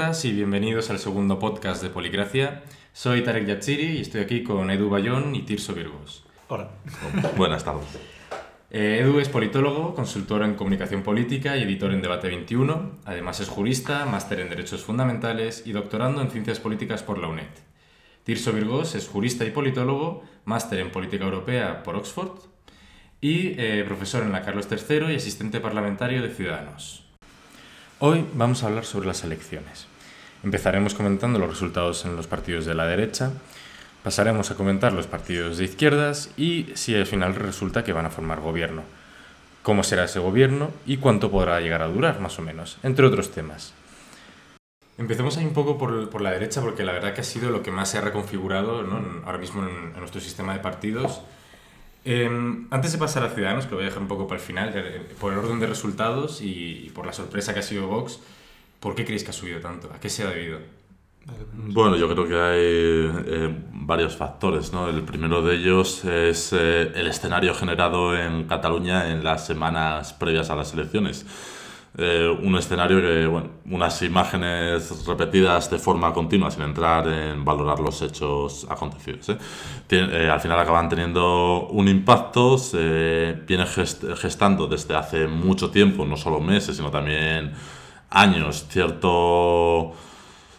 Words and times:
polícratas 0.00 0.24
y 0.24 0.32
bienvenidos 0.32 0.88
al 0.88 0.98
segundo 0.98 1.38
podcast 1.38 1.82
de 1.82 1.90
Policracia. 1.90 2.62
Soy 2.94 3.22
Tarek 3.22 3.46
Yatsiri 3.46 3.98
y 3.98 4.00
estoy 4.00 4.22
aquí 4.22 4.42
con 4.42 4.70
Edu 4.70 4.88
Bayón 4.88 5.34
y 5.34 5.42
Tirso 5.42 5.74
Virgos. 5.74 6.24
Hola. 6.48 6.70
Buenas 7.36 7.64
tardes. 7.64 7.86
Eh, 8.70 9.00
Edu 9.02 9.18
es 9.20 9.28
politólogo, 9.28 9.94
consultor 9.94 10.42
en 10.42 10.54
comunicación 10.54 11.02
política 11.02 11.58
y 11.58 11.64
editor 11.64 11.92
en 11.92 12.00
Debate 12.00 12.28
21. 12.28 12.92
Además 13.04 13.40
es 13.40 13.50
jurista, 13.50 14.06
máster 14.06 14.40
en 14.40 14.48
Derechos 14.48 14.82
Fundamentales 14.82 15.64
y 15.66 15.72
doctorando 15.72 16.22
en 16.22 16.30
Ciencias 16.30 16.60
Políticas 16.60 17.02
por 17.02 17.18
la 17.18 17.28
UNED. 17.28 17.52
Tirso 18.24 18.52
Virgos 18.54 18.94
es 18.94 19.06
jurista 19.06 19.44
y 19.44 19.50
politólogo, 19.50 20.24
máster 20.46 20.78
en 20.78 20.92
Política 20.92 21.24
Europea 21.24 21.82
por 21.82 21.96
Oxford 21.96 22.38
y 23.20 23.52
eh, 23.58 23.84
profesor 23.86 24.22
en 24.22 24.32
la 24.32 24.40
Carlos 24.40 24.66
III 24.70 25.12
y 25.12 25.16
asistente 25.16 25.60
parlamentario 25.60 26.22
de 26.22 26.30
Ciudadanos. 26.30 27.04
Hoy 27.98 28.24
vamos 28.32 28.62
a 28.62 28.68
hablar 28.68 28.86
sobre 28.86 29.06
las 29.06 29.24
elecciones. 29.24 29.89
Empezaremos 30.42 30.94
comentando 30.94 31.38
los 31.38 31.50
resultados 31.50 32.04
en 32.04 32.16
los 32.16 32.26
partidos 32.26 32.64
de 32.64 32.74
la 32.74 32.86
derecha, 32.86 33.32
pasaremos 34.02 34.50
a 34.50 34.54
comentar 34.54 34.92
los 34.92 35.06
partidos 35.06 35.58
de 35.58 35.64
izquierdas 35.64 36.30
y 36.36 36.68
si 36.74 36.94
al 36.94 37.06
final 37.06 37.34
resulta 37.34 37.84
que 37.84 37.92
van 37.92 38.06
a 38.06 38.10
formar 38.10 38.40
gobierno. 38.40 38.82
Cómo 39.62 39.82
será 39.82 40.04
ese 40.04 40.18
gobierno 40.18 40.70
y 40.86 40.96
cuánto 40.96 41.30
podrá 41.30 41.60
llegar 41.60 41.82
a 41.82 41.88
durar, 41.88 42.20
más 42.20 42.38
o 42.38 42.42
menos, 42.42 42.78
entre 42.82 43.04
otros 43.04 43.30
temas. 43.30 43.74
Empecemos 44.96 45.36
ahí 45.36 45.44
un 45.44 45.52
poco 45.52 45.76
por, 45.76 46.08
por 46.08 46.22
la 46.22 46.30
derecha, 46.30 46.62
porque 46.62 46.84
la 46.84 46.92
verdad 46.92 47.14
que 47.14 47.20
ha 47.20 47.24
sido 47.24 47.50
lo 47.50 47.62
que 47.62 47.70
más 47.70 47.90
se 47.90 47.98
ha 47.98 48.00
reconfigurado 48.00 48.82
¿no? 48.82 49.02
ahora 49.26 49.38
mismo 49.38 49.62
en, 49.62 49.92
en 49.92 49.98
nuestro 49.98 50.20
sistema 50.20 50.54
de 50.54 50.60
partidos. 50.60 51.20
Eh, 52.06 52.30
antes 52.70 52.92
de 52.92 52.98
pasar 52.98 53.22
a 53.24 53.30
Ciudadanos, 53.30 53.66
que 53.66 53.72
lo 53.72 53.76
voy 53.76 53.84
a 53.84 53.88
dejar 53.88 54.02
un 54.02 54.08
poco 54.08 54.26
para 54.26 54.40
el 54.40 54.46
final, 54.46 54.72
por 55.20 55.32
el 55.32 55.38
orden 55.38 55.60
de 55.60 55.66
resultados 55.66 56.40
y, 56.40 56.86
y 56.86 56.90
por 56.90 57.04
la 57.04 57.12
sorpresa 57.12 57.52
que 57.52 57.60
ha 57.60 57.62
sido 57.62 57.86
Vox, 57.86 58.20
¿por 58.80 58.94
qué 58.94 59.04
creéis 59.04 59.24
que 59.24 59.30
ha 59.30 59.32
subido 59.34 59.60
tanto? 59.60 59.90
¿A 59.94 60.00
qué 60.00 60.08
se 60.08 60.24
ha 60.24 60.30
debido? 60.30 60.58
Bueno, 61.52 61.96
yo 61.96 62.08
creo 62.08 62.26
que 62.26 62.34
hay 62.34 63.24
eh, 63.26 63.54
varios 63.72 64.16
factores. 64.16 64.72
¿no? 64.72 64.88
El 64.88 65.02
primero 65.02 65.42
de 65.42 65.56
ellos 65.56 66.04
es 66.04 66.52
eh, 66.52 66.90
el 66.94 67.06
escenario 67.06 67.54
generado 67.54 68.16
en 68.16 68.44
Cataluña 68.44 69.10
en 69.10 69.22
las 69.22 69.46
semanas 69.46 70.12
previas 70.14 70.50
a 70.50 70.56
las 70.56 70.72
elecciones. 70.74 71.26
Eh, 71.98 72.28
un 72.42 72.56
escenario 72.56 73.00
que, 73.00 73.26
bueno, 73.26 73.48
unas 73.68 74.00
imágenes 74.02 75.04
repetidas 75.06 75.70
de 75.70 75.78
forma 75.78 76.12
continua 76.14 76.50
sin 76.50 76.62
entrar 76.62 77.06
en 77.08 77.44
valorar 77.44 77.80
los 77.80 78.00
hechos 78.02 78.66
acontecidos. 78.70 79.28
¿eh? 79.30 79.38
Tien- 79.88 80.08
eh, 80.12 80.30
al 80.30 80.40
final 80.40 80.58
acaban 80.60 80.88
teniendo 80.88 81.66
un 81.68 81.88
impacto, 81.88 82.56
se 82.58 83.32
viene 83.46 83.64
gest- 83.64 84.16
gestando 84.16 84.66
desde 84.68 84.94
hace 84.96 85.26
mucho 85.26 85.70
tiempo, 85.70 86.06
no 86.06 86.16
solo 86.16 86.40
meses, 86.40 86.76
sino 86.76 86.90
también 86.90 87.52
años, 88.10 88.66
cierto 88.68 89.92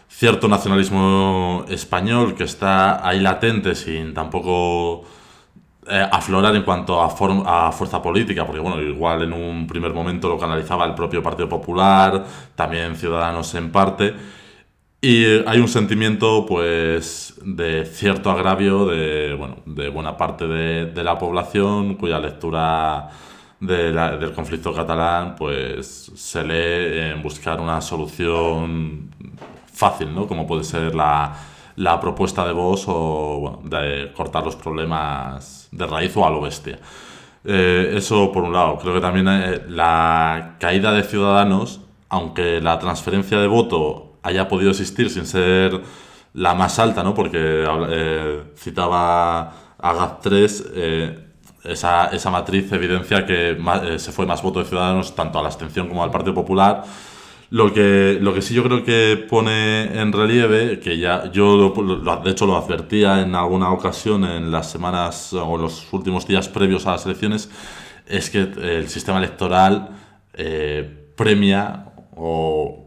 cierto 0.08 0.46
nacionalismo 0.46 1.64
español 1.68 2.34
que 2.34 2.44
está 2.44 3.06
ahí 3.06 3.18
latente 3.18 3.74
sin 3.74 4.14
tampoco 4.14 5.02
eh, 5.88 6.06
aflorar 6.12 6.54
en 6.54 6.62
cuanto 6.62 7.00
a, 7.02 7.06
a 7.06 7.72
fuerza 7.72 8.00
política, 8.00 8.46
porque 8.46 8.60
bueno, 8.60 8.80
igual 8.80 9.22
en 9.22 9.32
un 9.32 9.66
primer 9.66 9.92
momento 9.92 10.28
lo 10.28 10.38
canalizaba 10.38 10.84
el 10.84 10.94
propio 10.94 11.22
Partido 11.24 11.48
Popular, 11.48 12.24
también 12.54 12.94
Ciudadanos 12.94 13.52
en 13.56 13.72
parte, 13.72 14.14
y 15.00 15.24
hay 15.44 15.58
un 15.58 15.66
sentimiento 15.66 16.46
pues 16.46 17.34
de 17.44 17.84
cierto 17.84 18.30
agravio 18.30 18.86
de, 18.86 19.34
bueno, 19.34 19.56
de 19.66 19.88
buena 19.88 20.16
parte 20.16 20.46
de, 20.46 20.86
de 20.86 21.02
la 21.02 21.18
población 21.18 21.96
cuya 21.96 22.20
lectura 22.20 23.10
de 23.68 23.92
la- 23.92 24.16
del 24.16 24.32
conflicto 24.32 24.72
catalán 24.74 25.34
pues 25.36 26.10
se 26.16 26.42
lee 26.44 27.10
en 27.12 27.22
buscar 27.22 27.60
una 27.60 27.80
solución 27.80 29.10
fácil, 29.72 30.14
¿no? 30.14 30.26
Como 30.26 30.46
puede 30.46 30.64
ser 30.64 30.94
la, 30.94 31.32
la 31.76 31.98
propuesta 32.00 32.44
de 32.46 32.52
Vox 32.52 32.84
o 32.88 33.38
bueno, 33.40 33.60
de 33.64 34.12
cortar 34.14 34.44
los 34.44 34.56
problemas 34.56 35.68
de 35.72 35.86
raíz 35.86 36.16
o 36.16 36.26
a 36.26 36.30
lo 36.30 36.40
bestia. 36.40 36.78
Eh, 37.44 37.94
eso 37.96 38.30
por 38.32 38.44
un 38.44 38.52
lado. 38.52 38.78
Creo 38.78 38.94
que 38.94 39.00
también 39.00 39.26
eh, 39.28 39.62
la 39.68 40.56
caída 40.60 40.92
de 40.92 41.02
Ciudadanos, 41.02 41.80
aunque 42.08 42.60
la 42.60 42.78
transferencia 42.78 43.38
de 43.40 43.46
voto 43.48 44.18
haya 44.22 44.48
podido 44.48 44.70
existir 44.70 45.10
sin 45.10 45.26
ser 45.26 45.80
la 46.34 46.54
más 46.54 46.78
alta, 46.78 47.02
¿no? 47.02 47.14
Porque 47.14 47.64
eh, 47.90 48.42
citaba 48.56 49.40
a 49.78 49.94
GAT3, 49.94 50.64
eh, 50.74 51.28
esa, 51.64 52.06
esa 52.06 52.30
matriz 52.30 52.70
evidencia 52.72 53.24
que 53.26 53.56
ma- 53.58 53.82
eh, 53.84 53.98
se 53.98 54.12
fue 54.12 54.26
más 54.26 54.42
voto 54.42 54.58
de 54.60 54.64
Ciudadanos 54.66 55.14
tanto 55.14 55.38
a 55.38 55.42
la 55.42 55.48
abstención 55.48 55.88
como 55.88 56.02
al 56.02 56.10
Partido 56.10 56.34
Popular. 56.34 56.82
Lo 57.50 57.72
que, 57.74 58.16
lo 58.20 58.32
que 58.32 58.40
sí 58.40 58.54
yo 58.54 58.62
creo 58.64 58.82
que 58.82 59.26
pone 59.28 60.00
en 60.00 60.10
relieve, 60.12 60.80
que 60.80 60.96
ya 60.98 61.30
yo 61.30 61.56
lo- 61.76 61.82
lo- 61.82 62.16
de 62.16 62.30
hecho 62.30 62.46
lo 62.46 62.56
advertía 62.56 63.20
en 63.20 63.34
alguna 63.34 63.70
ocasión 63.72 64.24
en 64.24 64.50
las 64.50 64.70
semanas 64.70 65.34
o 65.34 65.58
los 65.58 65.92
últimos 65.92 66.26
días 66.26 66.48
previos 66.48 66.86
a 66.86 66.92
las 66.92 67.04
elecciones, 67.04 67.50
es 68.06 68.30
que 68.30 68.40
el 68.40 68.88
sistema 68.88 69.18
electoral 69.18 69.90
eh, 70.34 71.10
premia 71.14 71.84
o 72.16 72.86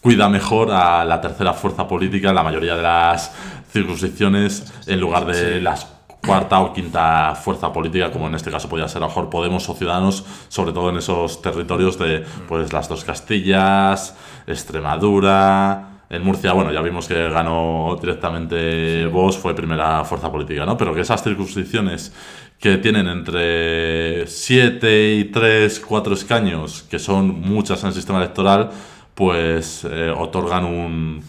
cuida 0.00 0.28
mejor 0.30 0.70
a 0.70 1.04
la 1.04 1.20
tercera 1.20 1.52
fuerza 1.52 1.86
política 1.86 2.30
en 2.30 2.34
la 2.34 2.42
mayoría 2.42 2.76
de 2.76 2.82
las 2.82 3.32
circunscripciones 3.70 4.72
en 4.86 5.00
lugar 5.00 5.26
de 5.26 5.60
las 5.60 5.84
cuarta 6.26 6.60
o 6.60 6.72
quinta 6.72 7.34
fuerza 7.34 7.72
política, 7.72 8.10
como 8.10 8.26
en 8.26 8.34
este 8.34 8.50
caso 8.50 8.68
podría 8.68 8.88
ser 8.88 8.98
a 8.98 9.06
lo 9.06 9.08
mejor 9.08 9.30
Podemos 9.30 9.68
o 9.68 9.74
Ciudadanos, 9.74 10.24
sobre 10.48 10.72
todo 10.72 10.90
en 10.90 10.96
esos 10.96 11.40
territorios 11.40 11.98
de 11.98 12.24
pues 12.48 12.72
las 12.72 12.88
dos 12.88 13.04
Castillas, 13.04 14.16
Extremadura. 14.46 15.92
En 16.08 16.22
Murcia, 16.22 16.52
bueno, 16.52 16.72
ya 16.72 16.82
vimos 16.82 17.08
que 17.08 17.28
ganó 17.30 17.96
directamente 18.00 19.06
Vox, 19.06 19.36
fue 19.36 19.54
primera 19.54 20.04
fuerza 20.04 20.30
política, 20.30 20.64
¿no? 20.64 20.76
Pero 20.76 20.94
que 20.94 21.00
esas 21.00 21.22
circunscripciones 21.22 22.12
que 22.60 22.78
tienen 22.78 23.08
entre 23.08 24.26
7 24.26 25.14
y 25.14 25.24
3, 25.24 25.80
4 25.80 26.14
escaños, 26.14 26.84
que 26.84 26.98
son 26.98 27.40
muchas 27.40 27.82
en 27.82 27.88
el 27.88 27.94
sistema 27.94 28.18
electoral, 28.18 28.70
pues 29.14 29.84
eh, 29.90 30.12
otorgan 30.16 30.64
un, 30.64 31.22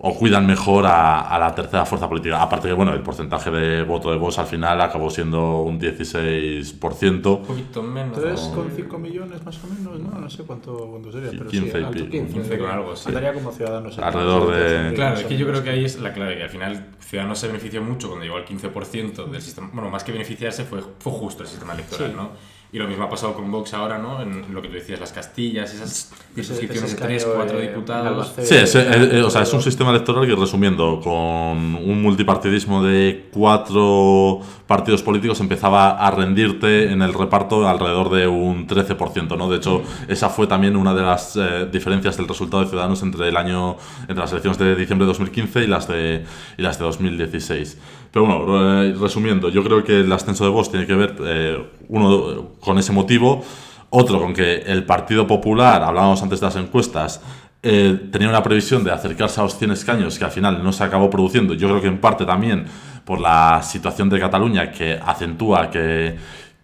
o 0.00 0.14
cuidan 0.16 0.46
mejor 0.46 0.86
a, 0.86 1.22
a 1.22 1.38
la 1.40 1.52
tercera 1.54 1.84
fuerza 1.84 2.08
política. 2.08 2.40
Aparte 2.40 2.68
que, 2.68 2.72
bueno, 2.74 2.92
el 2.94 3.00
porcentaje 3.02 3.50
de 3.50 3.82
voto 3.82 4.12
de 4.12 4.16
Vox 4.16 4.38
al 4.38 4.46
final 4.46 4.80
acabó 4.80 5.10
siendo 5.10 5.62
un 5.62 5.80
16%. 5.80 7.26
Un 7.40 7.44
poquito 7.44 7.82
menos. 7.82 8.16
3,5 8.18 8.98
millones 8.98 9.44
más 9.44 9.58
o 9.64 9.66
menos, 9.66 9.98
no, 10.00 10.18
no 10.20 10.30
sé 10.30 10.44
cuánto, 10.44 10.72
cuánto 10.90 11.10
sería, 11.12 11.30
pero 11.30 11.46
15 11.50 11.70
sí, 11.70 11.78
y 11.78 11.82
alto, 11.82 11.92
pico. 11.92 12.10
15, 12.10 12.32
15 12.34 12.58
con 12.58 12.70
algo, 12.70 12.96
sí. 12.96 13.08
Andaría 13.08 13.32
como 13.32 13.52
ciudadanos. 13.52 13.98
Alrededor 13.98 14.52
de- 14.54 14.94
Claro, 14.94 15.16
es 15.18 15.24
que 15.24 15.36
yo 15.36 15.46
creo 15.48 15.62
que 15.62 15.70
ahí 15.70 15.84
es 15.84 15.98
la 16.00 16.12
clave, 16.12 16.36
que 16.36 16.42
al 16.44 16.50
final 16.50 16.86
Ciudadanos 17.00 17.38
se 17.38 17.46
benefició 17.46 17.82
mucho 17.82 18.08
cuando 18.08 18.24
llegó 18.24 18.36
al 18.36 18.44
15% 18.44 19.24
del 19.30 19.40
sistema, 19.42 19.70
bueno, 19.72 19.88
más 19.90 20.04
que 20.04 20.12
beneficiarse 20.12 20.64
fue, 20.64 20.80
fue 20.98 21.10
justo 21.12 21.42
el 21.42 21.48
sistema 21.48 21.72
electoral, 21.74 22.10
Sí. 22.10 22.16
¿no? 22.16 22.30
Y 22.70 22.78
lo 22.78 22.86
mismo 22.86 23.04
ha 23.04 23.08
pasado 23.08 23.32
con 23.32 23.50
Vox 23.50 23.72
ahora, 23.72 23.96
¿no? 23.96 24.20
En 24.20 24.52
lo 24.52 24.60
que 24.60 24.68
tú 24.68 24.74
decías, 24.74 25.00
las 25.00 25.12
Castillas, 25.12 25.72
esas 25.72 26.12
circunscripciones 26.34 26.90
de 26.90 26.96
ese 26.96 26.96
3, 26.96 27.22
escaño, 27.22 27.36
4 27.36 27.58
eh, 27.58 27.62
en 27.62 27.68
diputados. 27.70 28.32
Sí, 28.42 28.54
es, 28.56 28.74
eh, 28.74 29.18
eh, 29.18 29.22
o 29.22 29.30
sea, 29.30 29.42
es 29.42 29.52
un 29.54 29.62
sistema 29.62 29.90
electoral 29.90 30.26
que, 30.26 30.34
resumiendo, 30.34 31.00
con 31.00 31.14
un 31.14 32.02
multipartidismo 32.02 32.82
de 32.82 33.30
cuatro 33.32 34.42
partidos 34.68 35.02
políticos 35.02 35.40
empezaba 35.40 35.92
a 35.92 36.10
rendirte 36.10 36.92
en 36.92 37.00
el 37.00 37.14
reparto 37.14 37.66
alrededor 37.66 38.10
de 38.10 38.28
un 38.28 38.68
13%, 38.68 39.36
¿no? 39.36 39.48
De 39.48 39.56
hecho, 39.56 39.82
esa 40.08 40.28
fue 40.28 40.46
también 40.46 40.76
una 40.76 40.94
de 40.94 41.02
las 41.02 41.36
eh, 41.36 41.66
diferencias 41.72 42.18
del 42.18 42.28
resultado 42.28 42.62
de 42.62 42.68
Ciudadanos 42.68 43.02
entre 43.02 43.28
el 43.28 43.36
año, 43.38 43.76
entre 44.02 44.16
las 44.16 44.30
elecciones 44.30 44.58
de 44.58 44.76
diciembre 44.76 45.06
de 45.06 45.12
2015 45.12 45.64
y 45.64 45.66
las 45.66 45.88
de, 45.88 46.22
y 46.58 46.62
las 46.62 46.78
de 46.78 46.84
2016. 46.84 47.78
Pero 48.12 48.26
bueno, 48.26 48.94
resumiendo, 49.00 49.48
yo 49.48 49.64
creo 49.64 49.82
que 49.82 50.00
el 50.00 50.12
ascenso 50.12 50.44
de 50.44 50.50
Vox 50.50 50.70
tiene 50.70 50.86
que 50.86 50.94
ver, 50.94 51.16
eh, 51.24 51.66
uno, 51.88 52.52
con 52.60 52.78
ese 52.78 52.92
motivo, 52.92 53.44
otro 53.90 54.20
con 54.20 54.34
que 54.34 54.56
el 54.58 54.84
Partido 54.84 55.26
Popular, 55.26 55.82
hablábamos 55.82 56.22
antes 56.22 56.40
de 56.40 56.46
las 56.46 56.56
encuestas, 56.56 57.20
eh, 57.62 58.08
tenía 58.12 58.28
una 58.28 58.42
previsión 58.42 58.84
de 58.84 58.92
acercarse 58.92 59.40
a 59.40 59.44
los 59.44 59.58
100 59.58 59.72
escaños 59.72 60.18
que 60.18 60.24
al 60.24 60.30
final 60.30 60.62
no 60.62 60.72
se 60.72 60.84
acabó 60.84 61.10
produciendo. 61.10 61.54
Yo 61.54 61.68
creo 61.68 61.80
que 61.80 61.88
en 61.88 62.00
parte 62.00 62.24
también 62.24 62.66
por 63.04 63.20
la 63.20 63.62
situación 63.62 64.08
de 64.08 64.20
Cataluña 64.20 64.70
que 64.70 65.00
acentúa 65.04 65.70
que, 65.70 66.16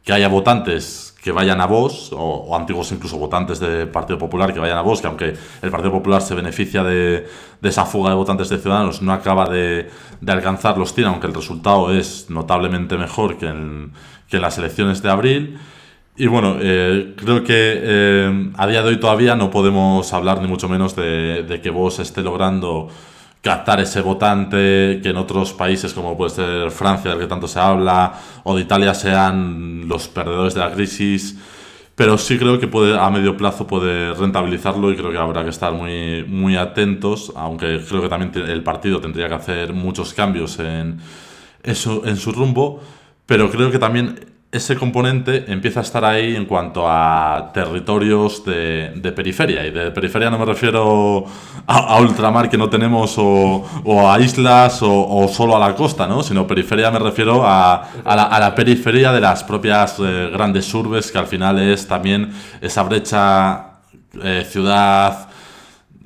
que 0.04 0.12
haya 0.12 0.28
votantes 0.28 1.14
que 1.20 1.32
vayan 1.32 1.58
a 1.62 1.66
Vox, 1.66 2.10
o, 2.12 2.54
antiguos 2.54 2.92
incluso 2.92 3.16
votantes 3.16 3.58
del 3.58 3.88
Partido 3.88 4.18
Popular 4.18 4.52
que 4.52 4.60
vayan 4.60 4.76
a 4.76 4.82
Vox, 4.82 5.00
que 5.00 5.06
aunque 5.06 5.34
el 5.62 5.70
Partido 5.70 5.90
Popular 5.90 6.20
se 6.20 6.34
beneficia 6.34 6.84
de, 6.84 7.26
esa 7.62 7.86
fuga 7.86 8.10
de 8.10 8.16
votantes 8.16 8.50
de 8.50 8.58
Ciudadanos, 8.58 9.00
no 9.00 9.10
acaba 9.10 9.48
de, 9.48 9.88
de 10.20 10.32
alcanzar 10.32 10.76
los 10.76 10.92
100, 10.92 11.06
aunque 11.06 11.26
el 11.26 11.32
resultado 11.32 11.90
es 11.94 12.28
notablemente 12.28 12.98
mejor 12.98 13.38
que 13.38 13.46
que 14.28 14.36
en 14.36 14.42
las 14.42 14.58
elecciones 14.58 15.02
de 15.02 15.10
abril. 15.10 15.58
Y 16.16 16.28
bueno, 16.28 16.56
eh, 16.60 17.14
creo 17.16 17.42
que 17.42 17.54
eh, 17.82 18.52
a 18.56 18.66
día 18.68 18.82
de 18.82 18.90
hoy 18.90 19.00
todavía 19.00 19.34
no 19.34 19.50
podemos 19.50 20.12
hablar 20.12 20.40
ni 20.40 20.46
mucho 20.46 20.68
menos 20.68 20.94
de, 20.94 21.42
de 21.42 21.60
que 21.60 21.70
Vox 21.70 21.98
esté 21.98 22.22
logrando 22.22 22.88
captar 23.44 23.80
ese 23.80 24.00
votante 24.00 25.00
que 25.02 25.10
en 25.10 25.16
otros 25.16 25.52
países 25.52 25.92
como 25.92 26.16
puede 26.16 26.30
ser 26.30 26.70
Francia, 26.70 27.10
del 27.10 27.20
que 27.20 27.26
tanto 27.26 27.48
se 27.48 27.60
habla, 27.60 28.14
o 28.44 28.56
de 28.56 28.62
Italia 28.62 28.94
sean 28.94 29.88
los 29.88 30.08
perdedores 30.08 30.54
de 30.54 30.60
la 30.60 30.72
crisis. 30.72 31.36
pero 31.94 32.16
sí 32.18 32.38
creo 32.38 32.58
que 32.58 32.68
puede 32.68 32.98
a 32.98 33.10
medio 33.10 33.36
plazo 33.36 33.66
puede 33.66 34.14
rentabilizarlo 34.14 34.90
y 34.92 34.96
creo 34.96 35.12
que 35.12 35.18
habrá 35.18 35.44
que 35.44 35.50
estar 35.50 35.72
muy, 35.72 36.24
muy 36.24 36.56
atentos, 36.56 37.32
aunque 37.36 37.80
creo 37.88 38.02
que 38.02 38.08
también 38.08 38.32
el 38.48 38.62
partido 38.62 39.00
tendría 39.00 39.28
que 39.28 39.34
hacer 39.34 39.72
muchos 39.74 40.14
cambios 40.14 40.58
en, 40.58 40.98
eso, 41.62 42.02
en 42.06 42.16
su 42.16 42.32
rumbo, 42.32 42.80
pero 43.26 43.50
creo 43.50 43.70
que 43.70 43.78
también 43.78 44.33
ese 44.54 44.76
componente 44.76 45.44
empieza 45.48 45.80
a 45.80 45.82
estar 45.82 46.04
ahí 46.04 46.36
en 46.36 46.46
cuanto 46.46 46.84
a 46.88 47.50
territorios 47.52 48.44
de, 48.44 49.12
periferia. 49.14 49.66
Y 49.66 49.72
de 49.72 49.90
periferia 49.90 50.30
no 50.30 50.38
me 50.38 50.44
refiero 50.44 51.24
a, 51.66 51.98
ultramar 51.98 52.48
que 52.48 52.56
no 52.56 52.70
tenemos 52.70 53.16
o, 53.18 53.64
a 54.08 54.20
islas 54.20 54.78
o, 54.80 55.28
solo 55.28 55.56
a 55.56 55.58
la 55.58 55.74
costa, 55.74 56.06
¿no? 56.06 56.22
Sino 56.22 56.46
periferia 56.46 56.92
me 56.92 57.00
refiero 57.00 57.44
a, 57.44 57.74
a, 58.04 58.16
la, 58.16 58.22
a 58.22 58.38
la, 58.38 58.54
periferia 58.54 59.10
de 59.10 59.20
las 59.20 59.42
propias 59.42 59.96
eh, 59.98 60.30
grandes 60.32 60.72
urbes, 60.72 61.10
que 61.10 61.18
al 61.18 61.26
final 61.26 61.58
es 61.58 61.88
también 61.88 62.32
esa 62.60 62.84
brecha 62.84 63.70
eh, 64.22 64.46
ciudad 64.48 65.28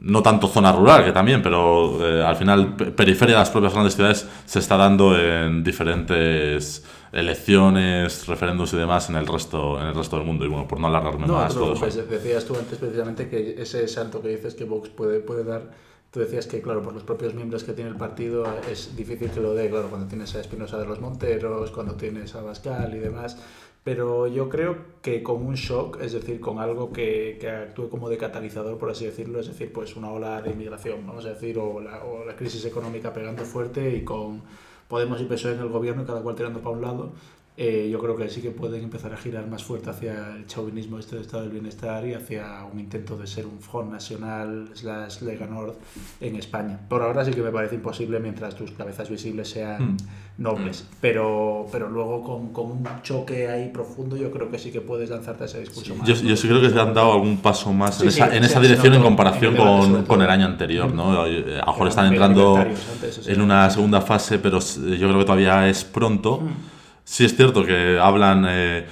no 0.01 0.23
tanto 0.23 0.47
zona 0.47 0.73
rural, 0.73 1.05
que 1.05 1.13
también, 1.13 1.43
pero 1.43 2.07
eh, 2.07 2.23
al 2.23 2.37
final 2.37 2.77
periferia 2.77 3.35
de 3.35 3.41
las 3.41 3.51
propias 3.51 3.73
grandes 3.73 3.95
ciudades 3.95 4.29
se 4.45 4.59
está 4.61 4.77
dando 4.77 5.19
en 5.19 5.65
diferentes 5.65 6.85
elecciones, 7.13 8.27
referéndums 8.27 8.73
y 8.75 8.77
demás 8.77 9.09
en 9.09 9.17
el 9.17 9.27
resto 9.27 9.81
en 9.81 9.89
el 9.89 9.95
resto 9.95 10.17
del 10.17 10.27
mundo. 10.27 10.45
Y 10.45 10.49
bueno, 10.49 10.69
por 10.69 10.79
no 10.79 10.87
alargarme 10.87 11.27
no, 11.27 11.35
más. 11.35 11.55
No, 11.55 11.75
pues, 11.75 11.97
decías 12.09 12.45
tú 12.45 12.55
antes 12.57 12.79
precisamente 12.79 13.29
que 13.29 13.61
ese 13.61 13.89
salto 13.89 14.23
que 14.23 14.29
dices 14.29 14.55
que 14.55 14.65
Vox 14.65 14.89
puede, 14.89 15.19
puede 15.21 15.43
dar, 15.43 15.63
tú 16.11 16.21
decías 16.21 16.47
que, 16.47 16.63
claro, 16.63 16.83
por 16.83 16.95
los 16.95 17.03
propios 17.03 17.35
miembros 17.35 17.65
que 17.65 17.73
tiene 17.73 17.91
el 17.91 17.97
partido 17.97 18.47
es 18.71 18.95
difícil 18.95 19.31
que 19.31 19.41
lo 19.41 19.55
dé, 19.55 19.69
claro, 19.69 19.89
cuando 19.89 20.07
tienes 20.07 20.35
a 20.37 20.41
Espinosa 20.41 20.79
de 20.79 20.87
los 20.87 21.01
Monteros, 21.01 21.71
cuando 21.73 21.95
tienes 21.95 22.35
a 22.37 22.43
Bascal 22.43 22.95
y 22.95 22.99
demás. 22.99 23.37
Pero 23.85 24.27
yo 24.27 24.49
creo 24.49 24.77
que 25.03 25.23
con 25.23 25.47
un 25.47 25.55
shock, 25.55 26.01
es 26.03 26.13
decir, 26.13 26.41
con 26.41 26.59
algo 26.59 26.93
que, 26.93 27.39
que 27.41 27.49
actúe 27.49 27.89
como 27.89 28.11
de 28.11 28.19
catalizador, 28.19 28.77
por 28.77 28.91
así 28.91 29.07
decirlo, 29.07 29.41
es 29.41 29.47
decir, 29.47 29.73
pues 29.73 29.97
una 29.97 30.11
ola 30.11 30.43
de 30.43 30.51
inmigración, 30.51 31.07
vamos 31.07 31.25
a 31.25 31.31
decir, 31.31 31.59
o 31.59 31.81
la, 31.81 32.05
o 32.05 32.25
la 32.25 32.37
crisis 32.37 32.65
económica 32.65 33.13
pegando 33.13 33.45
fuerte 33.45 33.95
y 33.97 34.05
con 34.05 34.43
Podemos 34.89 35.21
y 35.21 35.25
PSOE 35.25 35.53
en 35.53 35.61
el 35.61 35.69
gobierno, 35.69 36.07
cada 36.07 36.23
cual 36.23 36.35
tirando 36.35 36.61
para 36.61 36.75
un 36.75 36.81
lado, 36.81 37.13
eh, 37.61 37.89
yo 37.91 37.99
creo 37.99 38.17
que 38.17 38.31
sí 38.31 38.41
que 38.41 38.53
pueden 38.53 38.85
empezar 38.85 39.13
a 39.13 39.17
girar 39.17 39.49
más 39.49 39.65
fuerte 39.65 39.91
hacia 39.91 40.37
el 40.37 40.47
chauvinismo 40.47 40.97
este 40.97 41.17
de 41.17 41.23
estado 41.23 41.43
del 41.43 41.51
bienestar 41.51 42.07
y 42.07 42.15
hacia 42.15 42.65
un 42.73 42.79
intento 42.79 43.17
de 43.17 43.27
ser 43.27 43.47
un 43.47 43.59
Front 43.59 43.91
Nacional 43.91 44.69
slash 44.75 45.23
Lega 45.23 45.49
Nord 45.49 45.75
en 46.21 46.37
España. 46.37 46.79
Por 46.89 47.03
ahora 47.03 47.25
sí 47.25 47.33
que 47.33 47.43
me 47.43 47.51
parece 47.51 47.75
imposible 47.75 48.21
mientras 48.21 48.55
tus 48.55 48.71
cabezas 48.71 49.11
visibles 49.11 49.51
sean 49.51 49.95
mm. 49.95 49.97
nobles, 50.39 50.87
pero, 51.01 51.67
pero 51.73 51.89
luego 51.89 52.23
con, 52.23 52.53
con, 52.53 52.71
un 52.71 52.89
choque 53.03 53.49
ahí 53.49 53.71
profundo 53.71 54.17
yo 54.17 54.31
creo 54.31 54.49
que 54.49 54.61
sí 54.61 54.71
que 54.71 54.81
puedes 54.81 55.11
lanzarte 55.11 55.43
a 55.43 55.47
ese 55.47 55.59
discurso 55.59 55.97
más. 55.97 56.07
Yo, 56.07 56.15
yo, 56.15 56.37
sí 56.37 56.47
creo 56.47 56.61
que 56.61 56.71
se 56.71 56.79
han 56.79 56.95
dado 56.95 57.13
algún 57.13 57.39
paso 57.39 57.73
más 57.73 57.97
sí, 57.97 58.05
en, 58.05 58.09
esa, 58.11 58.31
sí, 58.31 58.37
en 58.37 58.45
esa 58.45 58.61
dirección 58.61 58.95
en 58.95 59.03
comparación 59.03 59.57
con, 59.57 60.05
con, 60.05 60.23
el 60.23 60.31
año 60.31 60.47
anterior. 60.47 60.95
¿no? 60.95 61.23
A 61.23 61.27
lo 61.27 61.67
mejor 61.67 61.89
están 61.89 62.07
entrando 62.07 62.57
antes, 62.57 63.27
en 63.27 63.41
una 63.41 63.69
segunda 63.69 64.01
fase, 64.01 64.39
pero 64.39 64.61
yo 64.61 65.09
creo 65.09 65.19
que 65.19 65.25
todavía 65.25 65.69
es 65.69 65.83
pronto. 65.83 66.43
Mm 66.43 66.78
sí 67.09 67.25
es 67.25 67.35
cierto 67.35 67.65
que 67.65 67.99
hablan 67.99 68.45
eh, 68.47 68.87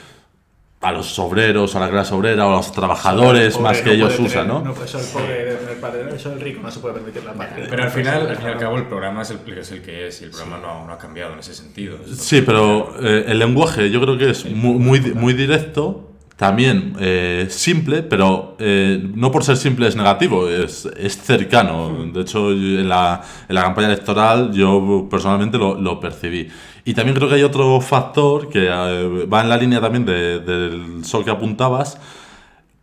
a 0.80 0.90
los 0.90 1.18
obreros, 1.18 1.76
a 1.76 1.80
la 1.80 1.90
clase 1.90 2.14
obrera 2.14 2.46
o 2.46 2.54
a 2.54 2.56
los 2.56 2.72
trabajadores 2.72 3.60
más 3.60 3.82
que 3.82 3.92
ellos 3.92 4.18
usan, 4.18 4.48
¿no? 4.48 4.62
No, 4.62 4.72
pues 4.72 4.94
eso 4.94 4.98
el 4.98 5.06
pobre, 5.12 5.50
el, 5.50 5.78
padre, 5.78 6.14
eso 6.14 6.32
el 6.32 6.40
rico 6.40 6.62
no 6.62 6.70
se 6.70 6.80
puede 6.80 6.94
permitir 6.94 7.24
la 7.24 7.34
patria. 7.34 7.66
Pero 7.68 7.82
al 7.82 7.90
final, 7.90 8.28
al 8.28 8.36
fin 8.36 8.46
y 8.46 8.50
al 8.52 8.58
cabo, 8.58 8.78
el 8.78 8.86
programa 8.86 9.20
es 9.22 9.30
el, 9.30 9.58
es 9.58 9.70
el 9.70 9.82
que 9.82 10.06
es 10.08 10.22
y 10.22 10.24
el 10.24 10.30
programa 10.30 10.58
no, 10.58 10.86
no, 10.86 10.92
ha 10.94 10.98
cambiado 10.98 11.34
en 11.34 11.40
ese 11.40 11.54
sentido. 11.54 11.98
Sí, 12.14 12.40
pero 12.40 12.94
eh, 13.02 13.26
el 13.28 13.38
lenguaje 13.38 13.90
yo 13.90 14.00
creo 14.00 14.16
que 14.16 14.30
es 14.30 14.46
muy, 14.46 14.78
muy, 14.78 15.00
muy 15.12 15.34
directo 15.34 16.10
también 16.36 16.94
eh, 17.00 17.46
simple, 17.50 18.02
pero 18.02 18.56
eh, 18.58 19.02
no 19.14 19.30
por 19.30 19.42
ser 19.42 19.56
simple 19.56 19.88
es 19.88 19.96
negativo, 19.96 20.48
es, 20.48 20.86
es 20.96 21.16
cercano. 21.16 22.06
De 22.12 22.20
hecho, 22.20 22.50
en 22.52 22.88
la, 22.88 23.22
en 23.48 23.54
la, 23.54 23.62
campaña 23.62 23.88
electoral 23.88 24.52
yo 24.52 25.06
personalmente 25.10 25.56
lo, 25.56 25.80
lo, 25.80 25.98
percibí. 25.98 26.48
Y 26.86 26.94
también 26.94 27.16
creo 27.16 27.28
que 27.28 27.34
hay 27.34 27.42
otro 27.42 27.80
factor 27.80 28.48
que 28.48 28.68
eh, 28.68 29.26
va 29.26 29.40
en 29.42 29.48
la 29.48 29.56
línea 29.56 29.80
también 29.80 30.06
de, 30.06 30.38
del 30.38 31.04
sol 31.04 31.24
que 31.24 31.32
apuntabas, 31.32 31.98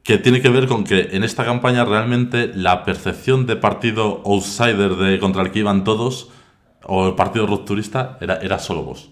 que 0.04 0.18
tiene 0.18 0.42
que 0.42 0.50
ver 0.50 0.68
con 0.68 0.84
que 0.84 1.12
en 1.14 1.24
esta 1.24 1.46
campaña 1.46 1.86
realmente 1.86 2.52
la 2.54 2.84
percepción 2.84 3.46
de 3.46 3.56
partido 3.56 4.22
outsider 4.26 4.98
de 4.98 5.20
contra 5.20 5.42
el 5.44 5.52
que 5.52 5.60
iban 5.60 5.86
todos 5.86 6.32
o 6.84 7.08
el 7.08 7.16
partido 7.16 7.48
rupturista 7.48 8.18
era, 8.20 8.36
era 8.40 8.60
solo 8.60 8.84
vos. 8.84 9.10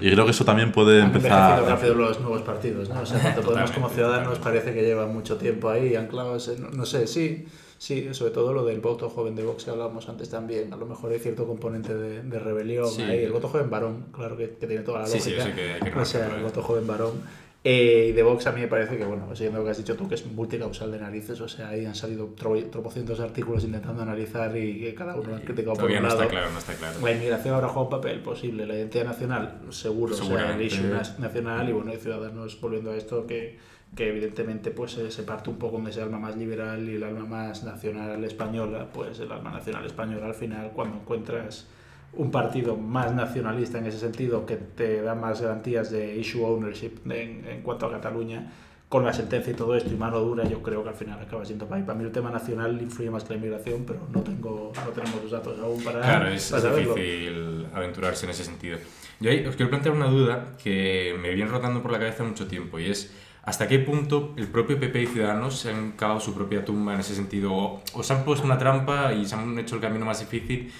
Y 0.00 0.10
creo 0.10 0.24
que 0.24 0.30
eso 0.30 0.46
también 0.46 0.72
puede 0.72 1.02
Han 1.02 1.08
empezar... 1.08 1.62
rápido 1.64 1.92
los 1.92 2.18
nuevos 2.20 2.40
partidos, 2.40 2.88
¿no? 2.88 3.02
O 3.02 3.04
sea, 3.04 3.20
tanto 3.20 3.42
Podemos 3.46 3.70
como 3.72 3.90
Ciudadanos 3.90 4.38
parece 4.38 4.72
que 4.72 4.80
llevan 4.80 5.12
mucho 5.12 5.36
tiempo 5.36 5.68
ahí 5.68 5.94
anclados, 5.94 6.48
en, 6.48 6.74
no 6.74 6.86
sé, 6.86 7.06
sí, 7.06 7.44
sí, 7.82 8.14
sobre 8.14 8.30
todo 8.30 8.52
lo 8.52 8.64
del 8.64 8.78
voto 8.78 9.10
joven 9.10 9.34
de 9.34 9.42
Vox 9.42 9.64
que 9.64 9.70
hablábamos 9.72 10.08
antes 10.08 10.30
también, 10.30 10.72
a 10.72 10.76
lo 10.76 10.86
mejor 10.86 11.10
hay 11.10 11.18
cierto 11.18 11.48
componente 11.48 11.92
de, 11.92 12.22
de 12.22 12.38
rebelión 12.38 12.88
sí. 12.88 13.02
ahí, 13.02 13.24
el 13.24 13.32
voto 13.32 13.48
joven 13.48 13.70
varón, 13.70 14.06
claro 14.12 14.36
que, 14.36 14.50
que 14.50 14.68
tiene 14.68 14.84
toda 14.84 15.00
la 15.00 15.06
lógica, 15.06 15.24
sí, 15.24 15.30
sí, 15.30 15.52
que 15.52 15.72
hay 15.72 15.80
que 15.80 15.98
o 15.98 16.04
sea, 16.04 16.36
el 16.36 16.44
voto 16.44 16.62
joven 16.62 16.86
varón. 16.86 17.22
Eh, 17.64 18.08
y 18.10 18.12
de 18.12 18.22
Vox 18.22 18.46
a 18.46 18.52
mí 18.52 18.60
me 18.60 18.68
parece 18.68 18.96
que, 18.96 19.04
bueno, 19.04 19.28
siguiendo 19.34 19.58
lo 19.58 19.64
que 19.64 19.70
has 19.72 19.78
dicho 19.78 19.96
tú, 19.96 20.08
que 20.08 20.14
es 20.14 20.26
multicausal 20.26 20.92
de 20.92 20.98
narices, 20.98 21.40
o 21.40 21.48
sea, 21.48 21.70
ahí 21.70 21.84
han 21.84 21.94
salido 21.96 22.26
tro 22.36 22.56
tropocientos 22.70 23.18
artículos 23.18 23.64
intentando 23.64 24.02
analizar 24.02 24.56
y, 24.56 24.86
y 24.86 24.94
cada 24.94 25.16
uno 25.16 25.30
lo 25.30 25.34
han 25.36 25.42
criticado 25.42 25.74
por 25.74 25.90
un 25.90 25.96
no 25.96 26.02
lado. 26.02 26.22
está 26.22 26.28
claro, 26.28 26.50
no 26.52 26.58
está 26.58 26.74
claro. 26.74 27.00
La 27.00 27.12
inmigración 27.12 27.54
ahora 27.54 27.68
juega 27.68 27.82
un 27.82 27.90
papel 27.90 28.20
posible, 28.20 28.64
la 28.64 28.74
identidad 28.74 29.06
nacional, 29.06 29.60
seguro, 29.70 30.14
o 30.14 30.18
sea, 30.18 30.54
el 30.54 30.62
issue 30.62 30.86
nacional 31.18 31.68
y, 31.68 31.72
bueno, 31.72 31.92
y 31.92 31.96
Ciudadanos, 31.96 32.60
volviendo 32.60 32.92
a 32.92 32.96
esto, 32.96 33.26
que, 33.26 33.58
que 33.94 34.08
evidentemente 34.08 34.70
pues 34.70 34.92
se 34.92 35.22
parte 35.22 35.50
un 35.50 35.58
poco 35.58 35.78
en 35.78 35.86
ese 35.86 36.00
alma 36.00 36.18
más 36.18 36.36
liberal 36.36 36.88
y 36.88 36.94
el 36.94 37.04
alma 37.04 37.26
más 37.26 37.62
nacional 37.62 38.24
española, 38.24 38.88
pues 38.92 39.20
el 39.20 39.30
alma 39.30 39.50
nacional 39.50 39.84
española 39.84 40.26
al 40.26 40.34
final, 40.34 40.70
cuando 40.74 40.96
encuentras 40.96 41.66
un 42.14 42.30
partido 42.30 42.76
más 42.76 43.12
nacionalista 43.12 43.78
en 43.78 43.86
ese 43.86 43.98
sentido, 43.98 44.46
que 44.46 44.56
te 44.56 45.02
da 45.02 45.14
más 45.14 45.40
garantías 45.40 45.90
de 45.90 46.16
issue 46.16 46.44
ownership 46.44 46.92
en, 47.06 47.46
en, 47.46 47.62
cuanto 47.62 47.86
a 47.86 47.90
Cataluña, 47.90 48.50
con 48.88 49.06
la 49.06 49.12
sentencia 49.12 49.52
y 49.52 49.56
todo 49.56 49.74
esto 49.74 49.90
y 49.90 49.96
mano 49.96 50.20
dura, 50.20 50.44
yo 50.44 50.62
creo 50.62 50.82
que 50.82 50.90
al 50.90 50.94
final 50.94 51.18
acaba 51.18 51.44
siendo 51.46 51.66
para, 51.66 51.84
para 51.84 51.98
mí 51.98 52.04
el 52.04 52.12
tema 52.12 52.30
nacional 52.30 52.80
influye 52.80 53.10
más 53.10 53.24
que 53.24 53.30
la 53.30 53.38
inmigración, 53.38 53.84
pero 53.86 54.00
no 54.12 54.20
tengo 54.20 54.72
no 54.74 54.90
tenemos 54.90 55.22
los 55.22 55.30
datos 55.30 55.58
aún 55.58 55.82
para 55.82 56.00
Claro, 56.00 56.28
es, 56.28 56.50
para 56.50 56.70
es 56.70 56.76
difícil 56.76 57.66
aventurarse 57.72 58.26
en 58.26 58.30
ese 58.30 58.44
sentido. 58.44 58.78
Yo 59.18 59.30
ahí 59.30 59.46
os 59.46 59.56
quiero 59.56 59.70
plantear 59.70 59.94
una 59.94 60.08
duda 60.08 60.56
que 60.62 61.16
me 61.22 61.30
viene 61.30 61.50
rotando 61.50 61.80
por 61.80 61.90
la 61.90 61.98
cabeza 61.98 62.22
mucho 62.24 62.46
tiempo 62.46 62.78
y 62.78 62.90
es 62.90 63.14
¿Hasta 63.42 63.66
qué 63.66 63.78
punto 63.80 64.34
el 64.36 64.46
propio 64.46 64.78
PP 64.78 65.02
y 65.02 65.06
Ciudadanos 65.06 65.58
se 65.58 65.70
han 65.70 65.92
cavado 65.92 66.20
su 66.20 66.34
propia 66.34 66.64
tumba 66.64 66.94
en 66.94 67.00
ese 67.00 67.14
sentido? 67.14 67.52
¿O, 67.52 67.82
o 67.94 68.02
se 68.02 68.12
han 68.12 68.24
puesto 68.24 68.46
una 68.46 68.58
trampa 68.58 69.12
y 69.12 69.26
se 69.26 69.34
han 69.34 69.58
hecho 69.58 69.74
el 69.74 69.80
camino 69.80 70.04
más 70.04 70.20
difícil 70.20 70.72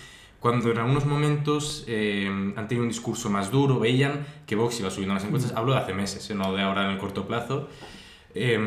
cuando 0.43 0.73
en 0.73 0.79
algunos 0.79 1.07
momentos 1.07 1.85
eh, 1.87 2.27
han 2.27 2.67
tenido 2.67 2.83
un 2.83 2.89
discurso 2.89 3.31
más 3.31 3.53
duro, 3.53 3.79
veían 3.79 4.27
que 4.45 4.57
Vox 4.57 4.81
iba 4.81 4.91
subiendo 4.91 5.15
las 5.15 5.25
encuestas, 5.25 5.53
hablo 5.55 5.73
de 5.73 5.79
hace 5.79 5.95
meses, 5.95 6.29
eh, 6.29 6.35
no 6.35 6.53
de 6.53 6.61
ahora 6.61 6.87
en 6.87 6.91
el 6.91 6.99
corto 6.99 7.29
plazo, 7.29 7.69
eh, 8.35 8.59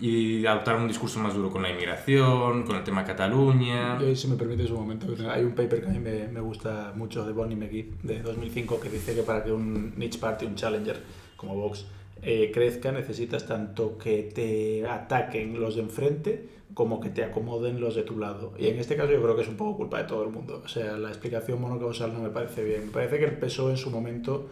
y 0.00 0.44
adoptaron 0.44 0.82
un 0.82 0.88
discurso 0.88 1.20
más 1.20 1.34
duro 1.34 1.48
con 1.50 1.62
la 1.62 1.70
inmigración, 1.70 2.64
con 2.64 2.74
el 2.74 2.82
tema 2.82 3.04
Cataluña. 3.04 3.96
Yo, 4.00 4.12
si 4.16 4.26
me 4.26 4.34
permites 4.34 4.70
un 4.70 4.80
momento, 4.80 5.06
hay 5.30 5.44
un 5.44 5.54
paper 5.54 5.82
que 5.82 5.86
a 5.86 5.90
mí 5.90 6.00
me, 6.00 6.26
me 6.26 6.40
gusta 6.40 6.92
mucho 6.96 7.24
de 7.24 7.32
Bonnie 7.32 7.54
McGee 7.54 7.92
de 8.02 8.22
2005 8.22 8.80
que 8.80 8.88
dice 8.88 9.14
que 9.14 9.22
para 9.22 9.44
que 9.44 9.52
un 9.52 9.92
niche 9.96 10.18
party, 10.18 10.46
un 10.46 10.56
challenger 10.56 11.00
como 11.36 11.54
Vox, 11.54 11.86
eh, 12.22 12.50
crezca 12.52 12.92
necesitas 12.92 13.46
tanto 13.46 13.96
que 13.98 14.22
te 14.22 14.86
ataquen 14.86 15.60
los 15.60 15.76
de 15.76 15.82
enfrente 15.82 16.48
como 16.74 17.00
que 17.00 17.10
te 17.10 17.24
acomoden 17.24 17.80
los 17.80 17.94
de 17.94 18.02
tu 18.02 18.18
lado. 18.18 18.52
Y 18.58 18.68
en 18.68 18.78
este 18.78 18.96
caso 18.96 19.12
yo 19.12 19.22
creo 19.22 19.36
que 19.36 19.42
es 19.42 19.48
un 19.48 19.56
poco 19.56 19.76
culpa 19.76 19.98
de 19.98 20.04
todo 20.04 20.22
el 20.22 20.30
mundo. 20.30 20.62
O 20.64 20.68
sea, 20.68 20.96
la 20.96 21.08
explicación 21.08 21.60
monocausal 21.60 22.12
no 22.12 22.20
me 22.20 22.30
parece 22.30 22.62
bien. 22.62 22.86
Me 22.86 22.92
parece 22.92 23.18
que 23.18 23.24
el 23.24 23.38
PSOE 23.38 23.72
en 23.72 23.76
su 23.76 23.90
momento 23.90 24.48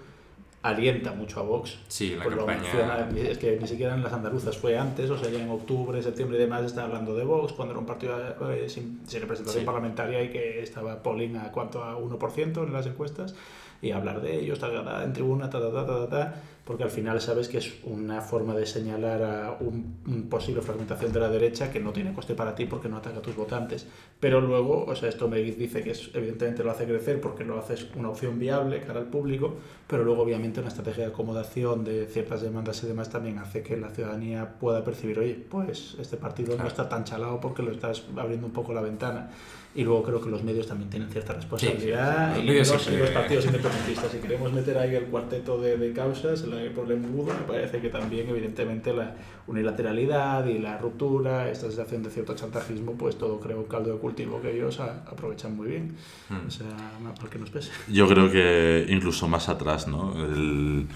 alienta 0.63 1.13
mucho 1.13 1.41
a 1.41 1.43
Vox. 1.45 1.79
Sí, 1.89 2.17
la 2.17 2.25
campaña... 2.25 2.61
Menciona, 2.61 3.09
es 3.17 3.39
que 3.39 3.59
ni 3.61 3.67
siquiera 3.67 3.95
en 3.95 4.03
las 4.03 4.13
andaluzas 4.13 4.57
fue 4.57 4.77
antes, 4.77 5.09
o 5.11 5.17
sea, 5.17 5.31
ya 5.31 5.41
en 5.41 5.51
octubre, 5.51 6.03
septiembre 6.03 6.37
y 6.37 6.41
demás 6.41 6.65
estaba 6.65 6.89
hablando 6.89 7.15
de 7.15 7.25
Vox, 7.25 7.53
cuando 7.53 7.73
era 7.73 7.81
un 7.81 7.87
partido 7.87 8.17
eh, 8.51 8.69
sin, 8.69 9.01
sin, 9.07 9.21
representación 9.21 9.63
sí. 9.63 9.67
parlamentaria 9.67 10.23
y 10.23 10.31
que 10.31 10.63
estaba 10.63 11.03
polling 11.03 11.37
a 11.37 11.53
cuánto 11.53 11.85
a 11.85 11.97
1% 11.97 12.67
en 12.67 12.73
las 12.73 12.87
encuestas, 12.87 13.35
y 13.81 13.93
hablar 13.93 14.21
de 14.21 14.41
ellos, 14.41 14.59
ta, 14.59 14.73
ta, 14.73 14.85
ta, 14.85 15.05
en 15.05 15.13
tribuna, 15.13 15.49
ta, 15.49 15.61
ta, 15.61 15.71
ta, 15.71 15.87
ta, 15.87 16.09
ta, 16.09 16.43
porque 16.69 16.85
al 16.85 16.91
final 16.91 17.19
sabes 17.19 17.49
que 17.49 17.57
es 17.57 17.79
una 17.85 18.21
forma 18.21 18.55
de 18.55 18.67
señalar 18.67 19.23
a 19.23 19.57
un, 19.59 19.97
un, 20.07 20.29
posible 20.29 20.61
fragmentación 20.61 21.11
de 21.15 21.19
la 21.19 21.31
derecha 21.31 21.73
que 21.73 21.81
no 21.81 21.95
tiene 21.95 22.13
coste 22.13 22.35
para 22.35 22.55
ti 22.55 22.67
porque 22.67 22.91
no 22.91 22.99
ataca 22.99 23.21
a 23.21 23.23
tus 23.23 23.35
votantes. 23.35 23.87
Pero 24.21 24.43
luego, 24.43 24.85
o 24.85 24.95
sea, 24.95 25.09
esto 25.09 25.29
me 25.29 25.39
dice 25.39 25.83
que 25.83 25.93
es, 25.93 26.11
evidentemente 26.13 26.63
lo 26.63 26.71
hace 26.71 26.85
crecer 26.85 27.23
porque 27.23 27.43
lo 27.43 27.59
haces 27.59 27.87
una 27.97 28.11
opción 28.11 28.39
viable 28.39 28.83
cara 28.83 29.01
al 29.01 29.07
público, 29.07 29.55
pero 29.87 30.05
luego 30.05 30.21
obviamente 30.23 30.61
una 30.61 30.69
estrategia 30.69 31.05
de 31.05 31.11
acomodación 31.11 31.85
de 31.85 32.05
ciertas 32.05 32.43
demandas 32.43 32.85
y 32.85 32.87
demás 32.87 33.09
también 33.09 33.39
hace 33.39 33.63
que 33.63 33.79
la 33.79 33.89
ciudadanía 33.89 34.59
pueda 34.61 34.85
percibir, 34.85 35.19
oye, 35.21 35.43
pues 35.49 35.97
este 35.99 36.19
partido 36.19 36.49
claro. 36.49 36.65
no 36.65 36.69
está 36.69 36.87
tan 36.87 37.05
chalado 37.05 37.41
porque 37.41 37.63
lo 37.63 37.73
estás 37.73 38.05
abriendo 38.15 38.47
un 38.47 38.53
poco 38.53 38.75
la 38.75 38.83
ventana. 38.83 39.31
Y 39.75 39.85
luego 39.85 40.03
creo 40.03 40.21
que 40.21 40.29
los 40.31 40.43
medios 40.43 40.67
también 40.67 40.91
tienen 40.91 41.09
cierta 41.11 41.35
responsabilidad 41.35 42.35
Sí, 42.35 42.41
sí. 42.41 42.41
y, 42.41 42.47
Los 42.47 42.47
medios 42.47 42.73
los, 42.73 42.83
siempre- 42.83 43.03
y 43.03 43.07
los 43.07 43.11
partidos 43.15 43.47
independentistas. 43.47 44.11
Si 44.13 44.19
queremos 44.19 44.53
meter 44.53 44.79
ahí 44.79 44.95
el 44.95 45.05
cuarteto 45.05 45.61
de, 45.61 45.77
de 45.77 45.93
causas, 45.93 46.43
el 46.43 46.71
problema 46.73 47.07
mudo, 47.07 47.33
me 47.35 47.47
parece 47.47 47.81
que 47.81 47.89
también 47.91 48.29
evidentemente 48.29 48.93
la 48.93 49.15
unilateralidad 49.47 50.47
y 50.47 50.59
la 50.59 50.79
ruptura, 50.79 51.51
esta 51.51 51.67
sensación 51.67 52.03
de 52.03 52.11
cierto 52.11 52.35
chantajismo, 52.35 52.93
pues 52.93 53.17
todo 53.17 53.41
creo 53.41 53.59
un 53.59 53.65
caldo 53.65 53.93
de 53.93 53.99
cultivo 53.99 54.41
que 54.41 54.55
ellos 54.57 54.81
a- 54.81 55.05
aprovechan 55.07 55.57
muy 55.57 55.69
bien. 55.69 55.97
Mm. 56.31 56.47
O 56.47 56.51
sea, 56.51 56.67
no, 57.03 57.11
mal 57.21 57.31
que 57.31 57.39
nos 57.39 57.51
pese. 57.51 57.71
Yo 57.89 58.09
creo 58.09 58.31
que 58.31 58.87
incluso 58.89 59.29
más 59.29 59.49
atrás, 59.49 59.87
¿no? 59.89 60.15
El- 60.25 60.87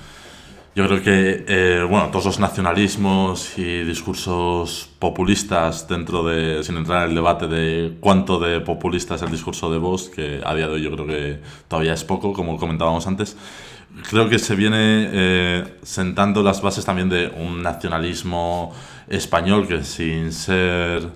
yo 0.74 0.86
creo 0.86 1.02
que, 1.02 1.44
eh, 1.48 1.86
bueno, 1.86 2.08
todos 2.08 2.24
los 2.24 2.38
nacionalismos 2.38 3.58
y 3.58 3.84
discursos 3.84 4.88
populistas 4.98 5.86
dentro 5.86 6.24
de, 6.24 6.64
sin 6.64 6.78
entrar 6.78 7.02
en 7.02 7.10
el 7.10 7.14
debate 7.14 7.46
de 7.46 7.98
cuánto 8.00 8.40
de 8.40 8.60
populista 8.60 9.16
es 9.16 9.22
el 9.22 9.30
discurso 9.30 9.70
de 9.70 9.76
Vox, 9.76 10.08
que 10.08 10.40
a 10.42 10.54
día 10.54 10.68
de 10.68 10.74
hoy 10.74 10.82
yo 10.82 10.90
creo 10.92 11.06
que 11.06 11.40
todavía 11.68 11.92
es 11.92 12.04
poco, 12.04 12.32
como 12.32 12.56
comentábamos 12.56 13.06
antes, 13.06 13.36
creo 14.08 14.30
que 14.30 14.38
se 14.38 14.54
viene 14.56 15.10
eh, 15.12 15.78
sentando 15.82 16.42
las 16.42 16.62
bases 16.62 16.86
también 16.86 17.10
de 17.10 17.28
un 17.28 17.62
nacionalismo 17.62 18.74
español 19.08 19.68
que 19.68 19.84
sin 19.84 20.32
ser 20.32 21.06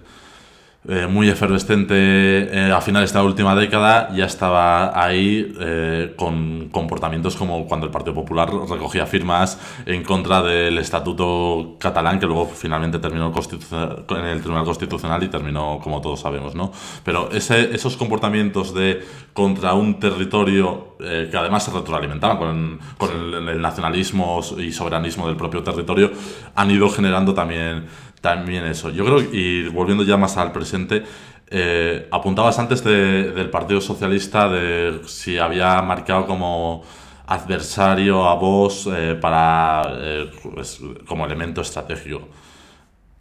eh, 0.88 1.06
muy 1.06 1.28
efervescente 1.28 1.94
eh, 1.96 2.72
a 2.72 2.80
finales 2.80 3.12
de 3.12 3.18
la 3.18 3.24
última 3.24 3.54
década, 3.54 4.10
ya 4.14 4.26
estaba 4.26 5.00
ahí 5.00 5.54
eh, 5.60 6.14
con 6.16 6.68
comportamientos 6.70 7.36
como 7.36 7.66
cuando 7.66 7.86
el 7.86 7.92
Partido 7.92 8.14
Popular 8.14 8.50
recogía 8.68 9.06
firmas 9.06 9.58
en 9.84 10.02
contra 10.02 10.42
del 10.42 10.78
estatuto 10.78 11.76
catalán, 11.78 12.20
que 12.20 12.26
luego 12.26 12.46
finalmente 12.46 12.98
terminó 12.98 13.32
en 13.32 14.24
el 14.26 14.40
Tribunal 14.40 14.64
Constitucional 14.64 15.22
y 15.22 15.28
terminó 15.28 15.80
como 15.82 16.00
todos 16.00 16.20
sabemos, 16.20 16.54
¿no? 16.54 16.70
Pero 17.04 17.30
esos 17.32 17.96
comportamientos 17.96 18.74
de 18.74 19.04
contra 19.32 19.74
un 19.74 19.98
territorio 19.98 20.96
eh, 20.98 21.28
que 21.30 21.36
además 21.36 21.64
se 21.64 21.70
retroalimentaban 21.70 22.38
con, 22.38 22.80
con 22.96 23.10
el, 23.10 23.48
el 23.48 23.60
nacionalismo 23.60 24.40
y 24.56 24.72
soberanismo 24.72 25.26
del 25.26 25.36
propio 25.36 25.62
territorio, 25.62 26.10
han 26.54 26.70
ido 26.70 26.88
generando 26.88 27.34
también 27.34 27.86
también 28.20 28.64
eso. 28.66 28.90
Yo 28.90 29.04
creo, 29.04 29.20
y 29.20 29.68
volviendo 29.68 30.04
ya 30.04 30.16
más 30.16 30.36
al 30.36 30.52
presente, 30.52 31.04
eh, 31.48 32.08
apuntabas 32.10 32.58
antes 32.58 32.82
de- 32.82 33.30
del 33.32 33.50
Partido 33.50 33.80
Socialista 33.80 34.48
de 34.48 35.00
si 35.06 35.38
había 35.38 35.80
marcado 35.82 36.26
como 36.26 36.82
adversario 37.28 38.24
a 38.28 38.34
vos 38.34 38.88
eh, 38.92 39.16
para 39.20 39.82
eh, 39.98 40.30
pues, 40.54 40.80
como 41.06 41.24
elemento 41.26 41.60
estratégico. 41.60 42.28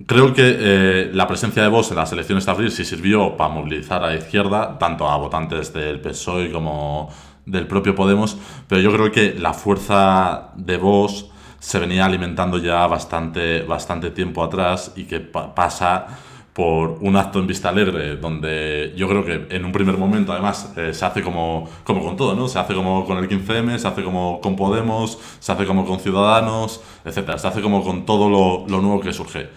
Creo 0.05 0.33
que 0.33 1.09
la 1.13 1.25
presencia 1.25 1.63
de 1.63 1.69
Vox 1.69 1.89
en 1.91 1.95
las 1.97 2.11
elecciones 2.11 2.45
de 2.45 2.51
abril 2.51 2.69
sí 2.71 2.83
sirvió 2.83 3.37
para 3.37 3.49
movilizar 3.53 4.03
a 4.03 4.07
la 4.07 4.15
izquierda, 4.15 4.77
tanto 4.77 5.07
a 5.07 5.15
votantes 5.15 5.71
del 5.71 6.01
PSOE 6.01 6.51
como 6.51 7.09
del 7.45 7.65
propio 7.65 7.95
Podemos, 7.95 8.37
pero 8.67 8.81
yo 8.81 8.91
creo 8.91 9.09
que 9.11 9.35
la 9.39 9.53
fuerza 9.53 10.49
de 10.57 10.75
Vox 10.77 11.27
se 11.65 11.79
venía 11.79 12.05
alimentando 12.05 12.57
ya 12.59 12.85
bastante, 12.85 13.61
bastante 13.63 14.11
tiempo 14.11 14.43
atrás 14.43 14.91
y 14.95 15.05
que 15.05 15.19
pa- 15.19 15.53
pasa 15.55 16.05
por 16.53 16.99
un 17.01 17.15
acto 17.17 17.39
en 17.39 17.47
Vista 17.47 17.69
Alegre, 17.69 18.15
donde 18.17 18.93
yo 18.95 19.09
creo 19.09 19.25
que 19.25 19.47
en 19.49 19.65
un 19.65 19.71
primer 19.71 19.97
momento, 19.97 20.31
además, 20.31 20.71
eh, 20.77 20.93
se 20.93 21.03
hace 21.05 21.21
como, 21.21 21.67
como 21.83 22.03
con 22.03 22.15
todo, 22.15 22.33
¿no? 22.35 22.47
Se 22.47 22.59
hace 22.59 22.73
como 22.75 23.03
con 23.05 23.17
el 23.17 23.27
15M, 23.27 23.77
se 23.79 23.87
hace 23.87 24.03
como 24.03 24.39
con 24.41 24.55
Podemos, 24.55 25.17
se 25.39 25.51
hace 25.51 25.65
como 25.65 25.85
con 25.85 25.99
Ciudadanos, 25.99 26.81
etcétera. 27.03 27.37
Se 27.39 27.47
hace 27.47 27.61
como 27.61 27.83
con 27.83 28.05
todo 28.05 28.29
lo, 28.29 28.65
lo 28.69 28.81
nuevo 28.81 29.01
que 29.01 29.11
surge. 29.11 29.49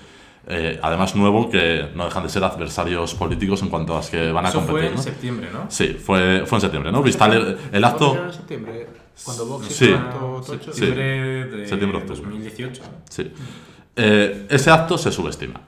Eh, 0.48 0.80
además, 0.82 1.14
nuevo 1.14 1.50
que 1.50 1.90
no 1.94 2.06
dejan 2.06 2.22
de 2.22 2.30
ser 2.30 2.42
adversarios 2.42 3.14
políticos 3.14 3.60
en 3.62 3.68
cuanto 3.68 3.92
a 3.92 3.98
los 3.98 4.08
que 4.08 4.32
van 4.32 4.46
a 4.46 4.48
Eso 4.48 4.58
competir, 4.60 4.80
fue 4.80 4.88
en 4.88 4.94
¿no? 4.96 5.02
septiembre, 5.02 5.48
¿no? 5.52 5.66
Sí, 5.68 5.88
fue, 5.88 6.44
fue 6.46 6.56
en 6.56 6.62
septiembre, 6.62 6.90
¿no? 6.90 7.02
Vista 7.02 7.26
Alegre, 7.26 7.56
el 7.70 7.84
acto... 7.84 8.14
¿Fue 8.14 8.24
en 8.24 8.32
septiembre? 8.32 8.86
Cuando 9.25 9.46
Vox 9.46 9.66
Sí. 9.66 9.84
hizo 9.87 10.42
tocho. 10.46 10.72
Septiembre 10.72 11.44
de 11.46 11.66
Septiembre, 11.68 11.98
octubre. 11.98 12.22
2018. 12.22 12.82
¿no? 12.82 12.88
Sí. 13.10 13.30
Eh, 13.96 14.46
ese 14.48 14.70
acto 14.70 14.96
se 14.98 15.10
subestima. 15.12 15.60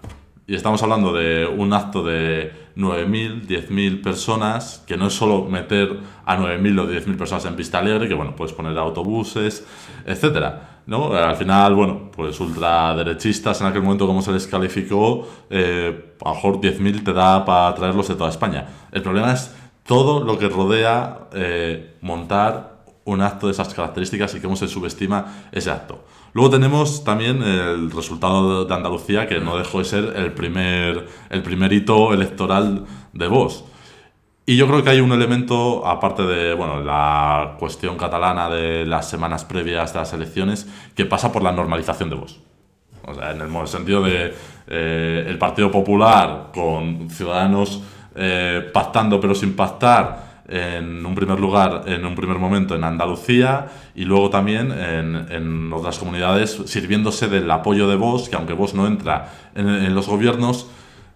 Y 0.47 0.55
estamos 0.57 0.83
hablando 0.83 1.13
de 1.13 1.47
un 1.47 1.73
acto 1.73 2.03
de 2.03 2.53
9.000, 2.77 3.47
10.000 3.47 4.03
personas, 4.03 4.83
que 4.87 4.97
no 4.97 5.07
es 5.07 5.13
solo 5.15 5.45
meter 5.45 5.97
a 6.25 6.37
9.000 6.37 6.81
o 6.81 6.89
10.000 6.89 7.17
personas 7.17 7.45
en 7.45 7.55
Vista 7.57 7.79
Alegre, 7.79 8.09
que 8.09 8.15
bueno, 8.15 8.35
puedes 8.35 8.53
poner 8.53 8.77
autobuses, 8.77 9.65
etcétera. 10.05 10.81
¿no? 10.87 11.13
Al 11.15 11.37
final, 11.37 11.75
bueno, 11.77 12.11
pues 12.11 12.41
ultraderechistas 12.41 13.61
en 13.61 13.69
aquel 13.69 13.83
momento, 13.83 14.07
como 14.09 14.23
se 14.23 14.33
les 14.33 14.47
calificó, 14.49 15.29
eh, 15.51 16.15
a 16.25 16.29
lo 16.31 16.35
mejor 16.35 16.61
10.000 16.61 17.05
te 17.05 17.13
da 17.13 17.45
para 17.45 17.73
traerlos 17.77 18.09
de 18.09 18.15
toda 18.15 18.31
España. 18.31 18.67
El 18.91 19.03
problema 19.03 19.33
es 19.33 19.55
todo 19.87 20.25
lo 20.25 20.37
que 20.39 20.49
rodea 20.49 21.29
eh, 21.33 21.97
montar 22.01 22.70
un 23.05 23.23
acto 23.23 23.47
de 23.47 23.53
esas 23.53 23.73
características 23.75 24.35
y 24.35 24.41
cómo 24.41 24.57
se 24.57 24.69
subestima 24.69 25.47
ese 25.53 25.71
acto. 25.71 26.05
Luego 26.33 26.51
tenemos 26.51 27.03
también 27.03 27.43
el 27.43 27.91
resultado 27.91 28.65
de 28.65 28.75
Andalucía, 28.75 29.27
que 29.27 29.41
no 29.41 29.57
dejó 29.57 29.79
de 29.79 29.85
ser 29.85 30.13
el 30.17 30.33
primer, 30.33 31.07
el 31.29 31.43
primer 31.43 31.73
hito 31.73 32.13
electoral 32.13 32.85
de 33.13 33.27
Vox. 33.27 33.65
Y 34.47 34.57
yo 34.57 34.67
creo 34.67 34.83
que 34.83 34.91
hay 34.91 35.01
un 35.01 35.13
elemento, 35.13 35.87
aparte 35.87 36.23
de 36.25 36.55
bueno, 36.55 36.81
la 36.81 37.57
cuestión 37.59 37.97
catalana 37.97 38.49
de 38.49 38.85
las 38.87 39.09
semanas 39.09 39.45
previas 39.45 39.93
de 39.93 39.99
las 40.01 40.13
elecciones, 40.13 40.69
que 40.95 41.05
pasa 41.05 41.33
por 41.33 41.43
la 41.43 41.53
normalización 41.53 42.11
de 42.11 42.17
Vox. 42.17 42.39
O 43.07 43.15
sea, 43.15 43.33
en 43.33 43.41
el 43.41 43.67
sentido 43.67 44.03
de 44.03 44.35
eh, 44.69 45.25
el 45.27 45.39
Partido 45.39 45.71
Popular 45.71 46.51
con 46.53 47.11
Ciudadanos 47.11 47.83
eh, 48.15 48.69
pactando 48.73 49.21
pero 49.21 49.35
sin 49.35 49.55
pactar 49.55 50.30
en 50.51 51.07
un 51.07 51.15
primer 51.15 51.39
lugar, 51.39 51.85
en 51.87 52.05
un 52.05 52.15
primer 52.15 52.39
momento 52.39 52.75
en 52.75 52.83
Andalucía 52.83 53.69
y 53.95 54.05
luego 54.05 54.31
también 54.31 54.73
en, 54.73 55.27
en 55.31 55.73
otras 55.73 55.99
comunidades 55.99 56.61
sirviéndose 56.67 57.29
del 57.29 57.51
apoyo 57.51 57.89
de 57.89 57.97
Vox, 57.97 58.29
que 58.29 58.37
aunque 58.37 58.53
Vox 58.53 58.75
no 58.75 58.87
entra 58.87 59.33
en, 59.55 59.69
en 59.69 59.95
los 59.95 60.09
gobiernos, 60.09 60.69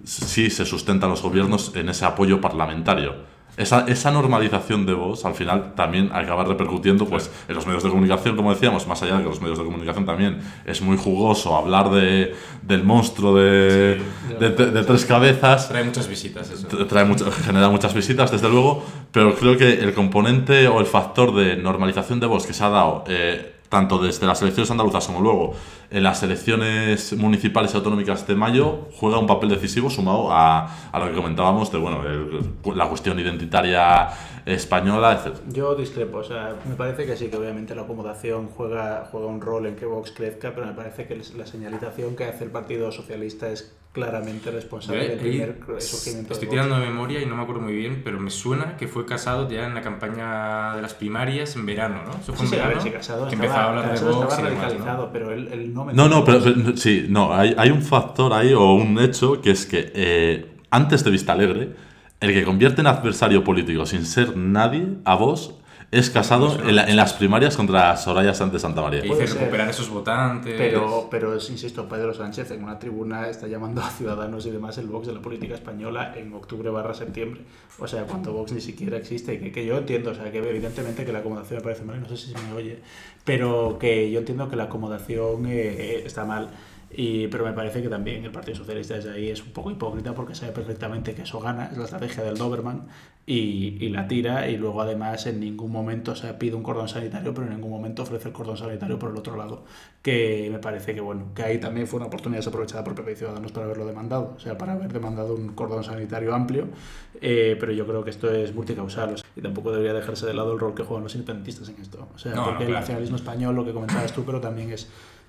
sí 0.05 0.51
se 0.51 0.65
sustentan 0.65 1.11
los 1.11 1.23
gobiernos 1.23 1.75
en 1.75 1.89
ese 1.89 2.05
apoyo 2.05 2.41
parlamentario. 2.41 3.34
Esa, 3.57 3.85
esa 3.87 4.11
normalización 4.11 4.85
de 4.85 4.95
voz 4.95 5.25
al 5.25 5.35
final 5.35 5.75
también 5.77 6.11
acaba 6.13 6.43
repercutiendo 6.45 7.07
pues, 7.07 7.31
en 7.47 7.55
los 7.55 7.67
medios 7.67 7.85
de 7.85 7.91
comunicación, 7.91 8.35
como 8.35 8.53
decíamos, 8.53 8.89
más 8.89 9.01
allá 9.03 9.17
de 9.19 9.23
que 9.23 9.29
los 9.29 9.41
medios 9.41 9.59
de 9.59 9.65
comunicación 9.65 10.05
también 10.05 10.41
es 10.67 10.81
muy 10.83 10.97
jugoso 10.97 11.55
hablar 11.55 11.89
de, 11.91 12.35
del 12.63 12.83
monstruo 12.83 13.37
de, 13.37 14.01
de, 14.41 14.51
de- 14.51 14.71
de 14.73 14.83
tres 14.83 15.05
cabezas, 15.05 15.69
Trae 15.69 15.85
muchas 15.85 16.09
visitas 16.09 16.51
eso. 16.51 16.67
Tra- 16.67 16.89
trae 16.89 17.05
mucho- 17.05 17.31
genera 17.31 17.69
muchas 17.69 17.95
visitas, 17.95 18.33
desde 18.33 18.49
luego, 18.49 18.85
pero 19.13 19.37
creo 19.37 19.57
que 19.57 19.75
el 19.75 19.95
componente 19.95 20.67
o 20.67 20.81
el 20.81 20.87
factor 20.87 21.33
de 21.33 21.57
normalización 21.57 22.19
de 22.19 22.27
voz 22.27 22.47
que 22.47 22.55
se 22.55 22.65
ha 22.65 22.71
dado 22.71 23.05
eh, 23.07 23.53
tanto 23.69 23.99
desde 23.99 24.27
las 24.27 24.41
elecciones 24.43 24.71
andaluzas 24.71 25.07
como 25.07 25.21
luego 25.21 25.55
en 25.95 26.03
las 26.03 26.23
elecciones 26.23 27.17
municipales 27.17 27.73
y 27.73 27.77
autonómicas 27.77 28.27
de 28.27 28.35
mayo 28.35 28.89
juega 28.99 29.19
un 29.19 29.27
papel 29.27 29.49
decisivo 29.51 29.89
sumado 29.91 30.33
a, 30.33 30.67
a 30.91 30.99
lo 30.99 31.07
que 31.09 31.15
comentábamos 31.15 31.71
de 31.73 31.79
bueno 31.79 32.03
el- 32.07 32.53
la 32.77 32.89
cuestión 32.89 33.19
identitaria 33.19 34.09
española, 34.47 35.13
etc. 35.25 35.37
Yo 35.49 35.75
discrepo, 35.75 36.19
o 36.19 36.25
sea, 36.25 36.55
me 36.69 36.75
parece 36.75 37.07
que 37.07 37.17
sí, 37.17 37.29
que 37.29 37.37
obviamente 37.37 37.75
la 37.75 37.83
acomodación 37.83 38.49
juega, 38.49 39.09
juega 39.11 39.27
un 39.27 39.41
rol 39.41 39.67
en 39.67 39.77
que 39.77 39.87
Vox 39.87 40.11
crezca, 40.11 40.53
pero 40.55 40.67
me 40.67 40.73
parece 40.75 41.07
que 41.07 41.21
la 41.37 41.47
señalización 41.47 42.15
que 42.17 42.25
hace 42.25 42.45
el 42.45 42.51
Partido 42.51 42.93
Socialista 42.93 43.49
es 43.49 43.75
claramente 43.93 44.51
responsable 44.51 45.09
del 45.09 45.19
primer 45.21 45.57
surgimiento 45.79 46.33
estoy 46.33 46.49
de 46.49 46.57
Vox. 46.57 46.67
tirando 46.67 46.75
de 46.81 46.87
memoria 46.91 47.23
y 47.23 47.27
no 47.27 47.37
me 47.37 47.43
acuerdo 47.45 47.63
muy 47.63 47.75
bien, 47.75 48.03
pero 48.05 48.19
me 48.19 48.29
suena 48.31 48.77
que 48.77 48.89
fue 48.89 49.07
casado 49.07 49.49
ya 49.49 49.67
en 49.67 49.75
la 49.75 49.83
campaña 49.83 50.75
de 50.75 50.83
las 50.83 50.95
primarias 50.95 51.55
en 51.55 51.65
verano, 51.65 52.03
¿no? 52.05 52.11
Eso 52.11 52.33
fue 52.35 52.45
Sí, 52.45 52.45
en 52.45 52.49
sí, 52.51 52.55
a 52.57 52.59
ver, 52.59 52.67
verano. 52.79 52.83
sí, 52.83 52.91
Casado 52.91 53.29
que 53.29 53.35
estaba, 53.37 53.45
empezaba 53.47 53.65
a 53.65 53.69
hablar 53.69 53.85
de 54.01 54.05
Vox 54.05 54.23
estaba 54.25 54.25
y 54.25 54.27
demás, 54.27 54.41
¿no? 54.43 54.69
radicalizado, 54.69 55.11
pero 55.13 55.31
él, 55.33 55.49
él 55.53 55.73
no 55.73 55.84
me 55.85 55.93
No, 55.93 56.09
no, 56.09 56.25
pero, 56.25 56.41
pero- 56.43 56.77
sí, 56.77 57.07
no, 57.09 57.35
hay, 57.35 57.55
hay 57.57 57.71
un 57.71 57.83
factor 57.83 58.33
ahí 58.33 58.53
o 58.53 58.73
un 58.75 58.99
hecho 58.99 59.41
que 59.41 59.51
es 59.51 59.67
que 59.67 59.93
eh, 59.95 60.47
antes 60.71 61.05
de 61.05 61.11
Vista 61.11 61.33
Alegre, 61.33 61.75
el 62.21 62.33
que 62.33 62.45
convierte 62.45 62.81
en 62.81 62.87
adversario 62.87 63.45
político 63.45 63.87
sin 63.87 64.05
ser 64.05 64.37
nadie 64.37 64.87
a 65.05 65.15
vos 65.15 65.55
es 65.99 66.11
casado 66.11 66.59
en, 66.69 66.77
la- 66.77 66.85
en 66.89 66.97
las 66.97 67.13
primarias 67.15 67.57
contra 67.57 67.97
Soraya 67.97 68.35
Sánchez 68.35 68.63
Santa 68.63 68.83
María. 68.83 69.03
Que 69.03 69.09
dice 69.09 69.27
recuperar 69.39 69.69
esos 69.71 69.89
votantes. 69.89 70.55
Pero, 70.57 71.09
pero 71.11 71.35
es, 71.37 71.49
insisto, 71.51 71.89
Pedro 71.89 72.13
Sánchez 72.13 72.51
en 72.51 72.65
una 72.65 72.79
tribuna 72.79 73.29
está 73.29 73.47
llamando 73.47 73.81
a 73.83 73.91
ciudadanos 73.91 74.45
y 74.47 74.51
demás 74.51 74.77
el 74.79 74.87
Vox 74.87 75.07
de 75.07 75.15
la 75.15 75.21
política 75.23 75.55
española 75.55 76.15
en 76.17 76.33
octubre 76.35 76.69
barra 76.71 76.95
septiembre. 76.95 77.43
O 77.79 77.87
sea, 77.87 78.05
cuando 78.05 78.33
Vox 78.33 78.53
ni 78.53 78.61
siquiera 78.61 78.97
existe. 78.97 79.35
y 79.35 79.39
Que, 79.39 79.53
que 79.53 79.65
yo 79.67 79.77
entiendo, 79.79 80.11
o 80.11 80.15
sea, 80.15 80.31
que 80.31 80.39
evidentemente 80.39 81.05
que 81.05 81.13
la 81.13 81.21
acomodación 81.21 81.59
me 81.59 81.63
parece 81.65 81.85
mal, 81.85 81.97
y 81.97 82.01
no 82.01 82.09
sé 82.09 82.17
si 82.17 82.33
se 82.33 82.39
me 82.39 82.53
oye, 82.55 82.81
pero 83.25 83.79
que 83.79 84.11
yo 84.11 84.19
entiendo 84.19 84.49
que 84.49 84.57
la 84.57 84.65
acomodación 84.65 85.47
eh, 85.47 86.03
está 86.05 86.25
mal. 86.25 86.49
Y, 86.97 87.27
pero 87.29 87.45
me 87.45 87.53
parece 87.53 87.83
que 87.83 87.89
también 87.89 88.25
el 88.25 88.31
Partido 88.31 88.57
Socialista 88.57 88.95
desde 88.95 89.13
ahí 89.13 89.29
es 89.29 89.43
un 89.43 89.51
poco 89.51 89.71
hipócrita 89.71 90.15
porque 90.15 90.35
sabe 90.35 90.53
perfectamente 90.53 91.15
que 91.15 91.23
eso 91.23 91.41
gana, 91.41 91.69
es 91.73 91.77
la 91.77 91.85
estrategia 91.85 92.23
del 92.23 92.37
Doberman, 92.37 92.87
y, 93.27 93.79
y, 93.81 93.89
la 93.89 94.07
tira 94.07 94.49
y 94.51 94.59
luego 94.59 94.83
además 94.83 95.27
en 95.27 95.41
ningún 95.41 95.73
momento 95.73 96.13
o 96.13 96.15
sea, 96.15 96.39
pide 96.39 96.55
un 96.55 96.63
cordón 96.63 96.89
sanitario, 96.89 97.33
pero 97.33 97.47
en 97.47 97.55
ningún 97.55 97.71
momento 97.71 98.03
ofrece 98.03 98.29
el 98.29 98.35
cordón 98.35 98.59
sanitario 98.59 98.99
por 98.99 99.11
el 99.11 99.17
otro 99.17 99.35
lado, 99.35 99.65
que 100.03 100.51
me 100.53 100.59
parece 100.59 100.95
que 100.95 101.01
bueno, 101.01 101.29
que 101.35 101.43
ahí 101.43 101.59
también 101.59 101.87
fue 101.87 101.97
una 101.97 102.07
oportunidad 102.07 102.41
desaprovechada 102.41 102.85
por 102.85 102.95
PP 102.95 103.13
y 103.13 103.17
Ciudadanos 103.17 103.51
para 103.51 103.65
haberlo 103.65 103.87
demandado, 103.87 104.35
o 104.37 104.41
sea, 104.41 104.59
para 104.59 104.75
haber 104.75 104.93
demandado 104.93 105.35
un 105.35 105.49
cordón 105.55 105.83
sanitario 105.83 106.35
amplio, 106.35 106.69
eh, 107.21 107.57
pero 107.59 107.73
yo 107.73 107.87
creo 107.87 108.05
que 108.05 108.11
esto 108.11 108.31
es 108.31 108.55
multicausal 108.55 109.17
y 109.35 109.41
tampoco 109.41 109.73
debería 109.73 109.95
dejarse 109.95 110.27
de 110.27 110.35
lado 110.35 110.53
el 110.53 110.61
rol 110.61 110.75
que 110.75 110.83
juegan 110.83 111.05
los 111.05 111.15
independentistas 111.15 111.69
en 111.71 111.81
esto, 111.81 112.07
o 112.15 112.19
sea, 112.19 112.35
porque 112.45 112.65
el 112.65 112.73
nacionalismo 112.73 113.17
español, 113.17 113.57
lo 113.57 113.65
que 113.65 113.73
comentabas 113.73 114.13
tú, 114.13 114.23
pero 114.25 114.39
también 114.39 114.71
es 114.71 114.87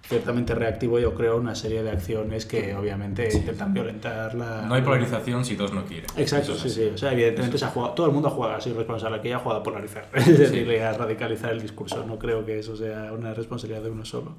ciertamente 0.07 0.53
reactivo, 0.53 1.00
yo 1.00 1.13
creo, 1.15 1.38
una 1.38 1.55
serie 1.55 1.83
de 1.83 1.91
acciones 1.91 2.45
que 2.45 2.75
obviamente 2.75 3.29
intentan 3.33 3.74
violentar 3.74 4.35
la... 4.35 4.63
No 4.63 4.75
hay 4.75 4.81
polarización 4.81 5.43
si 5.45 5.55
dos 5.55 5.74
no 5.74 5.83
quieren. 5.85 6.09
Exacto, 6.15 6.55
sí, 6.55 6.69
sí. 6.69 6.91
O 6.93 6.97
sea, 6.97 7.13
evidentemente 7.13 7.57
se 7.57 7.65
ha 7.65 7.69
jugado, 7.69 7.93
todo 7.93 8.07
el 8.07 8.13
mundo 8.13 8.29
juega 8.29 8.57
así 8.57 8.71
responsable, 8.71 9.21
que 9.21 9.29
ya 9.29 9.39
juega 9.39 9.59
a 9.59 9.63
polarizar, 9.63 10.07
es 10.13 10.38
decir, 10.38 10.81
a 10.81 10.93
radicalizar 10.93 11.51
el 11.51 11.62
discurso. 11.62 12.05
No 12.05 12.19
creo 12.19 12.45
que 12.45 12.59
eso 12.59 12.75
sea 12.75 13.12
una 13.13 13.33
responsabilidad 13.33 13.83
de 13.83 13.89
uno 13.89 14.05
solo. 14.05 14.35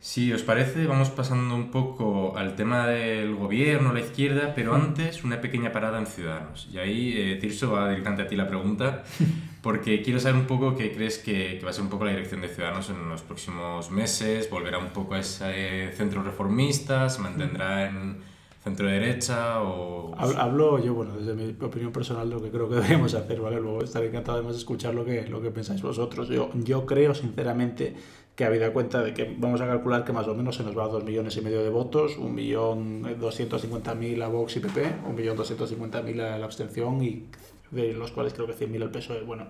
Si 0.00 0.32
os 0.32 0.42
parece, 0.44 0.86
vamos 0.86 1.10
pasando 1.10 1.56
un 1.56 1.72
poco 1.72 2.36
al 2.36 2.54
tema 2.54 2.86
del 2.86 3.34
gobierno, 3.34 3.92
la 3.92 3.98
izquierda, 3.98 4.52
pero 4.54 4.74
antes 4.74 5.24
una 5.24 5.40
pequeña 5.40 5.72
parada 5.72 5.98
en 5.98 6.06
Ciudadanos. 6.06 6.68
Y 6.72 6.78
ahí, 6.78 7.14
eh, 7.16 7.36
Tirso, 7.40 7.72
va 7.72 7.88
directamente 7.88 8.22
a 8.22 8.26
ti 8.28 8.36
la 8.36 8.46
pregunta, 8.46 9.02
porque 9.62 10.00
quiero 10.02 10.20
saber 10.20 10.40
un 10.40 10.46
poco 10.46 10.76
qué 10.76 10.92
crees 10.92 11.18
que, 11.18 11.60
va 11.64 11.70
a 11.70 11.72
ser 11.72 11.82
un 11.82 11.90
poco 11.90 12.04
la 12.04 12.12
dirección 12.12 12.40
de 12.40 12.48
Ciudadanos 12.48 12.90
en 12.90 13.08
los 13.08 13.22
próximos 13.22 13.90
meses, 13.90 14.48
volverá 14.48 14.78
un 14.78 14.90
poco 14.90 15.14
a 15.14 15.18
ese 15.18 15.90
centro 15.92 16.22
reformista, 16.22 17.08
se 17.08 17.20
mantendrá 17.20 17.88
en 17.88 18.18
centro 18.62 18.86
derecha 18.86 19.62
o... 19.62 20.14
Hablo 20.16 20.78
yo, 20.78 20.94
bueno, 20.94 21.16
desde 21.16 21.34
mi 21.34 21.56
opinión 21.60 21.90
personal, 21.90 22.30
lo 22.30 22.40
que 22.40 22.50
creo 22.50 22.68
que 22.68 22.76
deberíamos 22.76 23.14
hacer, 23.14 23.40
¿vale? 23.40 23.60
Luego 23.60 23.82
estaré 23.82 24.08
encantado 24.08 24.36
además 24.36 24.54
de 24.54 24.60
escuchar 24.60 24.94
lo 24.94 25.04
que, 25.04 25.26
lo 25.26 25.42
que 25.42 25.50
pensáis 25.50 25.82
vosotros. 25.82 26.28
Yo, 26.28 26.50
yo 26.54 26.86
creo, 26.86 27.14
sinceramente, 27.14 27.96
que 28.38 28.44
habida 28.44 28.72
cuenta 28.72 29.02
de 29.02 29.12
que 29.12 29.34
vamos 29.36 29.60
a 29.60 29.66
calcular 29.66 30.04
que 30.04 30.12
más 30.12 30.28
o 30.28 30.34
menos 30.36 30.54
se 30.54 30.62
nos 30.62 30.78
va 30.78 30.84
a 30.84 30.86
2 30.86 31.02
millones 31.02 31.36
y 31.36 31.40
medio 31.40 31.60
de 31.60 31.70
votos, 31.70 32.20
1.250.000 32.20 34.22
a 34.22 34.28
Vox 34.28 34.56
y 34.56 34.60
PP, 34.60 34.94
1.250.000 35.12 36.20
a 36.20 36.38
la 36.38 36.44
abstención 36.44 37.02
y 37.02 37.24
de 37.72 37.92
los 37.94 38.12
cuales 38.12 38.34
creo 38.34 38.46
que 38.46 38.54
100.000 38.54 38.80
al 38.80 38.92
PSOE. 38.92 39.22
Bueno, 39.22 39.48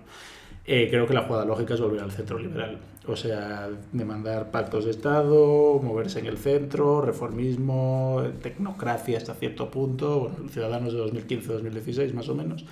eh, 0.65 0.87
creo 0.89 1.05
que 1.05 1.13
la 1.13 1.21
jugada 1.21 1.45
lógica 1.45 1.75
es 1.75 1.81
volver 1.81 2.01
al 2.01 2.11
centro 2.11 2.39
liberal, 2.39 2.79
o 3.05 3.15
sea, 3.15 3.69
demandar 3.91 4.49
pactos 4.49 4.85
de 4.85 4.91
Estado, 4.91 5.79
moverse 5.83 6.17
en 6.17 6.25
el 6.25 6.39
centro, 6.39 7.01
reformismo, 7.01 8.23
tecnocracia 8.41 9.19
hasta 9.19 9.35
cierto 9.35 9.69
punto, 9.69 10.31
Ciudadanos 10.49 10.93
de 10.93 11.03
2015-2016 11.03 12.11
más 12.13 12.27
o 12.27 12.33
menos 12.33 12.65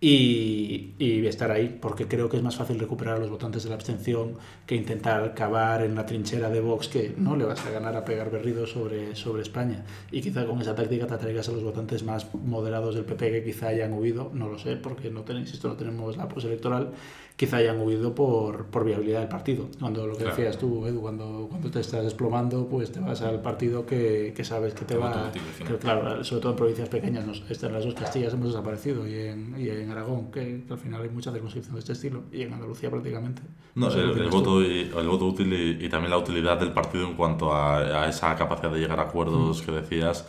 y, 0.00 0.94
y, 0.98 1.26
estar 1.26 1.50
ahí, 1.50 1.76
porque 1.80 2.06
creo 2.06 2.28
que 2.28 2.36
es 2.36 2.42
más 2.42 2.56
fácil 2.56 2.78
recuperar 2.78 3.16
a 3.16 3.18
los 3.18 3.30
votantes 3.30 3.64
de 3.64 3.70
la 3.70 3.74
abstención 3.74 4.34
que 4.64 4.76
intentar 4.76 5.34
cavar 5.34 5.82
en 5.82 5.96
la 5.96 6.06
trinchera 6.06 6.50
de 6.50 6.60
Vox, 6.60 6.86
que 6.86 7.14
no 7.16 7.36
le 7.36 7.44
vas 7.44 7.66
a 7.66 7.70
ganar 7.70 7.96
a 7.96 8.04
pegar 8.04 8.30
berrido 8.30 8.66
sobre, 8.66 9.16
sobre 9.16 9.42
España. 9.42 9.84
Y 10.12 10.20
quizá 10.20 10.46
con 10.46 10.60
esa 10.60 10.76
táctica 10.76 11.08
te 11.08 11.14
atraigas 11.14 11.48
a 11.48 11.52
los 11.52 11.64
votantes 11.64 12.04
más 12.04 12.32
moderados 12.32 12.94
del 12.94 13.04
PP 13.04 13.30
que 13.32 13.44
quizá 13.44 13.68
hayan 13.68 13.92
huido, 13.92 14.30
no 14.32 14.48
lo 14.48 14.58
sé, 14.58 14.76
porque 14.76 15.10
no, 15.10 15.22
ten, 15.22 15.38
insisto, 15.38 15.66
no 15.66 15.74
tenemos 15.74 16.16
la 16.16 16.28
pos 16.28 16.44
electoral, 16.44 16.92
quizá 17.38 17.58
hayan 17.58 17.80
huido 17.80 18.16
por, 18.16 18.66
por 18.66 18.84
viabilidad 18.84 19.20
del 19.20 19.28
partido. 19.28 19.68
Cuando 19.78 20.08
lo 20.08 20.16
que 20.16 20.24
decías 20.24 20.58
tú, 20.58 20.84
Edu, 20.86 21.00
cuando, 21.00 21.46
cuando 21.48 21.70
te 21.70 21.78
estás 21.78 22.02
desplomando, 22.02 22.66
pues 22.66 22.90
te 22.90 22.98
vas 22.98 23.22
al 23.22 23.40
partido 23.40 23.86
que, 23.86 24.32
que 24.36 24.42
sabes 24.42 24.74
que 24.74 24.84
te 24.84 24.96
va... 24.96 25.30
Que, 25.56 25.76
claro, 25.76 26.24
sobre 26.24 26.42
todo 26.42 26.50
en 26.50 26.56
provincias 26.56 26.88
pequeñas, 26.88 27.24
nos, 27.24 27.44
en 27.48 27.72
las 27.72 27.84
dos 27.84 27.94
Castillas 27.94 28.32
hemos 28.32 28.48
desaparecido 28.48 29.06
y 29.06 29.14
en, 29.14 29.54
y 29.56 29.68
en 29.68 29.88
Aragón, 29.88 30.32
que, 30.32 30.64
al 30.68 30.78
final 30.78 31.00
hay 31.00 31.10
mucha 31.10 31.30
circunscripción 31.30 31.76
de 31.76 31.78
este 31.78 31.92
estilo, 31.92 32.24
y 32.32 32.42
en 32.42 32.52
Andalucía 32.52 32.90
prácticamente. 32.90 33.40
No, 33.76 33.88
el, 33.88 34.28
voto, 34.30 34.60
y, 34.60 34.90
el 34.92 35.08
voto 35.08 35.26
útil 35.26 35.78
y, 35.80 35.88
también 35.88 36.10
la 36.10 36.18
utilidad 36.18 36.58
del 36.58 36.72
partido 36.72 37.06
en 37.06 37.14
cuanto 37.14 37.54
a, 37.54 38.02
a 38.02 38.08
esa 38.08 38.34
capacidad 38.34 38.72
de 38.72 38.80
llegar 38.80 38.98
a 38.98 39.04
acuerdos 39.04 39.62
mm. 39.62 39.64
que 39.64 39.70
decías, 39.70 40.26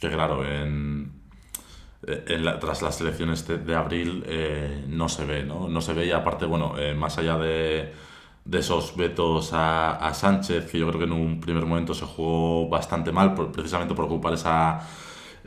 que 0.00 0.08
claro, 0.08 0.42
en 0.42 1.15
eh, 2.06 2.56
tras 2.60 2.82
las 2.82 3.00
elecciones 3.00 3.46
de, 3.46 3.74
abril 3.74 4.22
eh, 4.26 4.84
no 4.88 5.08
se 5.08 5.24
ve, 5.24 5.44
¿no? 5.44 5.68
No 5.68 5.80
se 5.80 5.92
ve 5.94 6.06
y 6.06 6.10
aparte, 6.10 6.46
bueno, 6.46 6.74
eh, 6.78 6.94
más 6.94 7.18
allá 7.18 7.36
de, 7.38 7.92
de 8.44 8.58
esos 8.58 8.96
vetos 8.96 9.52
a, 9.52 9.92
a, 9.96 10.14
Sánchez, 10.14 10.70
que 10.70 10.78
yo 10.78 10.86
creo 10.88 11.00
que 11.00 11.06
en 11.06 11.12
un 11.12 11.40
primer 11.40 11.64
momento 11.64 11.94
se 11.94 12.04
jugó 12.04 12.68
bastante 12.68 13.12
mal, 13.12 13.34
por, 13.34 13.50
precisamente 13.50 13.94
por 13.94 14.04
ocupar 14.04 14.34
esa, 14.34 14.80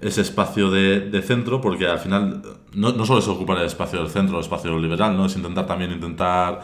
ese 0.02 0.22
espacio 0.22 0.70
de, 0.72 1.10
de 1.10 1.22
centro, 1.22 1.62
porque 1.62 1.88
al 1.88 2.00
final 2.00 2.42
no, 2.74 2.92
no, 2.92 3.06
solo 3.06 3.20
es 3.20 3.28
ocupar 3.28 3.58
el 3.60 3.66
espacio 3.66 4.00
del 4.00 4.10
centro, 4.10 4.38
el 4.38 4.44
espacio 4.44 4.78
liberal, 4.78 5.16
¿no? 5.16 5.26
Es 5.28 5.36
intentar 5.36 5.66
también 5.66 5.92
intentar 5.92 6.62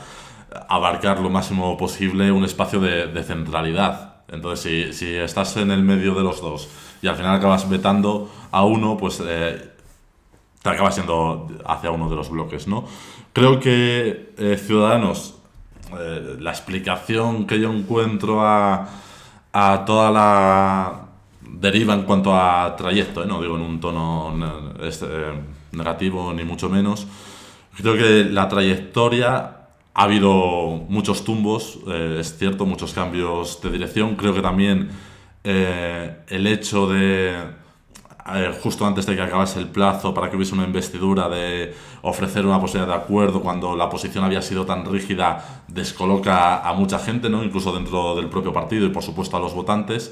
abarcar 0.69 1.19
lo 1.19 1.29
máximo 1.29 1.77
posible 1.77 2.31
un 2.31 2.43
espacio 2.43 2.79
de, 2.79 3.23
centralidad. 3.23 4.23
Entonces, 4.27 4.93
si, 4.93 4.93
si, 4.93 5.15
estás 5.15 5.55
en 5.57 5.71
el 5.71 5.83
medio 5.83 6.15
de 6.15 6.23
los 6.23 6.41
dos 6.41 6.69
y 7.01 7.07
al 7.07 7.15
final 7.15 7.35
acabas 7.35 7.69
vetando 7.69 8.29
a 8.51 8.65
uno, 8.65 8.97
pues 8.97 9.19
acaba 10.69 10.91
siendo 10.91 11.47
hacia 11.65 11.91
uno 11.91 12.10
de 12.10 12.15
los 12.15 12.30
bloques, 12.30 12.67
¿no? 12.67 12.86
Creo 13.34 13.60
que 13.60 14.34
eh, 14.38 14.58
Ciudadanos, 14.58 15.36
eh, 15.99 16.38
la 16.39 16.51
explicación 16.51 17.45
que 17.45 17.60
yo 17.60 17.71
encuentro 17.71 18.41
a, 18.41 18.88
a, 19.51 19.84
toda 19.86 20.10
la 20.10 21.01
deriva 21.41 21.93
en 21.93 22.04
cuanto 22.04 22.34
a 22.34 22.75
trayecto, 22.78 23.23
¿eh? 23.23 23.28
no 23.28 23.41
digo 23.41 23.56
en 23.56 23.62
un 23.62 23.80
tono 23.80 24.34
negativo 25.71 26.34
ni 26.34 26.43
mucho 26.43 26.69
menos, 26.69 27.08
creo 27.78 27.95
que 27.95 28.23
la 28.23 28.47
trayectoria 28.47 29.67
ha 29.93 30.04
habido 30.04 30.86
muchos 30.89 31.23
tumbos, 31.23 31.80
es 31.88 32.38
cierto, 32.38 32.65
muchos 32.65 32.93
cambios 32.93 33.62
de 33.62 33.69
dirección, 33.69 34.15
creo 34.15 34.34
que 34.34 34.41
también 34.41 34.89
el 35.43 36.47
hecho 36.47 36.88
de 36.88 37.36
justo 38.61 38.85
antes 38.85 39.05
de 39.05 39.15
que 39.15 39.21
acabase 39.21 39.59
el 39.59 39.67
plazo 39.67 40.13
para 40.13 40.29
que 40.29 40.35
hubiese 40.35 40.55
una 40.55 40.63
investidura 40.63 41.29
de 41.29 41.75
ofrecer 42.01 42.45
una 42.45 42.59
posibilidad 42.59 42.97
de 42.97 43.03
acuerdo 43.03 43.41
cuando 43.41 43.75
la 43.75 43.88
posición 43.88 44.23
había 44.23 44.41
sido 44.41 44.65
tan 44.65 44.83
rígida 44.83 45.63
descoloca 45.67 46.67
a 46.67 46.73
mucha 46.73 46.97
gente, 46.97 47.29
¿no? 47.29 47.43
incluso 47.43 47.71
dentro 47.71 48.15
del 48.15 48.27
propio 48.27 48.51
partido 48.51 48.88
y 48.88 48.89
por 48.89 49.03
supuesto 49.03 49.38
a 49.38 49.39
los 49.39 49.53
votantes. 49.53 50.11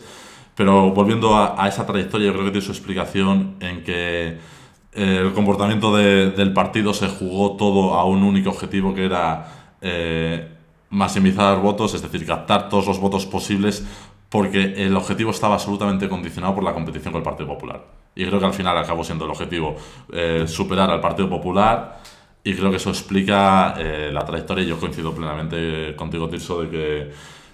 Pero 0.56 0.92
volviendo 0.92 1.36
a, 1.36 1.68
esa 1.68 1.88
trayectoria, 1.88 2.28
yo 2.28 2.34
creo 2.34 2.46
que 2.46 2.52
tiene 2.52 2.66
su 2.66 2.72
explicación 2.72 3.56
en 3.60 3.84
que 3.84 4.38
eh, 4.94 5.20
el 5.24 5.34
comportamiento 5.34 5.96
del 5.98 6.54
partido 6.54 6.94
se 6.94 7.08
jugó 7.08 7.56
todo 7.56 7.96
a 7.96 8.06
un 8.06 8.22
único 8.22 8.52
objetivo 8.52 8.94
que 8.94 9.06
era 9.06 9.48
eh, 9.82 10.48
maximizar 10.92 11.60
votos, 11.60 11.96
es 11.96 12.04
decir, 12.04 12.28
captar 12.28 12.70
todos 12.70 12.86
los 12.86 13.00
votos 13.00 13.26
posibles 13.26 13.84
porque 14.34 14.74
el 14.78 14.98
objetivo 14.98 15.30
estaba 15.30 15.54
absolutamente 15.54 16.10
condicionado 16.10 16.56
por 16.56 16.64
la 16.64 16.74
competición 16.74 17.12
con 17.12 17.20
el 17.20 17.24
Partido 17.24 17.48
Popular. 17.50 17.86
Y 18.16 18.26
creo 18.26 18.40
que 18.40 18.46
al 18.48 18.54
final 18.54 18.76
acabó 18.76 19.04
siendo 19.04 19.26
el 19.26 19.30
objetivo 19.30 19.76
eh, 20.12 20.46
superar 20.48 20.90
al 20.90 21.00
Partido 21.00 21.30
Popular. 21.30 22.02
Y 22.44 22.56
creo 22.56 22.72
que 22.72 22.78
eso 22.78 22.90
explica 22.90 23.76
eh, 23.78 24.10
la 24.12 24.26
trayectoria. 24.26 24.64
Yo 24.64 24.80
coincido 24.80 25.14
plenamente 25.14 25.96
contigo, 25.96 26.28
Tirso, 26.28 26.64
de 26.64 26.70
que 26.72 27.12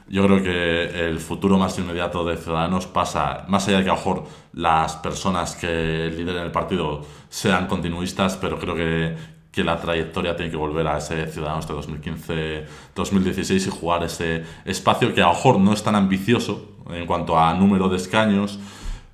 yo 0.08 0.26
creo 0.26 0.42
que 0.42 1.10
el 1.10 1.20
futuro 1.20 1.58
más 1.58 1.78
inmediato 1.80 2.24
de 2.24 2.38
Ciudadanos 2.38 2.88
pasa, 2.88 3.44
más 3.50 3.68
allá 3.68 3.80
de 3.80 3.84
que 3.84 3.90
a 3.90 3.94
lo 3.96 4.00
mejor 4.00 4.24
las 4.54 4.96
personas 4.96 5.58
que 5.58 6.10
lideren 6.16 6.44
el 6.44 6.52
partido 6.52 7.02
sean 7.28 7.68
continuistas, 7.68 8.38
pero 8.38 8.58
creo 8.58 8.76
que, 8.76 9.18
que 9.52 9.64
la 9.64 9.80
trayectoria 9.80 10.36
tiene 10.36 10.52
que 10.52 10.58
volver 10.58 10.88
a 10.88 10.98
ese 10.98 11.28
Ciudadanos 11.28 11.68
de 11.68 11.74
2015-2016 12.96 13.68
y 13.68 13.70
jugar 13.70 14.04
ese 14.04 14.44
espacio 14.66 15.14
que 15.14 15.22
a 15.22 15.28
lo 15.28 15.34
mejor 15.34 15.60
no 15.60 15.74
es 15.74 15.84
tan 15.84 15.96
ambicioso 15.96 16.76
en 16.90 17.06
cuanto 17.06 17.38
a 17.38 17.54
número 17.54 17.90
de 17.90 17.98
escaños 17.98 18.60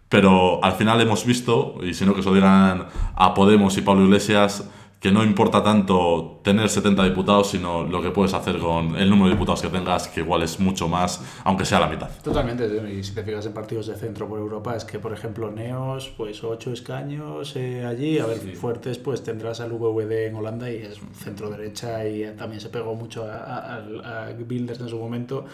pero 0.09 0.63
al 0.63 0.73
final 0.73 1.01
hemos 1.01 1.25
visto, 1.25 1.75
y 1.81 1.93
si 1.93 2.05
no 2.05 2.13
que 2.13 2.21
se 2.21 2.29
lo 2.29 2.35
digan 2.35 2.87
a 3.15 3.33
Podemos 3.33 3.77
y 3.77 3.81
Pablo 3.81 4.05
Iglesias, 4.05 4.69
que 5.05 5.11
no 5.11 5.23
importa 5.23 5.61
tanto 5.61 6.39
tener 6.41 6.67
70 6.67 7.03
diputados, 7.03 7.51
sino 7.51 7.83
lo 7.83 8.01
que 8.01 8.09
puedes 8.09 8.33
hacer 8.33 8.57
con 8.57 8.95
el 8.95 9.07
número 9.07 9.27
de 9.27 9.35
diputados 9.35 9.61
que 9.61 9.67
tengas, 9.67 10.07
que 10.07 10.21
igual 10.21 10.41
es 10.41 10.59
mucho 10.59 10.87
más, 10.87 11.21
aunque 11.43 11.63
sea 11.63 11.79
la 11.79 11.87
mitad. 11.87 12.09
Totalmente, 12.23 12.65
y 12.91 13.03
si 13.03 13.13
te 13.13 13.21
fijas 13.21 13.45
en 13.45 13.53
partidos 13.53 13.85
de 13.85 13.93
centro 13.93 14.27
por 14.27 14.39
Europa, 14.39 14.75
es 14.75 14.83
que, 14.83 14.97
por 14.97 15.13
ejemplo, 15.13 15.51
Neos, 15.51 16.11
pues 16.17 16.43
8 16.43 16.73
escaños 16.73 17.55
eh, 17.55 17.85
allí, 17.85 18.17
a 18.17 18.25
ver, 18.25 18.39
fuertes, 18.55 18.97
pues 18.97 19.21
tendrás 19.21 19.59
al 19.59 19.73
VVD 19.73 20.25
en 20.25 20.35
Holanda 20.37 20.71
y 20.71 20.77
es 20.77 20.99
centro 21.13 21.51
derecha 21.51 22.03
y 22.07 22.25
también 22.35 22.59
se 22.59 22.69
pegó 22.69 22.95
mucho 22.95 23.25
a, 23.25 23.75
a, 23.75 24.25
a 24.25 24.29
Bilders 24.31 24.79
en 24.79 24.89
su 24.89 24.97
momento 24.97 25.45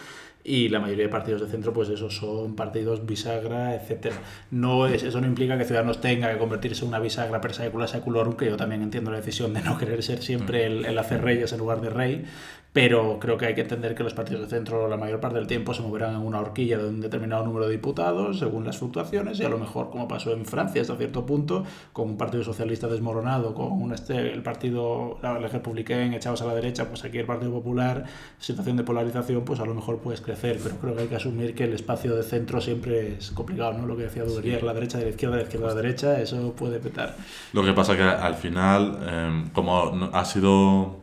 y 0.44 0.68
la 0.68 0.80
mayoría 0.80 1.04
de 1.04 1.10
partidos 1.10 1.40
de 1.40 1.48
centro 1.48 1.72
pues 1.72 1.88
esos 1.88 2.16
son 2.16 2.56
partidos 2.56 3.06
bisagra, 3.06 3.74
etcétera. 3.74 4.16
No 4.50 4.86
es, 4.86 5.02
eso 5.02 5.20
no 5.20 5.26
implica 5.26 5.56
que 5.56 5.64
Ciudadanos 5.64 6.00
tenga 6.00 6.32
que 6.32 6.38
convertirse 6.38 6.82
en 6.82 6.88
una 6.88 6.98
bisagra 6.98 7.40
per 7.40 7.54
secula 7.54 7.86
seculorum, 7.86 8.34
que 8.34 8.46
yo 8.46 8.56
también 8.56 8.82
entiendo 8.82 9.10
la 9.10 9.18
decisión 9.18 9.54
de 9.54 9.60
no 9.62 9.78
querer 9.78 10.02
ser 10.02 10.22
siempre 10.22 10.66
el, 10.66 10.84
el 10.84 10.98
hacer 10.98 11.22
reyes 11.22 11.52
en 11.52 11.58
lugar 11.58 11.80
de 11.80 11.90
rey, 11.90 12.24
pero 12.72 13.18
creo 13.20 13.36
que 13.36 13.46
hay 13.46 13.54
que 13.54 13.60
entender 13.60 13.94
que 13.94 14.02
los 14.02 14.14
partidos 14.14 14.42
de 14.42 14.48
centro 14.48 14.88
la 14.88 14.96
mayor 14.96 15.20
parte 15.20 15.36
del 15.36 15.46
tiempo 15.46 15.74
se 15.74 15.82
moverán 15.82 16.14
en 16.14 16.22
una 16.22 16.40
horquilla 16.40 16.78
de 16.78 16.88
un 16.88 17.00
determinado 17.00 17.44
número 17.44 17.66
de 17.66 17.72
diputados 17.72 18.38
según 18.38 18.64
las 18.64 18.78
fluctuaciones 18.78 19.38
y 19.40 19.44
a 19.44 19.48
lo 19.48 19.58
mejor 19.58 19.90
como 19.90 20.08
pasó 20.08 20.32
en 20.32 20.46
Francia 20.46 20.80
hasta 20.80 20.96
cierto 20.96 21.26
punto 21.26 21.64
con 21.92 22.08
un 22.08 22.16
partido 22.16 22.42
socialista 22.42 22.88
desmoronado 22.88 23.54
con 23.54 23.72
un 23.72 23.92
este, 23.92 24.32
el 24.32 24.42
partido 24.42 25.18
la, 25.22 25.38
la 25.38 25.48
echados 25.48 26.42
a 26.42 26.46
la 26.46 26.54
derecha 26.54 26.88
pues 26.88 27.04
aquí 27.04 27.18
el 27.18 27.26
Partido 27.26 27.52
Popular 27.52 28.04
situación 28.38 28.76
de 28.76 28.84
polarización 28.84 29.44
pues 29.44 29.60
a 29.60 29.66
lo 29.66 29.74
mejor 29.74 29.98
puedes 29.98 30.22
crecer 30.22 30.58
pero 30.62 30.76
creo 30.76 30.94
que 30.94 31.02
hay 31.02 31.08
que 31.08 31.16
asumir 31.16 31.54
que 31.54 31.64
el 31.64 31.74
espacio 31.74 32.16
de 32.16 32.22
centro 32.22 32.60
siempre 32.60 33.16
es 33.16 33.32
complicado 33.32 33.74
¿no? 33.74 33.86
lo 33.86 33.96
que 33.96 34.04
decía 34.04 34.24
Duverier 34.24 34.60
sí. 34.60 34.66
la 34.66 34.72
derecha 34.72 34.98
de 34.98 35.04
la 35.04 35.10
izquierda 35.10 35.36
de 35.36 35.42
la 35.42 35.46
izquierda 35.46 35.68
de 35.68 35.74
la 35.74 35.82
derecha 35.82 36.20
eso 36.20 36.52
puede 36.52 36.78
petar 36.78 37.16
lo 37.52 37.62
que 37.62 37.72
pasa 37.72 37.96
que 37.96 38.02
al 38.02 38.34
final 38.34 38.98
eh, 39.02 39.44
como 39.52 40.10
ha 40.12 40.24
sido 40.24 41.01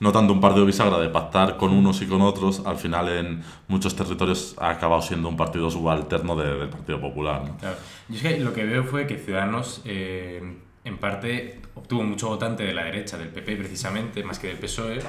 no 0.00 0.12
tanto 0.12 0.32
un 0.32 0.40
partido 0.40 0.64
bisagra 0.64 0.98
de 0.98 1.08
pactar 1.08 1.56
con 1.56 1.72
unos 1.72 2.00
y 2.02 2.06
con 2.06 2.22
otros, 2.22 2.62
al 2.64 2.76
final 2.76 3.08
en 3.08 3.42
muchos 3.66 3.96
territorios 3.96 4.54
ha 4.58 4.70
acabado 4.70 5.02
siendo 5.02 5.28
un 5.28 5.36
partido 5.36 5.70
subalterno 5.70 6.36
de, 6.36 6.56
del 6.56 6.68
Partido 6.68 7.00
Popular. 7.00 7.44
¿no? 7.44 7.56
Claro. 7.56 7.76
Yo 8.08 8.16
es 8.16 8.22
que 8.22 8.38
lo 8.38 8.52
que 8.52 8.64
veo 8.64 8.84
fue 8.84 9.06
que 9.06 9.18
Ciudadanos, 9.18 9.82
eh, 9.84 10.56
en 10.84 10.98
parte, 10.98 11.60
obtuvo 11.74 12.02
mucho 12.04 12.28
votante 12.28 12.62
de 12.62 12.72
la 12.72 12.84
derecha, 12.84 13.18
del 13.18 13.28
PP 13.28 13.56
precisamente, 13.56 14.22
más 14.22 14.38
que 14.38 14.48
del 14.48 14.58
PSOE. 14.58 15.00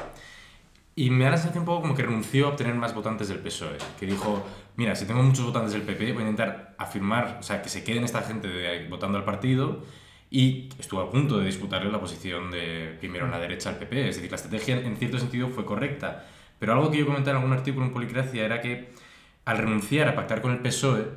Y 0.96 1.12
me 1.12 1.24
da 1.24 1.32
la 1.32 1.38
sensación 1.38 1.62
un 1.62 1.66
poco 1.66 1.82
como 1.82 1.96
que 1.96 2.04
renunció 2.04 2.48
a 2.48 2.50
obtener 2.50 2.76
más 2.76 2.94
votantes 2.94 3.30
del 3.30 3.40
PSOE. 3.40 3.78
Que 3.98 4.06
dijo, 4.06 4.44
mira, 4.76 4.96
si 4.96 5.06
tengo 5.06 5.24
muchos 5.24 5.46
votantes 5.46 5.72
del 5.72 5.84
PP, 5.84 6.12
voy 6.12 6.24
a 6.24 6.30
intentar 6.30 6.76
afirmar, 6.78 7.38
o 7.40 7.44
sea, 7.44 7.62
que 7.62 7.70
se 7.70 7.84
queden 7.84 8.04
esta 8.04 8.22
gente 8.22 8.50
de, 8.50 8.88
votando 8.90 9.18
al 9.18 9.24
partido 9.24 9.84
y 10.32 10.70
estuvo 10.78 11.02
a 11.02 11.10
punto 11.10 11.40
de 11.40 11.46
disputarle 11.46 11.92
la 11.92 12.00
posición 12.00 12.52
de 12.52 12.96
primero 13.00 13.26
en 13.26 13.32
la 13.32 13.40
derecha 13.40 13.70
al 13.70 13.78
PP. 13.78 14.10
Es 14.10 14.16
decir, 14.18 14.30
la 14.30 14.36
estrategia 14.36 14.80
en 14.80 14.96
cierto 14.98 15.18
sentido 15.18 15.50
fue 15.50 15.66
correcta. 15.66 16.28
Pero 16.60 16.74
algo 16.74 16.92
que 16.92 16.98
yo 17.00 17.06
comenté 17.06 17.32
en 17.32 17.38
algún 17.38 17.54
artículo 17.54 17.86
en 17.86 17.94
Policracia 17.94 18.46
era 18.46 18.62
que 18.62 18.90
al 19.46 19.58
renunciar 19.58 20.08
a 20.08 20.16
pactar 20.16 20.42
con 20.42 20.52
el 20.52 20.60
PSOE, 20.60 21.08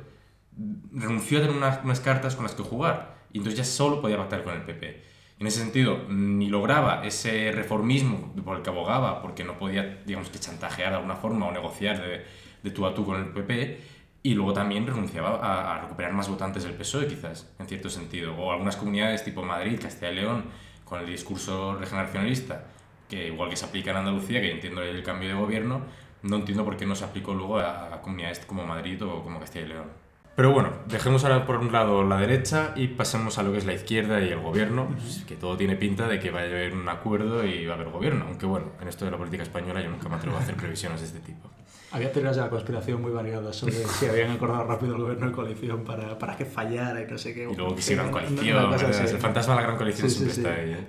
renunció 0.91 1.37
a 1.37 1.41
tener 1.41 1.55
unas, 1.55 1.83
unas 1.83 1.99
cartas 1.99 2.35
con 2.35 2.45
las 2.45 2.55
que 2.55 2.63
jugar. 2.63 3.17
Y 3.31 3.37
entonces 3.37 3.57
ya 3.57 3.65
solo 3.65 4.01
podía 4.01 4.17
pactar 4.17 4.43
con 4.43 4.55
el 4.55 4.63
PP. 4.63 5.03
En 5.39 5.47
ese 5.47 5.59
sentido, 5.59 6.05
ni 6.09 6.47
lograba 6.47 7.05
ese 7.05 7.51
reformismo 7.51 8.33
por 8.43 8.57
el 8.57 8.63
que 8.63 8.69
abogaba, 8.69 9.21
porque 9.21 9.43
no 9.43 9.59
podía, 9.59 10.01
digamos, 10.05 10.29
que 10.29 10.39
chantajear 10.39 10.91
de 10.91 10.95
alguna 10.97 11.15
forma 11.15 11.47
o 11.47 11.51
negociar 11.51 12.01
de, 12.01 12.23
de 12.63 12.71
tú 12.71 12.85
a 12.85 12.95
tú 12.95 13.05
con 13.05 13.19
el 13.19 13.27
PP, 13.29 13.81
y 14.23 14.33
luego 14.33 14.53
también 14.53 14.87
renunciaba 14.87 15.35
a, 15.35 15.75
a, 15.75 15.81
recuperar 15.81 16.13
más 16.13 16.29
votantes 16.29 16.63
del 16.63 16.73
PSOE, 16.73 17.07
quizás, 17.07 17.53
en 17.59 17.67
cierto 17.67 17.89
sentido. 17.89 18.33
O 18.37 18.51
algunas 18.53 18.77
comunidades 18.77 19.23
tipo 19.23 19.43
Madrid, 19.43 19.77
Castilla 19.81 20.11
y 20.11 20.15
León, 20.15 20.45
con 20.85 21.01
el 21.01 21.05
discurso 21.05 21.75
regeneracionalista, 21.75 22.63
que 23.09 23.27
igual 23.27 23.49
que 23.49 23.57
se 23.57 23.65
aplica 23.65 23.91
en 23.91 23.97
Andalucía, 23.97 24.41
que 24.41 24.51
entiendo 24.51 24.81
el 24.81 25.03
cambio 25.03 25.27
de 25.27 25.35
gobierno, 25.35 25.81
no 26.21 26.37
entiendo 26.37 26.63
por 26.63 26.77
qué 26.77 26.85
no 26.85 26.95
se 26.95 27.03
aplicó 27.03 27.33
luego 27.33 27.59
a, 27.59 27.93
a 27.93 28.01
comunidades 28.01 28.39
como 28.39 28.65
Madrid 28.65 29.03
o 29.03 29.23
como 29.23 29.41
Castilla 29.41 29.65
y 29.65 29.69
León. 29.69 30.03
Pero 30.35 30.51
bueno, 30.51 30.71
dejemos 30.87 31.23
ahora 31.25 31.45
por 31.45 31.57
un 31.57 31.71
lado 31.71 32.03
la 32.03 32.17
derecha 32.17 32.73
y 32.75 32.87
pasemos 32.87 33.37
a 33.37 33.43
lo 33.43 33.51
que 33.51 33.59
es 33.59 33.65
la 33.65 33.73
izquierda 33.73 34.19
y 34.19 34.29
el 34.29 34.39
gobierno, 34.39 34.87
pues, 34.87 35.23
que 35.27 35.35
todo 35.35 35.57
tiene 35.57 35.75
pinta 35.75 36.07
de 36.07 36.19
que 36.19 36.31
va 36.31 36.39
a 36.39 36.43
haber 36.43 36.73
un 36.73 36.89
acuerdo 36.89 37.45
y 37.45 37.67
va 37.67 37.73
a 37.73 37.75
haber 37.75 37.89
gobierno, 37.89 38.25
aunque 38.25 38.47
bueno, 38.47 38.67
en 38.81 38.87
esto 38.87 39.05
de 39.05 39.11
la 39.11 39.17
política 39.17 39.43
española 39.43 39.81
yo 39.81 39.91
nunca 39.91 40.09
me 40.09 40.15
atrevo 40.15 40.37
a 40.37 40.39
hacer 40.39 40.55
previsiones 40.57 41.01
de 41.01 41.07
este 41.07 41.19
tipo. 41.19 41.51
Había 41.93 42.11
teorías 42.11 42.35
de 42.35 42.41
la 42.41 42.49
conspiración 42.49 43.01
muy 43.01 43.11
variadas 43.11 43.55
sobre 43.55 43.73
si 43.99 44.07
habían 44.07 44.31
acordado 44.31 44.65
rápido 44.65 44.95
el 44.95 45.01
gobierno 45.01 45.27
de 45.27 45.31
coalición 45.31 45.83
para, 45.83 46.17
para 46.17 46.35
que 46.35 46.43
fallara 46.43 47.01
y 47.01 47.05
no 47.05 47.17
sé 47.17 47.33
qué. 47.33 47.43
Y 47.43 47.55
luego 47.55 47.75
que 47.75 47.81
si 47.81 47.95
gran 47.95 48.11
coalición, 48.11 48.57
una, 48.57 48.75
una 48.75 48.87
el 48.87 49.17
fantasma 49.19 49.53
de 49.53 49.61
la 49.61 49.67
gran 49.67 49.77
coalición 49.77 50.09
sí, 50.09 50.15
siempre 50.17 50.35
sí, 50.35 50.41
está 50.41 50.55
sí. 50.55 50.61
ahí. 50.61 50.71
¿eh? 50.73 50.87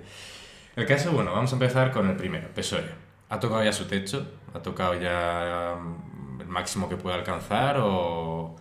El 0.75 0.85
caso, 0.85 1.11
bueno, 1.11 1.31
vamos 1.31 1.51
a 1.51 1.55
empezar 1.55 1.91
con 1.91 2.09
el 2.09 2.17
primero, 2.17 2.49
PSOE. 2.53 2.83
Ha 3.29 3.39
tocado 3.39 3.63
ya 3.63 3.71
su 3.71 3.85
techo, 3.85 4.27
ha 4.53 4.59
tocado 4.59 4.99
ya 4.99 5.77
mm, 5.79 6.41
el 6.41 6.47
máximo 6.47 6.89
que 6.89 6.97
puede 6.97 7.15
alcanzar 7.15 7.77
o 7.79 8.55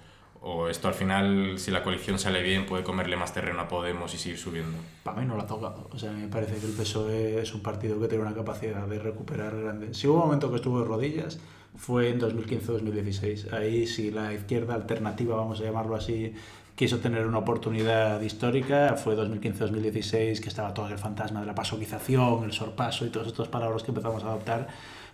¿O 0.46 0.68
esto 0.68 0.88
al 0.88 0.94
final, 0.94 1.58
si 1.58 1.70
la 1.70 1.82
coalición 1.82 2.18
sale 2.18 2.42
bien, 2.42 2.66
puede 2.66 2.84
comerle 2.84 3.16
más 3.16 3.32
terreno 3.32 3.62
a 3.62 3.66
Podemos 3.66 4.12
y 4.12 4.18
seguir 4.18 4.36
subiendo? 4.36 4.76
Para 5.02 5.18
mí 5.18 5.26
no 5.26 5.36
lo 5.36 5.42
ha 5.42 5.46
tocado. 5.46 5.88
O 5.90 5.98
sea, 5.98 6.12
me 6.12 6.28
parece 6.28 6.56
que 6.56 6.66
el 6.66 6.72
PSOE 6.72 7.40
es 7.40 7.54
un 7.54 7.62
partido 7.62 7.98
que 7.98 8.08
tiene 8.08 8.24
una 8.24 8.34
capacidad 8.34 8.86
de 8.86 8.98
recuperar 8.98 9.58
grandes. 9.58 9.96
Si 9.96 10.06
hubo 10.06 10.16
un 10.16 10.24
momento 10.26 10.50
que 10.50 10.56
estuvo 10.56 10.80
de 10.80 10.84
rodillas, 10.84 11.40
fue 11.74 12.10
en 12.10 12.20
2015-2016. 12.20 13.54
Ahí 13.54 13.86
sí 13.86 14.10
la 14.10 14.34
izquierda 14.34 14.74
alternativa, 14.74 15.34
vamos 15.34 15.62
a 15.62 15.64
llamarlo 15.64 15.96
así, 15.96 16.34
quiso 16.74 16.98
tener 16.98 17.26
una 17.26 17.38
oportunidad 17.38 18.20
histórica. 18.20 18.96
Fue 18.96 19.16
2015-2016 19.16 20.40
que 20.40 20.48
estaba 20.50 20.74
todo 20.74 20.88
el 20.88 20.98
fantasma 20.98 21.40
de 21.40 21.46
la 21.46 21.54
pasoquización, 21.54 22.44
el 22.44 22.52
sorpaso 22.52 23.06
y 23.06 23.08
todas 23.08 23.28
estas 23.28 23.48
palabras 23.48 23.82
que 23.82 23.92
empezamos 23.92 24.22
a 24.24 24.26
adoptar. 24.26 24.68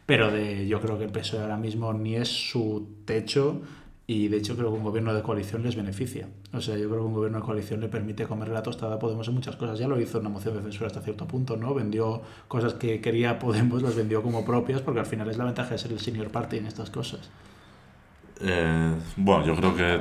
Pero 0.06 0.32
de, 0.32 0.66
yo 0.66 0.80
creo 0.80 0.98
que 0.98 1.04
el 1.04 1.12
PSOE 1.12 1.42
ahora 1.42 1.56
mismo 1.56 1.92
ni 1.92 2.16
es 2.16 2.26
su 2.26 2.96
techo 3.04 3.62
y 4.10 4.26
de 4.26 4.38
hecho 4.38 4.56
creo 4.56 4.72
que 4.72 4.76
un 4.76 4.82
gobierno 4.82 5.14
de 5.14 5.22
coalición 5.22 5.62
les 5.62 5.76
beneficia. 5.76 6.26
O 6.52 6.60
sea, 6.60 6.76
yo 6.76 6.88
creo 6.88 7.02
que 7.02 7.06
un 7.06 7.14
gobierno 7.14 7.38
de 7.38 7.44
coalición 7.44 7.80
le 7.80 7.86
permite 7.86 8.24
comer 8.24 8.48
la 8.48 8.60
tostada 8.60 8.96
a 8.96 8.98
Podemos 8.98 9.28
en 9.28 9.34
muchas 9.34 9.54
cosas. 9.54 9.78
Ya 9.78 9.86
lo 9.86 10.00
hizo 10.00 10.18
una 10.18 10.28
moción 10.28 10.56
de 10.56 10.62
censura 10.62 10.88
hasta 10.88 11.00
cierto 11.00 11.28
punto, 11.28 11.56
¿no? 11.56 11.74
Vendió 11.74 12.20
cosas 12.48 12.74
que 12.74 13.00
quería 13.00 13.38
Podemos, 13.44 13.82
las 13.82 13.94
vendió 13.94 14.20
como 14.20 14.44
propias, 14.44 14.80
porque 14.80 14.98
al 14.98 15.06
final 15.06 15.30
es 15.30 15.38
la 15.38 15.44
ventaja 15.44 15.70
de 15.70 15.78
ser 15.78 15.92
el 15.92 16.00
senior 16.00 16.28
party 16.28 16.56
en 16.56 16.66
estas 16.66 16.90
cosas. 16.90 17.30
Eh, 18.40 18.94
bueno, 19.14 19.46
yo 19.46 19.54
creo 19.54 19.76
que 19.76 20.00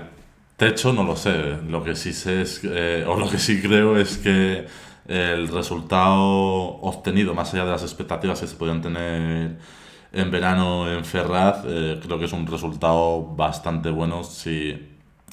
techo 0.58 0.92
no 0.92 1.04
lo 1.04 1.16
sé. 1.16 1.58
Lo 1.70 1.84
que 1.84 1.96
sí 1.96 2.12
sé 2.12 2.42
es, 2.42 2.62
eh, 2.64 3.06
o 3.08 3.16
lo 3.16 3.30
que 3.30 3.38
sí 3.38 3.62
creo 3.62 3.96
es 3.96 4.18
que 4.18 4.66
el 5.06 5.48
resultado 5.50 6.18
obtenido, 6.82 7.36
más 7.36 7.54
allá 7.54 7.66
de 7.66 7.72
las 7.74 7.84
expectativas 7.84 8.40
que 8.40 8.48
se 8.48 8.56
podían 8.56 8.82
tener 8.82 9.58
en 10.12 10.32
verano 10.32 10.92
en 10.92 11.06
Ferraz, 11.06 11.64
eh, 11.66 12.00
creo 12.04 12.18
que 12.18 12.26
es 12.26 12.34
un 12.34 12.48
resultado 12.48 13.22
bastante 13.36 13.90
bueno 13.92 14.24
si, 14.24 14.76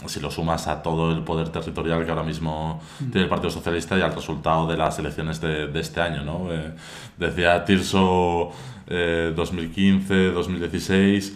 si 0.05 0.21
lo 0.21 0.31
sumas 0.31 0.67
a 0.69 0.83
todo 0.83 1.13
el 1.13 1.23
poder 1.23 1.49
territorial 1.49 2.05
que 2.05 2.11
ahora 2.11 2.23
mismo 2.23 2.81
mm. 3.01 3.11
tiene 3.11 3.25
el 3.25 3.29
Partido 3.29 3.51
Socialista 3.51 3.97
y 3.97 4.03
al 4.03 4.15
resultado 4.15 4.67
de 4.67 4.77
las 4.77 4.99
elecciones 4.99 5.41
de, 5.41 5.69
de 5.69 5.81
este 5.81 6.01
año. 6.01 6.23
¿no? 6.23 6.53
Eh, 6.53 6.75
decía 7.17 7.65
Tirso 7.65 8.51
eh, 8.87 9.33
2015, 9.35 10.33
2016, 10.33 11.35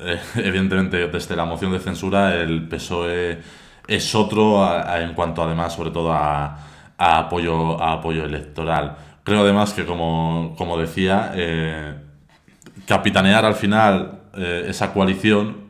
eh, 0.00 0.20
evidentemente 0.36 1.08
desde 1.08 1.34
la 1.34 1.44
moción 1.44 1.72
de 1.72 1.80
censura 1.80 2.36
el 2.36 2.68
PSOE 2.68 3.40
es 3.88 4.14
otro 4.14 4.62
a, 4.62 4.92
a, 4.92 5.02
en 5.02 5.14
cuanto 5.14 5.42
además 5.42 5.74
sobre 5.74 5.90
todo 5.90 6.12
a, 6.12 6.56
a, 6.96 7.18
apoyo, 7.18 7.82
a 7.82 7.94
apoyo 7.94 8.24
electoral. 8.24 8.96
Creo 9.24 9.40
además 9.40 9.72
que 9.72 9.86
como, 9.86 10.54
como 10.56 10.78
decía, 10.78 11.32
capitanear 12.86 13.44
al 13.44 13.54
final 13.54 14.20
eh, 14.36 14.66
esa 14.68 14.92
coalición 14.92 15.64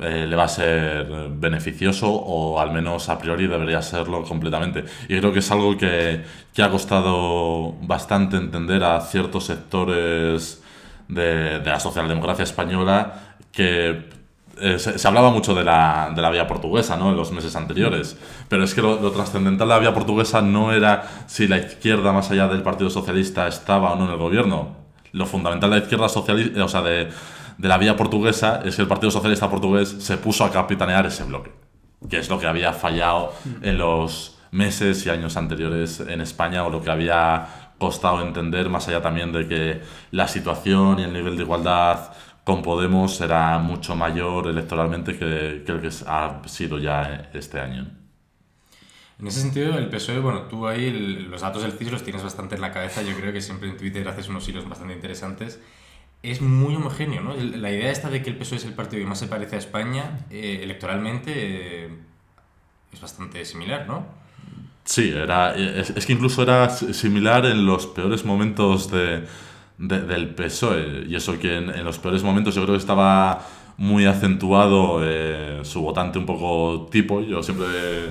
eh, 0.00 0.26
le 0.28 0.34
va 0.34 0.44
a 0.44 0.48
ser 0.48 1.28
beneficioso 1.30 2.10
o 2.10 2.58
al 2.58 2.72
menos 2.72 3.08
a 3.08 3.18
priori 3.18 3.46
debería 3.46 3.82
serlo 3.82 4.22
completamente. 4.24 4.84
Y 5.08 5.18
creo 5.18 5.32
que 5.32 5.38
es 5.38 5.50
algo 5.50 5.76
que, 5.76 6.24
que 6.52 6.62
ha 6.62 6.70
costado 6.70 7.72
bastante 7.82 8.36
entender 8.36 8.82
a 8.82 9.00
ciertos 9.00 9.44
sectores 9.44 10.62
de, 11.08 11.60
de 11.60 11.70
la 11.70 11.80
socialdemocracia 11.80 12.44
española 12.44 13.36
que 13.52 14.08
eh, 14.60 14.78
se, 14.78 14.98
se, 14.98 15.08
hablaba 15.08 15.30
mucho 15.30 15.54
de 15.54 15.64
la, 15.64 16.12
de 16.14 16.22
la 16.22 16.30
vía 16.30 16.46
portuguesa 16.46 16.96
¿no? 16.96 17.10
en 17.10 17.16
los 17.16 17.32
meses 17.32 17.54
anteriores, 17.56 18.16
pero 18.48 18.64
es 18.64 18.74
que 18.74 18.82
lo, 18.82 19.00
lo, 19.00 19.10
trascendental 19.10 19.68
de 19.68 19.74
la 19.74 19.80
vía 19.80 19.94
portuguesa 19.94 20.42
no 20.42 20.72
era 20.72 21.24
si 21.26 21.48
la 21.48 21.58
izquierda 21.58 22.12
más 22.12 22.30
allá 22.30 22.48
del 22.48 22.62
Partido 22.62 22.88
Socialista 22.88 23.48
estaba 23.48 23.92
o 23.92 23.96
no 23.96 24.04
en 24.06 24.12
el 24.12 24.16
gobierno, 24.16 24.83
lo 25.14 25.26
fundamental 25.26 25.70
de 25.70 25.76
la 25.78 25.82
izquierda 25.82 26.08
socialista, 26.08 26.64
o 26.64 26.68
sea, 26.68 26.82
de, 26.82 27.08
de 27.56 27.68
la 27.68 27.78
vía 27.78 27.96
portuguesa, 27.96 28.60
es 28.64 28.76
que 28.76 28.82
el 28.82 28.88
Partido 28.88 29.10
Socialista 29.10 29.48
Portugués 29.48 29.96
se 30.00 30.18
puso 30.18 30.44
a 30.44 30.50
capitanear 30.50 31.06
ese 31.06 31.22
bloque, 31.24 31.52
que 32.10 32.18
es 32.18 32.28
lo 32.28 32.38
que 32.38 32.46
había 32.46 32.72
fallado 32.72 33.32
en 33.62 33.78
los 33.78 34.36
meses 34.50 35.06
y 35.06 35.10
años 35.10 35.36
anteriores 35.36 36.00
en 36.00 36.20
España 36.20 36.64
o 36.64 36.70
lo 36.70 36.82
que 36.82 36.90
había 36.90 37.46
costado 37.78 38.22
entender, 38.22 38.68
más 38.68 38.88
allá 38.88 39.02
también 39.02 39.32
de 39.32 39.46
que 39.46 39.82
la 40.10 40.26
situación 40.26 40.98
y 40.98 41.04
el 41.04 41.12
nivel 41.12 41.36
de 41.36 41.44
igualdad 41.44 42.12
con 42.42 42.62
Podemos 42.62 43.20
era 43.20 43.58
mucho 43.58 43.96
mayor 43.96 44.48
electoralmente 44.48 45.16
que, 45.16 45.62
que 45.64 45.72
el 45.72 45.80
que 45.80 45.90
ha 46.06 46.42
sido 46.46 46.78
ya 46.78 47.30
este 47.32 47.60
año. 47.60 48.03
En 49.18 49.28
ese 49.28 49.40
sentido, 49.40 49.78
el 49.78 49.88
PSOE, 49.88 50.18
bueno, 50.18 50.42
tú 50.42 50.66
ahí 50.66 50.86
el, 50.86 51.30
los 51.30 51.42
datos 51.42 51.62
del 51.62 51.72
CIS 51.72 51.92
los 51.92 52.02
tienes 52.02 52.22
bastante 52.22 52.56
en 52.56 52.60
la 52.60 52.72
cabeza, 52.72 53.02
yo 53.02 53.14
creo 53.14 53.32
que 53.32 53.40
siempre 53.40 53.68
en 53.68 53.76
Twitter 53.76 54.06
haces 54.08 54.28
unos 54.28 54.48
hilos 54.48 54.68
bastante 54.68 54.94
interesantes. 54.94 55.60
Es 56.22 56.40
muy 56.40 56.74
homogéneo, 56.74 57.22
¿no? 57.22 57.34
La 57.34 57.70
idea 57.70 57.90
esta 57.90 58.10
de 58.10 58.22
que 58.22 58.30
el 58.30 58.36
PSOE 58.36 58.58
es 58.58 58.64
el 58.64 58.72
partido 58.72 59.02
que 59.02 59.08
más 59.08 59.18
se 59.18 59.28
parece 59.28 59.56
a 59.56 59.58
España, 59.58 60.26
eh, 60.30 60.60
electoralmente, 60.62 61.32
eh, 61.36 61.88
es 62.92 63.00
bastante 63.00 63.44
similar, 63.44 63.86
¿no? 63.86 64.06
Sí, 64.84 65.10
era, 65.10 65.54
es, 65.54 65.90
es, 65.90 66.06
que 66.06 66.12
incluso 66.12 66.42
era 66.42 66.68
similar 66.70 67.46
en 67.46 67.64
los 67.64 67.86
peores 67.86 68.24
momentos 68.24 68.90
de, 68.90 69.24
de, 69.78 70.00
del 70.00 70.34
PSOE. 70.34 71.04
Y 71.08 71.14
eso 71.14 71.38
que 71.38 71.56
en, 71.56 71.70
en, 71.70 71.84
los 71.84 71.98
peores 71.98 72.22
momentos 72.22 72.54
yo 72.54 72.62
creo 72.62 72.74
que 72.74 72.80
estaba 72.80 73.46
muy 73.76 74.06
acentuado 74.06 75.00
eh, 75.02 75.60
su 75.62 75.82
votante 75.82 76.18
un 76.18 76.26
poco 76.26 76.88
tipo. 76.90 77.20
Yo 77.20 77.42
siempre 77.42 77.66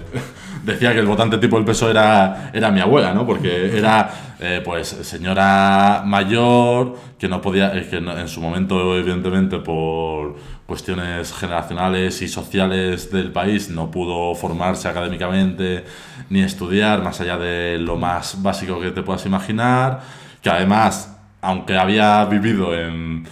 decía 0.64 0.94
que 0.94 1.00
el 1.00 1.06
votante 1.06 1.38
tipo 1.38 1.56
del 1.56 1.66
peso 1.66 1.90
era, 1.90 2.52
era 2.54 2.72
mi 2.72 2.82
abuela, 2.82 3.14
¿no? 3.14 3.26
Porque 3.26 3.78
era, 3.78 4.36
eh, 4.40 4.62
pues, 4.64 4.88
señora 4.88 6.04
mayor, 6.06 6.96
que 7.18 7.30
no 7.30 7.42
podía, 7.42 7.76
eh, 7.78 7.88
que 7.90 7.98
en 7.98 8.28
su 8.28 8.42
momento, 8.42 8.98
evidentemente, 8.98 9.60
por 9.60 10.36
cuestiones 10.66 11.34
generacionales 11.34 12.22
y 12.22 12.28
sociales 12.28 13.12
del 13.12 13.32
país, 13.32 13.70
no 13.70 13.92
pudo 13.92 14.36
formarse 14.36 14.88
académicamente 14.88 15.86
ni 16.30 16.42
estudiar, 16.42 17.02
más 17.04 17.22
allá 17.22 17.38
de 17.38 17.78
lo 17.78 17.96
más 17.96 18.42
básico 18.42 18.80
que 18.80 18.92
te 18.92 19.02
puedas 19.02 19.26
imaginar, 19.26 20.02
que 20.42 20.50
además, 20.50 21.16
aunque 21.42 21.78
había 21.78 22.26
vivido 22.26 22.78
en 22.78 23.26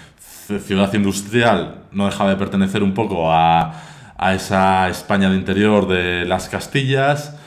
ciudad 0.60 0.94
industrial 0.94 1.81
no 1.92 2.06
dejaba 2.06 2.30
de 2.30 2.36
pertenecer 2.36 2.84
un 2.84 2.94
poco 2.94 3.32
a, 3.32 3.74
a 4.18 4.34
esa 4.34 4.90
España 4.90 5.30
de 5.30 5.36
interior 5.36 5.88
de 5.88 6.26
las 6.26 6.50
Castillas 6.50 7.38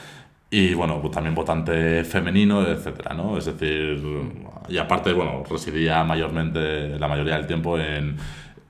y 0.50 0.74
bueno, 0.74 1.00
pues 1.00 1.12
también 1.12 1.34
votante 1.34 2.04
femenino, 2.04 2.62
etcétera, 2.62 3.12
¿no? 3.12 3.36
Es 3.36 3.46
decir, 3.46 4.00
y 4.68 4.78
aparte, 4.78 5.12
bueno, 5.12 5.42
residía 5.50 6.04
mayormente 6.04 6.96
la 6.98 7.08
mayoría 7.08 7.36
del 7.36 7.46
tiempo 7.46 7.76
en, 7.76 8.16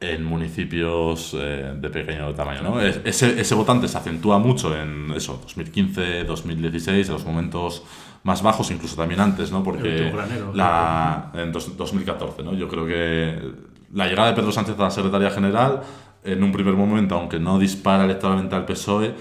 en 0.01 0.25
municipios 0.25 1.37
eh, 1.39 1.75
de 1.77 1.91
pequeño 1.91 2.35
tamaño, 2.35 2.63
¿no? 2.63 2.81
Ese, 2.81 3.39
ese 3.39 3.55
votante 3.55 3.87
se 3.89 3.99
acentúa 3.99 4.39
mucho 4.39 4.75
en 4.75 5.13
eso, 5.15 5.39
2015, 5.43 6.25
2016, 6.25 7.09
en 7.09 7.13
los 7.13 7.25
momentos 7.25 7.85
más 8.23 8.43
bajos, 8.43 8.71
incluso 8.71 8.97
también 8.97 9.21
antes, 9.21 9.53
¿no? 9.53 9.63
Porque 9.63 10.11
la, 10.55 11.31
en 11.35 11.53
2014, 11.53 12.43
¿no? 12.43 12.55
Yo 12.55 12.69
creo 12.69 12.87
que 12.87 13.74
la 13.95 14.07
llegada 14.07 14.29
de 14.29 14.35
Pedro 14.35 14.53
Sánchez 14.53 14.79
a 14.79 14.83
la 14.83 14.91
Secretaría 14.91 15.31
General, 15.31 15.81
en 16.25 16.43
un 16.43 16.53
primer 16.53 16.75
momento, 16.75 17.15
aunque 17.17 17.39
no 17.39 17.59
dispara 17.59 18.05
electoralmente 18.05 18.55
al 18.55 18.65
PSOE, 18.65 19.15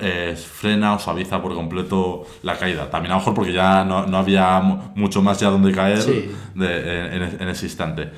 eh, 0.00 0.34
frena 0.36 0.94
o 0.94 0.98
suaviza 0.98 1.40
por 1.40 1.54
completo 1.54 2.24
la 2.42 2.56
caída. 2.56 2.90
También 2.90 3.12
a 3.12 3.14
lo 3.16 3.20
mejor 3.20 3.34
porque 3.34 3.52
ya 3.52 3.84
no, 3.84 4.06
no 4.06 4.16
había 4.18 4.58
mucho 4.60 5.22
más 5.22 5.38
ya 5.38 5.50
donde 5.50 5.72
caer 5.72 6.00
en, 6.56 7.48
ese 7.48 7.66
instante. 7.66 8.10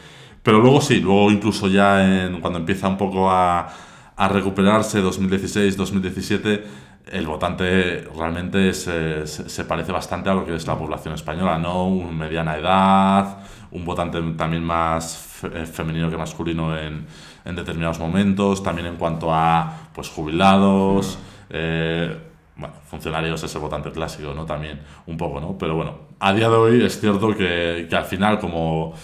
Pero 0.42 0.60
luego 0.60 0.80
sí, 0.80 1.00
luego 1.00 1.30
incluso 1.30 1.68
ya 1.68 2.24
en, 2.24 2.40
cuando 2.40 2.60
empieza 2.60 2.88
un 2.88 2.96
poco 2.96 3.30
a, 3.30 3.68
a 4.16 4.28
recuperarse 4.28 5.00
2016, 5.00 5.76
2017, 5.76 6.64
el 7.12 7.26
votante 7.26 8.08
realmente 8.16 8.72
se, 8.72 9.26
se, 9.26 9.64
parece 9.64 9.90
bastante 9.90 10.30
a 10.30 10.34
lo 10.34 10.46
que 10.46 10.54
es 10.54 10.66
la 10.66 10.78
población 10.78 11.14
española, 11.14 11.58
¿no? 11.58 11.88
Una 11.88 12.12
mediana 12.12 12.56
edad, 12.56 13.38
un 13.72 13.84
votante 13.84 14.20
también 14.36 14.62
más 14.62 15.29
femenino 15.66 16.10
que 16.10 16.16
masculino 16.16 16.76
en, 16.76 17.06
en, 17.44 17.56
determinados 17.56 17.98
momentos, 17.98 18.62
también 18.62 18.86
en 18.86 18.96
cuanto 18.96 19.32
a 19.32 19.88
pues 19.94 20.08
jubilados, 20.08 21.18
eh, 21.48 22.16
bueno, 22.56 22.74
funcionarios, 22.86 23.42
ese 23.42 23.58
votante 23.58 23.90
clásico, 23.90 24.34
¿no? 24.34 24.44
También 24.44 24.80
un 25.06 25.16
poco, 25.16 25.40
¿no? 25.40 25.56
Pero 25.56 25.76
bueno, 25.76 25.98
a 26.18 26.32
día 26.32 26.48
de 26.48 26.56
hoy 26.56 26.84
es 26.84 27.00
cierto 27.00 27.34
que, 27.36 27.86
que 27.88 27.96
al 27.96 28.04
final 28.04 28.38
como 28.38 28.94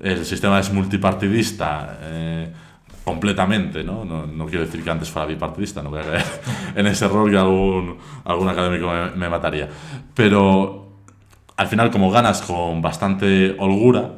el 0.00 0.24
sistema 0.24 0.58
es 0.60 0.72
multipartidista, 0.72 1.98
eh, 2.02 2.52
completamente, 3.04 3.82
¿no? 3.82 4.04
¿no? 4.04 4.26
¿no? 4.26 4.46
quiero 4.46 4.64
decir 4.64 4.84
que 4.84 4.90
antes 4.90 5.10
fuera 5.10 5.26
bipartidista, 5.26 5.82
no 5.82 5.90
voy 5.90 6.00
a 6.00 6.04
caer 6.04 6.24
en 6.76 6.86
ese 6.86 7.06
error 7.06 7.30
que 7.30 7.36
algún, 7.36 7.98
algún 8.24 8.48
académico 8.48 8.86
me, 8.86 9.10
me, 9.16 9.28
mataría. 9.28 9.68
Pero 10.14 10.90
al 11.56 11.66
final, 11.66 11.90
como 11.90 12.10
ganas 12.10 12.42
con 12.42 12.80
bastante 12.80 13.56
holgura, 13.58 14.12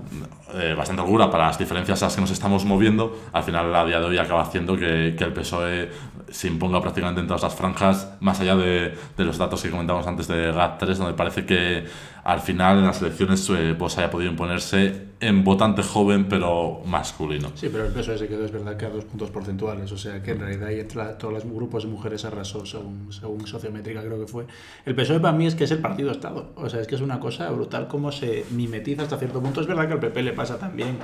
eh, 0.55 0.75
bastante 0.75 1.03
holgura 1.03 1.31
para 1.31 1.47
las 1.47 1.59
diferencias 1.59 2.03
a 2.03 2.07
las 2.07 2.15
que 2.15 2.21
nos 2.21 2.31
estamos 2.31 2.65
moviendo, 2.65 3.19
al 3.33 3.43
final 3.43 3.75
a 3.75 3.85
día 3.85 4.01
de 4.01 4.07
hoy 4.07 4.19
acaba 4.19 4.43
haciendo 4.43 4.77
que, 4.77 5.15
que 5.17 5.25
el 5.25 5.33
PSOE 5.33 5.91
se 6.33 6.49
imponga 6.49 6.81
prácticamente 6.81 7.21
en 7.21 7.27
todas 7.27 7.43
las 7.43 7.55
franjas, 7.55 8.17
más 8.21 8.41
allá 8.41 8.57
de, 8.57 8.95
de 9.17 9.25
los 9.25 9.39
datos 9.39 9.63
que 9.63 9.71
comentábamos 9.71 10.07
antes 10.07 10.27
de 10.29 10.53
GAT3, 10.53 10.95
donde 10.97 11.15
parece 11.15 11.47
que 11.47 11.85
al 12.25 12.41
final 12.41 12.79
en 12.79 12.87
las 12.87 13.03
elecciones 13.03 13.49
eh, 13.51 13.75
pues 13.77 13.99
haya 13.99 14.11
podido 14.11 14.31
imponerse 14.31 15.09
en 15.21 15.43
votante 15.45 15.83
joven 15.83 16.27
pero 16.29 16.81
masculino. 16.87 17.51
Sí, 17.55 17.69
pero 17.71 17.87
el 17.87 17.93
PSOE 17.93 18.19
se 18.19 18.29
quedó, 18.29 18.45
es 18.45 18.53
verdad 18.53 18.77
que 18.77 18.87
a 18.87 18.91
dos 18.91 19.05
puntos 19.05 19.31
porcentuales, 19.31 19.91
o 19.91 19.99
sea 19.99 20.23
que 20.23 20.33
en 20.33 20.41
realidad 20.41 20.71
y 20.71 20.81
entre 20.81 21.03
todos 21.19 21.35
los 21.35 21.45
grupos 21.45 21.85
de 21.85 21.91
mujeres 21.91 22.25
arrasó 22.25 22.65
según, 22.65 23.13
según 23.13 23.47
sociométrica 23.47 24.03
creo 24.03 24.21
que 24.21 24.27
fue. 24.27 24.47
El 24.85 24.95
PSOE 24.95 25.21
para 25.21 25.37
mí 25.37 25.47
es 25.47 25.55
que 25.55 25.65
es 25.65 25.71
el 25.71 25.79
partido 25.79 26.13
Estado, 26.13 26.53
o 26.57 26.69
sea, 26.69 26.81
es 26.81 26.87
que 26.87 26.95
es 26.95 27.01
una 27.01 27.19
cosa 27.19 27.51
brutal 27.51 27.89
cómo 27.89 28.13
se 28.13 28.45
mimetiza 28.51 29.03
hasta 29.03 29.17
cierto 29.17 29.41
punto. 29.41 29.61
Es 29.61 29.67
verdad 29.67 29.87
que 29.87 29.95
al 29.95 30.01
PP 30.01 30.23
le 30.23 30.33
pasa 30.33 30.59
también, 30.59 30.99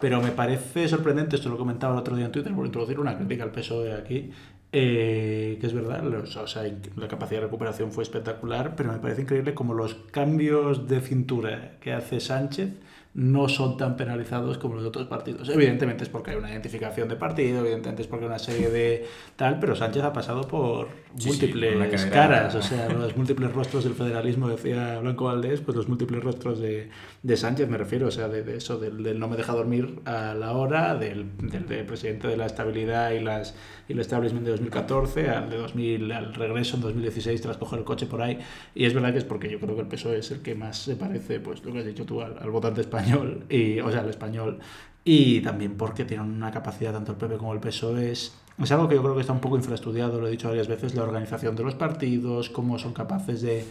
pero 0.00 0.20
me 0.20 0.30
parece 0.30 0.88
sorprendente, 0.88 1.36
esto 1.36 1.48
lo 1.48 1.56
comentaba 1.56 1.94
el 1.94 2.00
otro 2.00 2.16
día 2.16 2.26
en 2.26 2.32
Twitter, 2.32 2.52
por 2.52 2.66
introducir 2.66 2.98
una 2.98 3.16
crítica 3.16 3.44
al 3.44 3.52
PSOE 3.52 3.94
aquí, 3.94 4.30
eh, 4.76 5.56
que 5.60 5.66
es 5.68 5.72
verdad, 5.72 6.02
los, 6.02 6.34
o 6.34 6.48
sea, 6.48 6.64
la 6.96 7.06
capacidad 7.06 7.40
de 7.40 7.46
recuperación 7.46 7.92
fue 7.92 8.02
espectacular, 8.02 8.74
pero 8.74 8.90
me 8.90 8.98
parece 8.98 9.22
increíble 9.22 9.54
como 9.54 9.72
los 9.72 9.94
cambios 10.10 10.88
de 10.88 11.00
cintura 11.00 11.76
que 11.80 11.92
hace 11.92 12.18
Sánchez 12.18 12.70
no 13.14 13.48
son 13.48 13.76
tan 13.76 13.96
penalizados 13.96 14.58
como 14.58 14.74
los 14.74 14.84
otros 14.84 15.06
partidos. 15.06 15.48
Evidentemente 15.48 16.02
es 16.02 16.10
porque 16.10 16.32
hay 16.32 16.36
una 16.36 16.50
identificación 16.50 17.08
de 17.08 17.14
partido, 17.14 17.60
evidentemente 17.60 18.02
es 18.02 18.08
porque 18.08 18.24
hay 18.24 18.28
una 18.28 18.40
serie 18.40 18.70
de 18.70 19.06
tal, 19.36 19.60
pero 19.60 19.76
Sánchez 19.76 20.02
ha 20.02 20.12
pasado 20.12 20.48
por 20.48 20.88
múltiples 21.24 22.06
caras, 22.06 22.56
o 22.56 22.62
sea, 22.62 22.88
los 22.88 23.16
múltiples 23.16 23.52
rostros 23.52 23.84
del 23.84 23.94
federalismo, 23.94 24.48
decía 24.48 24.98
Blanco 24.98 25.26
Valdés, 25.26 25.60
pues 25.60 25.76
los 25.76 25.88
múltiples 25.88 26.24
rostros 26.24 26.58
de, 26.58 26.90
de 27.22 27.36
Sánchez, 27.36 27.68
me 27.68 27.78
refiero, 27.78 28.08
o 28.08 28.10
sea, 28.10 28.26
de, 28.26 28.56
eso, 28.56 28.78
del, 28.78 29.16
no 29.20 29.28
me 29.28 29.36
deja 29.36 29.52
dormir 29.52 30.00
a 30.06 30.34
la 30.34 30.52
hora, 30.52 30.96
del, 30.96 31.26
del, 31.38 31.86
presidente 31.86 32.26
de 32.26 32.36
la 32.36 32.46
estabilidad 32.46 33.12
y, 33.12 33.20
las, 33.20 33.54
y 33.88 33.92
el 33.92 34.00
establishment 34.00 34.44
de 34.44 34.52
2014, 34.52 35.28
al, 35.30 35.50
de 35.50 35.56
2000, 35.58 36.12
al 36.12 36.34
regreso 36.34 36.76
en 36.76 36.82
2016 36.82 37.40
tras 37.40 37.56
coger 37.56 37.80
el 37.80 37.84
coche 37.84 38.06
por 38.06 38.22
ahí, 38.22 38.38
y 38.74 38.84
es 38.84 38.94
verdad 38.94 39.12
que 39.12 39.18
es 39.18 39.24
porque 39.24 39.50
yo 39.50 39.60
creo 39.60 39.74
que 39.74 39.82
el 39.82 39.88
PSOE 39.88 40.18
es 40.18 40.30
el 40.30 40.40
que 40.40 40.54
más 40.54 40.78
se 40.78 40.96
parece, 40.96 41.40
pues 41.40 41.64
lo 41.64 41.72
que 41.72 41.80
has 41.80 41.84
dicho 41.84 42.04
tú, 42.04 42.20
al, 42.20 42.38
al 42.38 42.50
votante 42.50 42.80
español, 42.80 43.44
y, 43.48 43.80
o 43.80 43.90
sea, 43.90 44.00
al 44.00 44.10
español, 44.10 44.58
y 45.04 45.40
también 45.40 45.76
porque 45.76 46.04
tienen 46.04 46.26
una 46.26 46.50
capacidad, 46.50 46.92
tanto 46.92 47.12
el 47.12 47.18
PP 47.18 47.36
como 47.36 47.52
el 47.52 47.60
PSOE, 47.60 48.10
es, 48.10 48.34
es 48.62 48.72
algo 48.72 48.88
que 48.88 48.94
yo 48.94 49.02
creo 49.02 49.14
que 49.14 49.20
está 49.20 49.32
un 49.32 49.40
poco 49.40 49.56
infraestudiado, 49.56 50.20
lo 50.20 50.28
he 50.28 50.30
dicho 50.30 50.48
varias 50.48 50.68
veces, 50.68 50.94
la 50.94 51.02
organización 51.02 51.56
de 51.56 51.64
los 51.64 51.74
partidos, 51.74 52.48
cómo 52.48 52.78
son 52.78 52.92
capaces 52.94 53.42
de, 53.42 53.64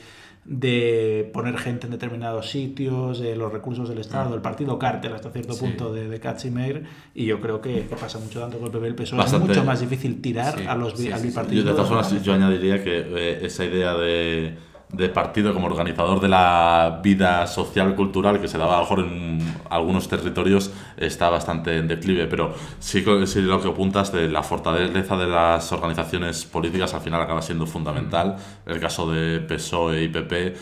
de 0.46 1.30
poner 1.34 1.58
gente 1.58 1.88
en 1.88 1.92
determinados 1.92 2.50
sitios, 2.50 3.20
de 3.20 3.36
los 3.36 3.52
recursos 3.52 3.88
del 3.88 4.00
Estado, 4.00 4.36
el 4.36 4.42
partido 4.42 4.78
cártel 4.78 5.14
hasta 5.14 5.32
cierto 5.32 5.54
sí. 5.54 5.62
punto 5.62 5.94
de, 5.94 6.10
de 6.10 6.20
Katzimer, 6.20 6.84
y 7.16 7.26
yo 7.26 7.40
creo 7.40 7.62
que, 7.62 7.86
que, 7.88 7.96
pasa 7.96 8.20
mucho 8.20 8.42
tanto 8.42 8.58
con 8.58 8.68
el 8.68 8.72
PP 8.72 8.88
el 8.88 8.96
PSOE, 8.96 9.18
Bastante. 9.18 9.52
es 9.52 9.58
mucho 9.58 9.66
más 9.66 9.80
difícil 9.80 10.22
tirar 10.22 10.58
sí, 10.58 10.66
a 10.68 10.76
los 10.76 10.94
sí, 10.98 11.12
al 11.12 11.22
bipartido. 11.22 11.64
Yo, 11.64 11.70
de 11.70 11.76
todas 11.76 11.88
formas, 11.88 12.24
yo 12.24 12.34
añadiría 12.34 12.84
que 12.84 13.00
eh, 13.00 13.40
esa 13.46 13.64
idea 13.64 13.94
de 13.94 14.58
de 14.94 15.10
partido 15.10 15.54
como 15.54 15.68
organizador 15.68 16.22
de 16.22 16.30
la 16.30 17.00
vida 17.04 17.48
social 17.48 17.96
cultural 17.96 18.40
que 18.40 18.48
se 18.48 18.58
daba 18.58 18.76
a 18.76 18.78
lo 18.78 18.84
mejor 18.84 19.00
en 19.00 19.56
algunos 19.70 20.08
territorios 20.08 20.72
está 20.98 21.30
bastante 21.30 21.78
en 21.78 21.88
declive. 21.88 22.28
Pero 22.28 22.54
sí, 22.80 23.04
sí 23.26 23.42
lo 23.42 23.62
que 23.62 23.68
apuntas 23.68 24.12
de 24.12 24.30
la 24.30 24.44
fortaleza 24.44 25.18
de 25.18 25.28
las 25.28 25.72
organizaciones 25.72 26.46
políticas 26.46 26.94
al 26.94 27.02
final 27.02 27.22
acaba 27.22 27.42
siendo 27.42 27.66
fundamental. 27.66 28.38
El 28.66 28.80
caso 28.80 29.12
de 29.12 29.40
PSOE 29.40 30.04
y 30.04 30.08
PP 30.10 30.56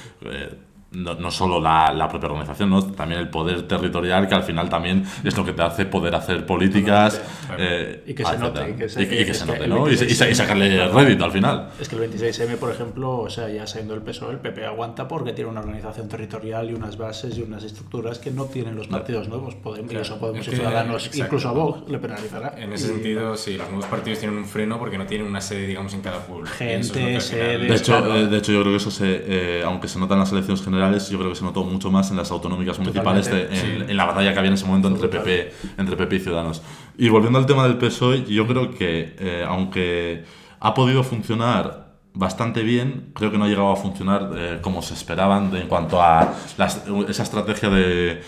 no, 0.91 1.13
no, 1.15 1.31
solo 1.31 1.61
la, 1.61 1.93
la, 1.93 2.09
propia 2.09 2.27
organización, 2.27 2.69
¿no? 2.69 2.83
también 2.83 3.21
el 3.21 3.29
poder 3.29 3.63
territorial, 3.63 4.27
que 4.27 4.35
al 4.35 4.43
final 4.43 4.67
también 4.69 5.05
es 5.23 5.37
lo 5.37 5.45
que 5.45 5.53
te 5.53 5.61
hace 5.61 5.85
poder 5.85 6.13
hacer 6.15 6.45
políticas. 6.45 7.21
Eh, 7.57 8.03
y 8.07 8.13
que 8.13 8.25
se 8.25 8.37
note. 8.37 8.69
Y 8.69 8.73
que 8.73 8.89
se, 8.89 9.01
y, 9.01 9.21
y 9.21 9.25
que 9.25 9.33
se 9.33 9.45
note, 9.45 9.67
¿no? 9.67 9.89
Y, 9.89 9.93
y, 9.93 10.35
sacarle 10.35 10.87
rédito 10.89 11.23
al 11.23 11.31
final. 11.31 11.69
Es 11.79 11.87
que 11.87 11.95
el 11.95 12.11
26M, 12.11 12.57
por 12.57 12.71
ejemplo, 12.71 13.19
o 13.19 13.29
sea, 13.29 13.47
ya 13.47 13.65
siendo 13.67 13.93
el 13.93 14.01
PSOE, 14.01 14.33
el 14.33 14.39
PP 14.39 14.65
aguanta 14.65 15.07
porque 15.07 15.31
tiene 15.31 15.49
una 15.49 15.61
organización 15.61 16.09
territorial 16.09 16.69
y 16.69 16.73
unas 16.73 16.97
bases 16.97 17.37
y 17.37 17.41
unas 17.41 17.63
estructuras 17.63 18.19
que 18.19 18.31
no 18.31 18.45
tienen 18.45 18.75
los 18.75 18.87
partidos 18.87 19.29
nuevos. 19.29 19.55
Podemos, 19.55 19.89
claro. 19.89 20.05
Eso 20.05 20.19
Podemos 20.19 20.41
es 20.41 20.49
que, 20.49 20.55
Ciudadanos, 20.57 21.05
exacto. 21.05 21.25
incluso 21.25 21.49
a 21.49 21.51
Vox, 21.53 21.89
le 21.89 21.99
penalizará. 21.99 22.53
En 22.57 22.73
ese 22.73 22.87
sentido, 22.87 23.37
sí, 23.37 23.57
los 23.57 23.67
nuevos 23.69 23.85
partidos 23.85 24.19
tienen 24.19 24.37
un 24.37 24.45
freno 24.45 24.77
porque 24.77 24.97
no 24.97 25.05
tienen 25.05 25.27
una 25.27 25.39
sede, 25.39 25.67
digamos, 25.67 25.93
en 25.93 26.01
cada 26.01 26.19
pueblo. 26.19 26.47
Gente, 26.47 27.21
sede. 27.21 27.59
De 27.59 27.75
hecho, 27.75 28.15
eh, 28.15 28.27
de 28.27 28.37
hecho, 28.37 28.51
yo 28.51 28.61
creo 28.61 28.73
que 28.73 28.77
eso 28.77 28.91
se, 28.91 29.23
eh, 29.25 29.63
aunque 29.63 29.87
se 29.87 29.97
nota 29.97 30.15
en 30.15 30.19
las 30.19 30.31
elecciones 30.31 30.61
generales, 30.61 30.80
yo 31.09 31.17
creo 31.17 31.29
que 31.29 31.35
se 31.35 31.43
notó 31.43 31.63
mucho 31.63 31.91
más 31.91 32.11
en 32.11 32.17
las 32.17 32.31
autonómicas 32.31 32.79
municipales 32.79 33.29
de, 33.29 33.43
en, 33.43 33.55
sí. 33.55 33.67
en, 33.87 33.97
la 33.97 34.05
batalla 34.05 34.33
que 34.33 34.39
había 34.39 34.49
en 34.49 34.55
ese 34.55 34.65
momento 34.65 34.87
entre 34.87 35.07
PP, 35.07 35.53
entre 35.77 35.95
PP 35.95 36.15
y 36.15 36.19
Ciudadanos. 36.19 36.61
Y 36.97 37.09
volviendo 37.09 37.39
al 37.39 37.45
tema 37.45 37.67
del 37.67 37.77
PSOE, 37.77 38.25
yo 38.25 38.47
creo 38.47 38.71
que 38.71 39.15
eh, 39.19 39.45
aunque 39.47 40.23
ha 40.59 40.73
podido 40.73 41.03
funcionar 41.03 41.91
bastante 42.13 42.63
bien, 42.63 43.11
creo 43.13 43.31
que 43.31 43.37
no 43.37 43.45
ha 43.45 43.47
llegado 43.47 43.71
a 43.71 43.75
funcionar 43.75 44.31
eh, 44.35 44.59
como 44.61 44.81
se 44.81 44.93
esperaban 44.93 45.51
de, 45.51 45.61
en 45.61 45.67
cuanto 45.67 46.01
a 46.01 46.33
las, 46.57 46.83
esa 47.07 47.23
estrategia 47.23 47.69
de, 47.69 48.21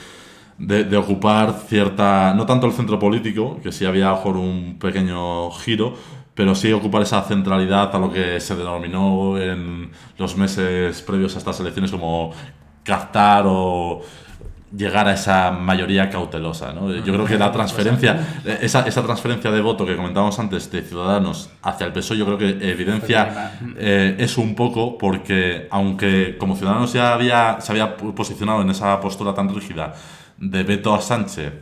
de, 0.58 0.84
de, 0.86 0.98
ocupar 0.98 1.54
cierta, 1.68 2.34
no 2.34 2.46
tanto 2.46 2.66
el 2.66 2.74
centro 2.74 2.98
político, 2.98 3.60
que 3.62 3.72
sí 3.72 3.86
había 3.86 4.10
a 4.10 4.14
mejor 4.14 4.38
un 4.38 4.78
pequeño 4.80 5.52
giro, 5.52 5.96
pero 6.36 6.56
sí 6.56 6.72
ocupar 6.72 7.04
esa 7.04 7.22
centralidad 7.24 7.96
a 7.96 8.00
lo 8.00 8.12
que 8.12 8.40
se 8.40 8.56
denominó 8.56 9.38
en 9.38 9.92
los 10.18 10.36
meses 10.36 11.02
previos 11.02 11.36
a 11.36 11.40
estas 11.40 11.60
elecciones 11.60 11.92
como 11.92 12.32
captar 12.84 13.46
o 13.48 14.02
llegar 14.76 15.08
a 15.08 15.14
esa 15.14 15.52
mayoría 15.52 16.10
cautelosa. 16.10 16.74
¿no? 16.74 16.92
Yo 16.92 17.14
creo 17.14 17.26
que 17.26 17.38
la 17.38 17.52
transferencia, 17.52 18.42
esa, 18.62 18.88
esa 18.88 19.04
transferencia 19.04 19.52
de 19.52 19.62
voto 19.62 19.86
que 19.86 19.96
comentábamos 19.96 20.38
antes 20.40 20.72
de 20.72 20.82
Ciudadanos 20.82 21.52
hacia 21.62 21.86
el 21.86 21.94
PSOE, 21.94 22.18
yo 22.18 22.26
creo 22.26 22.38
que 22.38 22.72
evidencia 22.72 23.60
eh, 23.78 24.16
eso 24.18 24.42
un 24.42 24.56
poco, 24.56 24.98
porque 24.98 25.68
aunque 25.70 26.38
como 26.40 26.56
Ciudadanos 26.56 26.92
ya 26.94 27.14
había, 27.14 27.62
se 27.62 27.72
había 27.72 27.96
posicionado 27.96 28.62
en 28.62 28.72
esa 28.72 29.00
postura 29.00 29.34
tan 29.34 29.54
rígida 29.54 29.94
de 30.38 30.64
veto 30.64 30.96
a 30.96 31.02
Sánchez, 31.02 31.54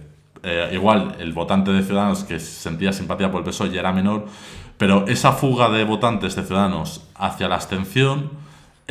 eh, 0.43 0.69
igual 0.73 1.15
el 1.19 1.33
votante 1.33 1.71
de 1.71 1.83
Ciudadanos 1.83 2.23
que 2.23 2.39
sentía 2.39 2.93
simpatía 2.93 3.31
por 3.31 3.39
el 3.39 3.45
PSOE 3.45 3.71
ya 3.71 3.81
era 3.81 3.91
menor, 3.91 4.25
pero 4.77 5.07
esa 5.07 5.33
fuga 5.33 5.69
de 5.69 5.83
votantes 5.83 6.35
de 6.35 6.43
Ciudadanos 6.43 7.07
hacia 7.15 7.47
la 7.47 7.55
abstención 7.55 8.40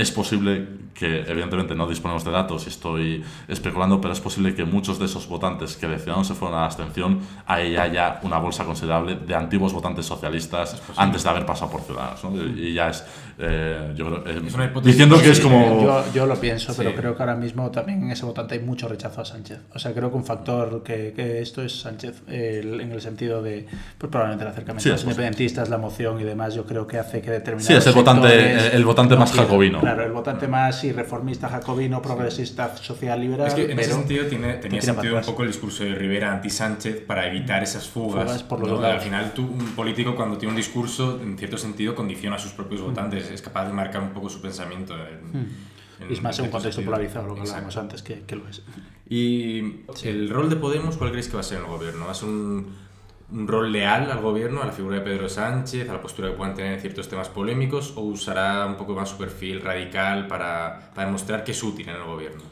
es 0.01 0.11
posible 0.11 0.67
que, 0.95 1.21
evidentemente, 1.21 1.75
no 1.75 1.87
disponemos 1.87 2.25
de 2.25 2.31
datos 2.31 2.67
y 2.67 2.69
estoy 2.69 3.25
especulando, 3.49 4.01
pero 4.01 4.13
es 4.13 4.21
posible 4.21 4.55
que 4.55 4.65
muchos 4.65 4.99
de 4.99 5.07
esos 5.07 5.29
votantes 5.29 5.77
que 5.77 5.87
de 5.87 5.99
Ciudadanos 5.99 6.27
se 6.27 6.35
fueron 6.35 6.59
a 6.59 6.61
la 6.61 6.67
abstención, 6.67 7.21
ahí 7.47 7.77
haya 7.77 8.21
una 8.23 8.39
bolsa 8.39 8.65
considerable 8.65 9.17
de 9.17 9.35
antiguos 9.35 9.73
votantes 9.73 10.07
socialistas 10.07 10.81
antes 10.97 11.23
de 11.23 11.31
haber 11.31 11.47
pasado 11.47 11.71
por 11.71 11.83
Ciudadanos. 11.83 12.23
¿no? 12.25 12.37
Y 12.37 12.75
ya 12.75 12.91
es, 12.91 13.05
eh, 13.39 13.93
yo 13.95 14.07
creo, 14.07 14.27
eh, 14.27 14.43
diciendo 14.83 15.21
que 15.21 15.31
es 15.31 15.41
como... 15.41 15.83
Yo, 15.83 16.05
yo 16.13 16.27
lo 16.27 16.37
pienso, 16.37 16.75
pero 16.77 16.95
creo 16.95 17.17
que 17.17 17.23
ahora 17.23 17.37
mismo 17.37 17.71
también 17.71 18.03
en 18.03 18.11
ese 18.11 18.27
votante 18.27 18.55
hay 18.55 18.61
mucho 18.61 18.89
rechazo 18.89 19.23
a 19.23 19.25
Sánchez. 19.25 19.61
O 19.75 19.79
sea, 19.79 19.95
creo 19.95 20.11
que 20.11 20.17
un 20.17 20.25
factor 20.25 20.83
que, 20.83 21.13
que 21.15 21.41
esto 21.41 21.63
es 21.63 21.81
Sánchez, 21.81 22.23
en 22.29 22.93
el 22.93 23.01
sentido 23.01 23.43
de, 23.43 23.67
pues, 23.97 24.11
probablemente 24.11 24.45
el 24.45 24.51
acercamiento 24.51 24.89
a 24.91 24.93
los 24.93 25.03
independentistas, 25.05 25.69
la 25.69 25.79
moción 25.79 26.21
y 26.21 26.25
demás, 26.25 26.55
yo 26.55 26.65
creo 26.67 26.87
que 26.87 26.99
hace 26.99 27.23
que 27.23 27.31
determinados 27.31 27.67
Sí, 27.67 27.75
es 27.75 27.87
el 27.87 27.95
votante, 27.95 28.77
el 28.77 28.85
votante 28.85 29.17
más 29.17 29.33
jacobino. 29.33 29.81
Claro, 29.95 30.07
el 30.07 30.13
votante 30.13 30.47
más 30.47 30.85
y 30.85 30.93
reformista 30.93 31.49
jacobino, 31.49 32.01
progresista, 32.01 32.77
social 32.77 33.21
liberal. 33.21 33.49
Es 33.49 33.55
que 33.55 33.73
en 33.73 33.79
ese 33.79 33.93
sentido 33.93 34.27
tiene, 34.27 34.55
tenía 34.55 34.81
sentido 34.81 35.17
un 35.17 35.25
poco 35.25 35.43
el 35.43 35.49
discurso 35.49 35.85
de 35.85 35.95
Rivera 35.95 36.33
anti-Sánchez 36.33 37.03
para 37.05 37.27
evitar 37.27 37.63
esas 37.63 37.89
fugas. 37.89 38.43
por 38.45 38.61
los 38.61 38.83
Al 38.85 39.01
final, 39.01 39.33
tú, 39.35 39.43
un 39.43 39.73
político, 39.75 40.15
cuando 40.15 40.39
tiene 40.39 40.53
un 40.53 40.57
discurso, 40.57 41.21
en 41.21 41.37
cierto 41.37 41.59
sentido, 41.59 41.95
condiciona 41.95 42.37
a 42.37 42.39
sus 42.39 42.53
propios 42.53 42.81
votantes. 42.81 43.31
Es 43.31 43.43
capaz 43.43 43.67
de 43.67 43.73
marcar 43.73 44.03
un 44.03 44.11
poco 44.11 44.29
su 44.29 44.41
pensamiento. 44.41 44.95
Hmm. 44.95 46.11
es 46.13 46.23
más 46.23 46.39
en 46.39 46.47
un 46.47 46.51
contexto 46.51 46.83
polarizado, 46.83 47.27
lo 47.27 47.35
que 47.35 47.41
hablábamos 47.43 47.77
antes, 47.77 48.03
que, 48.03 48.23
que, 48.23 48.37
lo 48.37 48.49
es. 48.49 48.63
¿Y 49.09 49.83
el 50.05 50.31
rol 50.31 50.49
de 50.49 50.57
Podemos 50.57 50.97
cuál 50.97 51.11
creéis 51.11 51.29
que 51.29 51.35
va 51.35 51.41
a 51.41 51.45
ser 51.45 51.59
en 51.59 51.65
el 51.65 51.71
gobierno? 51.71 52.07
¿Va 52.07 52.13
a 52.13 52.15
ser 52.15 52.29
un 52.29 52.90
un 53.33 53.47
rol 53.47 53.71
leal 53.71 54.11
al 54.11 54.21
gobierno, 54.21 54.63
a 54.63 54.67
la 54.67 54.73
figura 54.73 54.97
de 54.97 55.03
Pedro 55.03 55.29
Sánchez, 55.29 55.89
a 55.89 55.93
la 55.93 56.01
postura 56.01 56.29
que 56.29 56.35
puedan 56.35 56.55
tener 56.55 56.75
en 56.75 56.81
ciertos 56.81 57.09
temas 57.09 57.29
polémicos, 57.29 57.93
o 57.97 58.01
usará 58.01 58.67
un 58.67 58.77
poco 58.77 58.95
más 58.95 59.09
su 59.09 59.17
perfil 59.17 59.61
radical 59.61 60.27
para, 60.27 60.91
para 60.95 61.07
demostrar 61.07 61.45
que 61.45 61.53
es 61.53 61.63
útil 61.63 61.89
en 61.89 61.97
el 61.97 62.05
gobierno? 62.05 62.43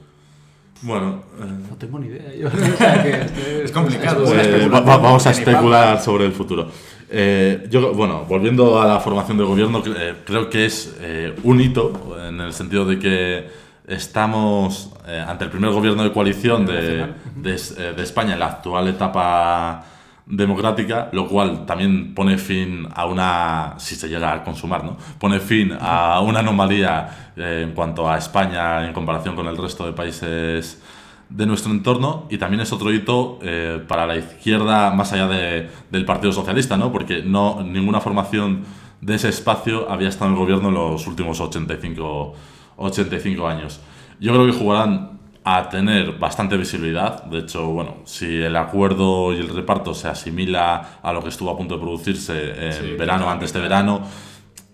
Bueno, 0.82 1.24
no 1.68 1.76
tengo 1.76 1.98
ni 1.98 2.06
idea. 2.06 2.22
es 3.64 3.72
complicado. 3.72 4.24
Pues, 4.24 4.70
vamos 4.70 5.26
a 5.26 5.32
especular 5.32 6.00
sobre 6.00 6.26
el 6.26 6.32
futuro. 6.32 6.68
Eh, 7.10 7.66
yo, 7.68 7.92
bueno, 7.94 8.24
volviendo 8.28 8.80
a 8.80 8.86
la 8.86 9.00
formación 9.00 9.38
de 9.38 9.44
gobierno, 9.44 9.82
eh, 9.86 10.14
creo 10.24 10.48
que 10.48 10.66
es 10.66 10.96
eh, 11.00 11.34
un 11.42 11.60
hito 11.60 12.16
en 12.28 12.40
el 12.40 12.52
sentido 12.52 12.84
de 12.84 12.98
que 12.98 13.68
estamos 13.88 14.92
ante 15.26 15.44
el 15.44 15.50
primer 15.50 15.70
gobierno 15.70 16.04
de 16.04 16.12
coalición 16.12 16.66
de, 16.66 17.06
de, 17.34 17.92
de 17.94 18.02
España 18.02 18.34
en 18.34 18.38
la 18.38 18.46
actual 18.46 18.86
etapa 18.88 19.82
democrática, 20.28 21.08
lo 21.12 21.26
cual 21.26 21.64
también 21.64 22.14
pone 22.14 22.36
fin 22.36 22.86
a 22.94 23.06
una, 23.06 23.74
si 23.78 23.94
se 23.94 24.08
llega 24.08 24.32
a 24.32 24.44
consumar, 24.44 24.84
¿no? 24.84 24.96
pone 25.18 25.40
fin 25.40 25.72
a 25.80 26.20
una 26.20 26.40
anomalía 26.40 27.32
eh, 27.36 27.62
en 27.66 27.72
cuanto 27.72 28.08
a 28.08 28.18
España 28.18 28.86
en 28.86 28.92
comparación 28.92 29.34
con 29.34 29.46
el 29.46 29.56
resto 29.56 29.86
de 29.86 29.92
países 29.92 30.82
de 31.30 31.46
nuestro 31.46 31.72
entorno 31.72 32.26
y 32.30 32.38
también 32.38 32.60
es 32.60 32.72
otro 32.72 32.92
hito 32.92 33.38
eh, 33.42 33.82
para 33.86 34.06
la 34.06 34.16
izquierda 34.16 34.90
más 34.90 35.12
allá 35.12 35.28
de, 35.28 35.70
del 35.90 36.04
Partido 36.04 36.32
Socialista, 36.32 36.76
¿no? 36.76 36.92
porque 36.92 37.22
no, 37.22 37.62
ninguna 37.62 38.00
formación 38.00 38.64
de 39.00 39.14
ese 39.14 39.28
espacio 39.28 39.90
había 39.90 40.08
estado 40.08 40.30
en 40.30 40.36
gobierno 40.36 40.68
en 40.68 40.74
los 40.74 41.06
últimos 41.06 41.40
85, 41.40 42.34
85 42.76 43.46
años. 43.48 43.80
Yo 44.20 44.32
creo 44.32 44.46
que 44.46 44.52
jugarán 44.52 45.17
a 45.50 45.70
tener 45.70 46.18
bastante 46.18 46.58
visibilidad. 46.58 47.24
De 47.24 47.38
hecho, 47.38 47.68
bueno, 47.68 48.02
si 48.04 48.42
el 48.42 48.54
acuerdo 48.54 49.32
y 49.32 49.38
el 49.38 49.48
reparto 49.48 49.94
se 49.94 50.06
asimila 50.06 50.98
a 51.02 51.10
lo 51.10 51.22
que 51.22 51.30
estuvo 51.30 51.48
a 51.48 51.56
punto 51.56 51.76
de 51.76 51.80
producirse 51.80 52.68
en 52.68 52.98
verano, 52.98 53.30
antes 53.30 53.54
de 53.54 53.60
verano, 53.60 54.02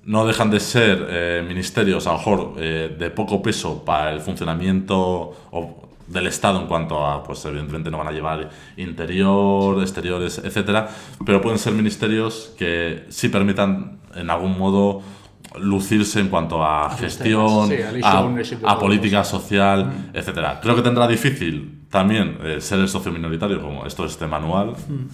no 0.05 0.27
dejan 0.27 0.51
de 0.51 0.59
ser 0.59 1.07
eh, 1.09 1.45
ministerios 1.47 2.09
a 2.09 2.13
lo 2.13 2.19
mejor 2.19 2.55
eh, 2.59 2.97
de 2.99 3.11
poco 3.11 3.41
peso 3.41 3.85
para 3.85 4.13
el 4.13 4.21
funcionamiento 4.21 5.37
del 6.09 6.27
Estado 6.27 6.61
en 6.61 6.67
cuanto 6.67 7.07
a, 7.07 7.23
pues 7.23 7.45
evidentemente 7.45 7.93
no 7.93 7.99
van 7.99 8.09
a 8.09 8.13
llevar 8.13 8.51
interior, 8.77 9.81
exteriores, 9.81 10.39
etcétera, 10.39 10.89
pero 11.25 11.41
pueden 11.41 11.61
ser 11.61 11.73
ministerios 11.73 12.53
que 12.59 13.05
sí 13.11 13.29
permitan 13.29 14.01
en 14.17 14.29
algún 14.29 14.59
modo 14.59 15.03
lucirse 15.59 16.21
en 16.21 16.29
cuanto 16.29 16.65
a, 16.65 16.91
gestión, 16.91 17.71
a, 18.03 18.79
política 18.79 19.25
social, 19.25 19.87
mm. 19.87 20.17
etcétera. 20.17 20.61
Creo 20.61 20.75
que 20.75 20.83
tendrá 20.83 21.07
difícil 21.07 21.87
también 21.91 22.39
eh, 22.43 22.61
ser 22.61 22.81
el 22.81 22.89
socio 22.89 23.13
minoritario, 23.13 23.61
como 23.63 23.87
esto 23.87 24.05
es 24.05 24.13
este 24.13 24.27
manual. 24.27 24.71
Mm. 24.71 25.07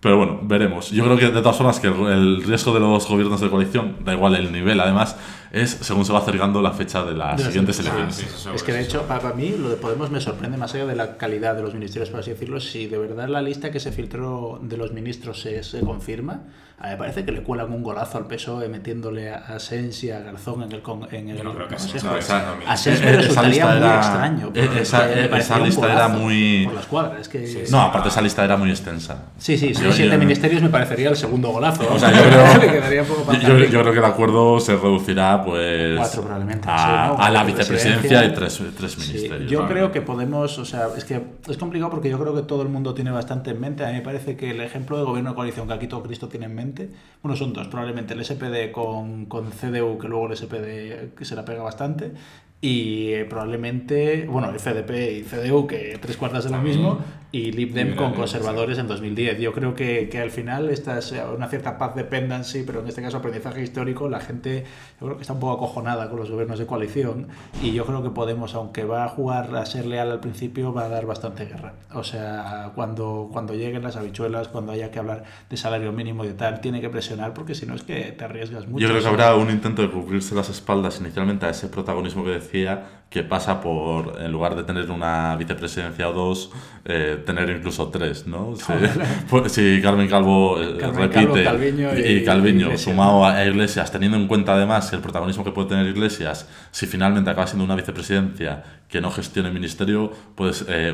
Pero 0.00 0.18
bueno, 0.18 0.38
veremos. 0.42 0.90
Yo 0.90 1.02
creo 1.02 1.16
que 1.16 1.30
de 1.30 1.40
todas 1.40 1.56
formas 1.56 1.80
que 1.80 1.86
el, 1.86 2.44
riesgo 2.44 2.74
de 2.74 2.80
los 2.80 3.08
gobiernos 3.08 3.40
de 3.40 3.48
coalición, 3.48 3.96
da 4.04 4.12
igual 4.12 4.34
el 4.34 4.52
nivel, 4.52 4.78
además, 4.78 5.16
es 5.54 5.70
según 5.70 6.04
se 6.04 6.12
va 6.12 6.18
acercando 6.18 6.60
la 6.60 6.72
fecha 6.72 7.04
de 7.04 7.14
las 7.14 7.40
siguientes 7.40 7.78
elecciones. 7.78 8.46
es 8.54 8.62
que 8.62 8.72
de 8.72 8.82
hecho, 8.82 9.02
para 9.02 9.32
mí, 9.32 9.54
lo 9.56 9.70
de 9.70 9.76
Podemos 9.76 10.10
me 10.10 10.20
sorprende 10.20 10.56
más 10.56 10.74
allá 10.74 10.86
de 10.86 10.96
la 10.96 11.16
calidad 11.16 11.54
de 11.54 11.62
los 11.62 11.74
ministerios, 11.74 12.10
por 12.10 12.20
así 12.20 12.30
decirlo. 12.30 12.60
Si 12.60 12.86
de 12.86 12.98
verdad 12.98 13.28
la 13.28 13.42
lista 13.42 13.70
que 13.70 13.78
se 13.78 13.92
filtró 13.92 14.58
de 14.62 14.76
los 14.76 14.92
ministros 14.92 15.40
se, 15.40 15.62
se 15.62 15.80
confirma, 15.80 16.42
a 16.78 16.86
mí 16.86 16.90
me 16.90 16.96
parece 16.96 17.24
que 17.24 17.30
le 17.30 17.42
cuelan 17.42 17.72
un 17.72 17.84
golazo 17.84 18.18
al 18.18 18.26
PSOE 18.26 18.68
metiéndole 18.68 19.30
a 19.30 19.58
Sens 19.60 20.02
y 20.02 20.10
a 20.10 20.18
Garzón 20.18 20.64
en 20.64 20.72
el, 20.72 20.82
en 21.12 21.28
el 21.28 21.36
Yo 21.38 21.44
no 21.44 21.54
creo 21.54 21.68
que 21.68 21.76
consejo. 21.76 22.08
No, 22.08 22.16
esa, 22.16 22.56
a 22.66 22.76
Sens 22.76 23.00
me 23.00 23.12
resultaría 23.12 23.66
muy 23.66 23.88
extraño. 23.88 24.52
Esa, 24.54 25.12
esa 25.38 25.58
lista 25.60 25.92
era 25.92 26.08
muy... 26.08 26.64
Por 26.64 26.74
las 26.74 26.86
cuadras, 26.86 27.28
que... 27.28 27.64
no, 27.70 27.80
aparte 27.80 28.08
esa 28.08 28.20
lista 28.20 28.44
era 28.44 28.56
muy 28.56 28.70
extensa. 28.70 29.22
Sí, 29.38 29.56
sí, 29.56 29.72
sí 29.72 29.84
siete 29.92 30.18
ministerios 30.18 30.62
me 30.62 30.68
parecería 30.68 31.10
el 31.10 31.16
segundo 31.16 31.50
golazo. 31.50 31.86
O 31.92 31.98
sea, 31.98 32.10
yo 32.10 32.22
creo, 32.22 33.40
yo, 33.40 33.58
yo, 33.66 33.80
creo 33.80 33.92
que 33.92 33.98
el 34.00 34.04
acuerdo 34.04 34.58
se 34.58 34.72
reducirá 34.76 35.43
pues 35.44 35.96
Cuatro, 35.96 36.22
probablemente, 36.22 36.68
a, 36.68 37.10
a 37.10 37.30
la 37.30 37.44
vicepresidencia 37.44 38.24
y 38.24 38.32
tres, 38.32 38.62
tres 38.76 38.98
ministerios. 38.98 39.50
yo 39.50 39.66
creo 39.66 39.92
que 39.92 40.00
podemos, 40.00 40.58
o 40.58 40.64
sea, 40.64 40.88
es 40.96 41.04
que 41.04 41.22
es 41.48 41.56
complicado 41.56 41.90
porque 41.90 42.10
yo 42.10 42.18
creo 42.18 42.34
que 42.34 42.42
todo 42.42 42.62
el 42.62 42.68
mundo 42.68 42.94
tiene 42.94 43.10
bastante 43.10 43.50
en 43.50 43.60
mente. 43.60 43.84
A 43.84 43.88
mí 43.88 43.94
me 43.94 44.02
parece 44.02 44.36
que 44.36 44.50
el 44.50 44.60
ejemplo 44.60 44.98
de 44.98 45.04
gobierno 45.04 45.30
de 45.30 45.36
coalición 45.36 45.68
que 45.68 45.74
aquí 45.74 45.86
todo 45.86 46.02
Cristo 46.02 46.28
tiene 46.28 46.46
en 46.46 46.54
mente 46.54 46.90
bueno, 47.22 47.36
son 47.36 47.54
dos, 47.54 47.68
probablemente 47.68 48.12
el 48.12 48.22
SPD 48.22 48.70
con, 48.70 49.24
con 49.26 49.50
CDU, 49.50 49.98
que 49.98 50.08
luego 50.08 50.26
el 50.26 50.36
SPD 50.36 51.14
que 51.16 51.24
se 51.24 51.34
la 51.34 51.44
pega 51.44 51.62
bastante, 51.62 52.12
y 52.64 53.12
eh, 53.12 53.26
probablemente, 53.26 54.26
bueno, 54.26 54.48
el 54.48 54.58
FDP 54.58 55.18
y 55.18 55.22
CDU, 55.22 55.66
que 55.66 55.98
tres 56.00 56.16
cuartas 56.16 56.44
de 56.44 56.50
lo 56.50 56.62
mismo, 56.62 56.98
y 57.30 57.52
Lib 57.52 57.74
Dem 57.74 57.94
con 57.94 58.14
conservadores 58.14 58.78
en 58.78 58.86
2010. 58.86 59.38
Yo 59.38 59.52
creo 59.52 59.74
que, 59.74 60.08
que, 60.08 60.20
al 60.20 60.30
final 60.30 60.70
esta 60.70 60.98
es 60.98 61.12
una 61.36 61.48
cierta 61.48 61.76
paz 61.76 61.94
dependency, 61.94 62.62
pero 62.62 62.80
en 62.80 62.86
este 62.86 63.02
caso 63.02 63.18
aprendizaje 63.18 63.60
histórico, 63.60 64.08
la 64.08 64.20
gente 64.20 64.64
yo 64.98 65.06
creo 65.06 65.16
que 65.16 65.22
está 65.22 65.34
un 65.34 65.40
poco 65.40 65.64
acojonada 65.64 66.08
con 66.08 66.20
los 66.20 66.30
gobiernos 66.30 66.58
de 66.58 66.64
coalición 66.64 67.26
y 67.60 67.72
yo 67.72 67.84
creo 67.84 68.02
que 68.02 68.14
Podemos, 68.14 68.54
aunque 68.54 68.84
va 68.84 69.04
a 69.04 69.08
jugar 69.08 69.54
a 69.56 69.66
ser 69.66 69.86
leal 69.86 70.10
al 70.12 70.20
principio, 70.20 70.72
va 70.72 70.84
a 70.84 70.88
dar 70.88 71.04
bastante 71.04 71.46
guerra. 71.46 71.74
O 71.92 72.04
sea, 72.04 72.70
cuando, 72.76 73.28
cuando 73.32 73.54
lleguen 73.54 73.82
las 73.82 73.96
habichuelas, 73.96 74.46
cuando 74.46 74.70
haya 74.70 74.92
que 74.92 75.00
hablar 75.00 75.24
de 75.50 75.56
salario 75.56 75.92
mínimo 75.92 76.24
y 76.24 76.28
de 76.28 76.34
tal, 76.34 76.60
tiene 76.60 76.80
que 76.80 76.88
presionar 76.88 77.34
porque 77.34 77.56
si 77.56 77.66
no 77.66 77.74
es 77.74 77.82
que 77.82 78.12
te 78.12 78.24
arriesgas 78.24 78.68
mucho. 78.68 78.80
Yo 78.80 78.88
creo 78.88 79.02
que 79.02 79.08
habrá 79.08 79.34
un 79.34 79.50
intento 79.50 79.82
de 79.82 79.90
cubrirse 79.90 80.34
las 80.36 80.48
espaldas 80.48 81.00
inicialmente 81.00 81.44
a 81.44 81.50
ese 81.50 81.66
protagonismo 81.66 82.24
que 82.24 82.30
decía 82.30 82.53
que 83.14 83.22
pasa 83.22 83.60
por, 83.60 84.20
en 84.20 84.32
lugar 84.32 84.56
de 84.56 84.64
tener 84.64 84.90
una 84.90 85.36
vicepresidencia 85.36 86.08
o 86.08 86.12
dos, 86.12 86.50
eh, 86.84 87.22
tener 87.24 87.48
incluso 87.48 87.88
tres, 87.88 88.26
¿no? 88.26 88.56
Si, 88.56 88.72
pues, 89.30 89.60
Carmen 89.80 90.08
Calvo 90.08 90.60
eh, 90.60 90.78
repite. 90.92 91.42
Y, 92.10 92.24
Calviño, 92.24 92.76
sumado 92.76 93.24
a 93.24 93.44
Iglesias, 93.44 93.92
teniendo 93.92 94.16
en 94.16 94.26
cuenta 94.26 94.54
además 94.54 94.92
el 94.92 95.00
protagonismo 95.00 95.44
que 95.44 95.52
puede 95.52 95.68
tener 95.68 95.86
Iglesias, 95.86 96.48
si 96.72 96.86
finalmente 96.86 97.30
acaba 97.30 97.46
siendo 97.46 97.64
una 97.64 97.76
vicepresidencia 97.76 98.64
que 98.88 99.00
no 99.00 99.12
gestione 99.12 99.48
el 99.48 99.54
ministerio, 99.54 100.12
pues 100.34 100.64
eh, 100.68 100.92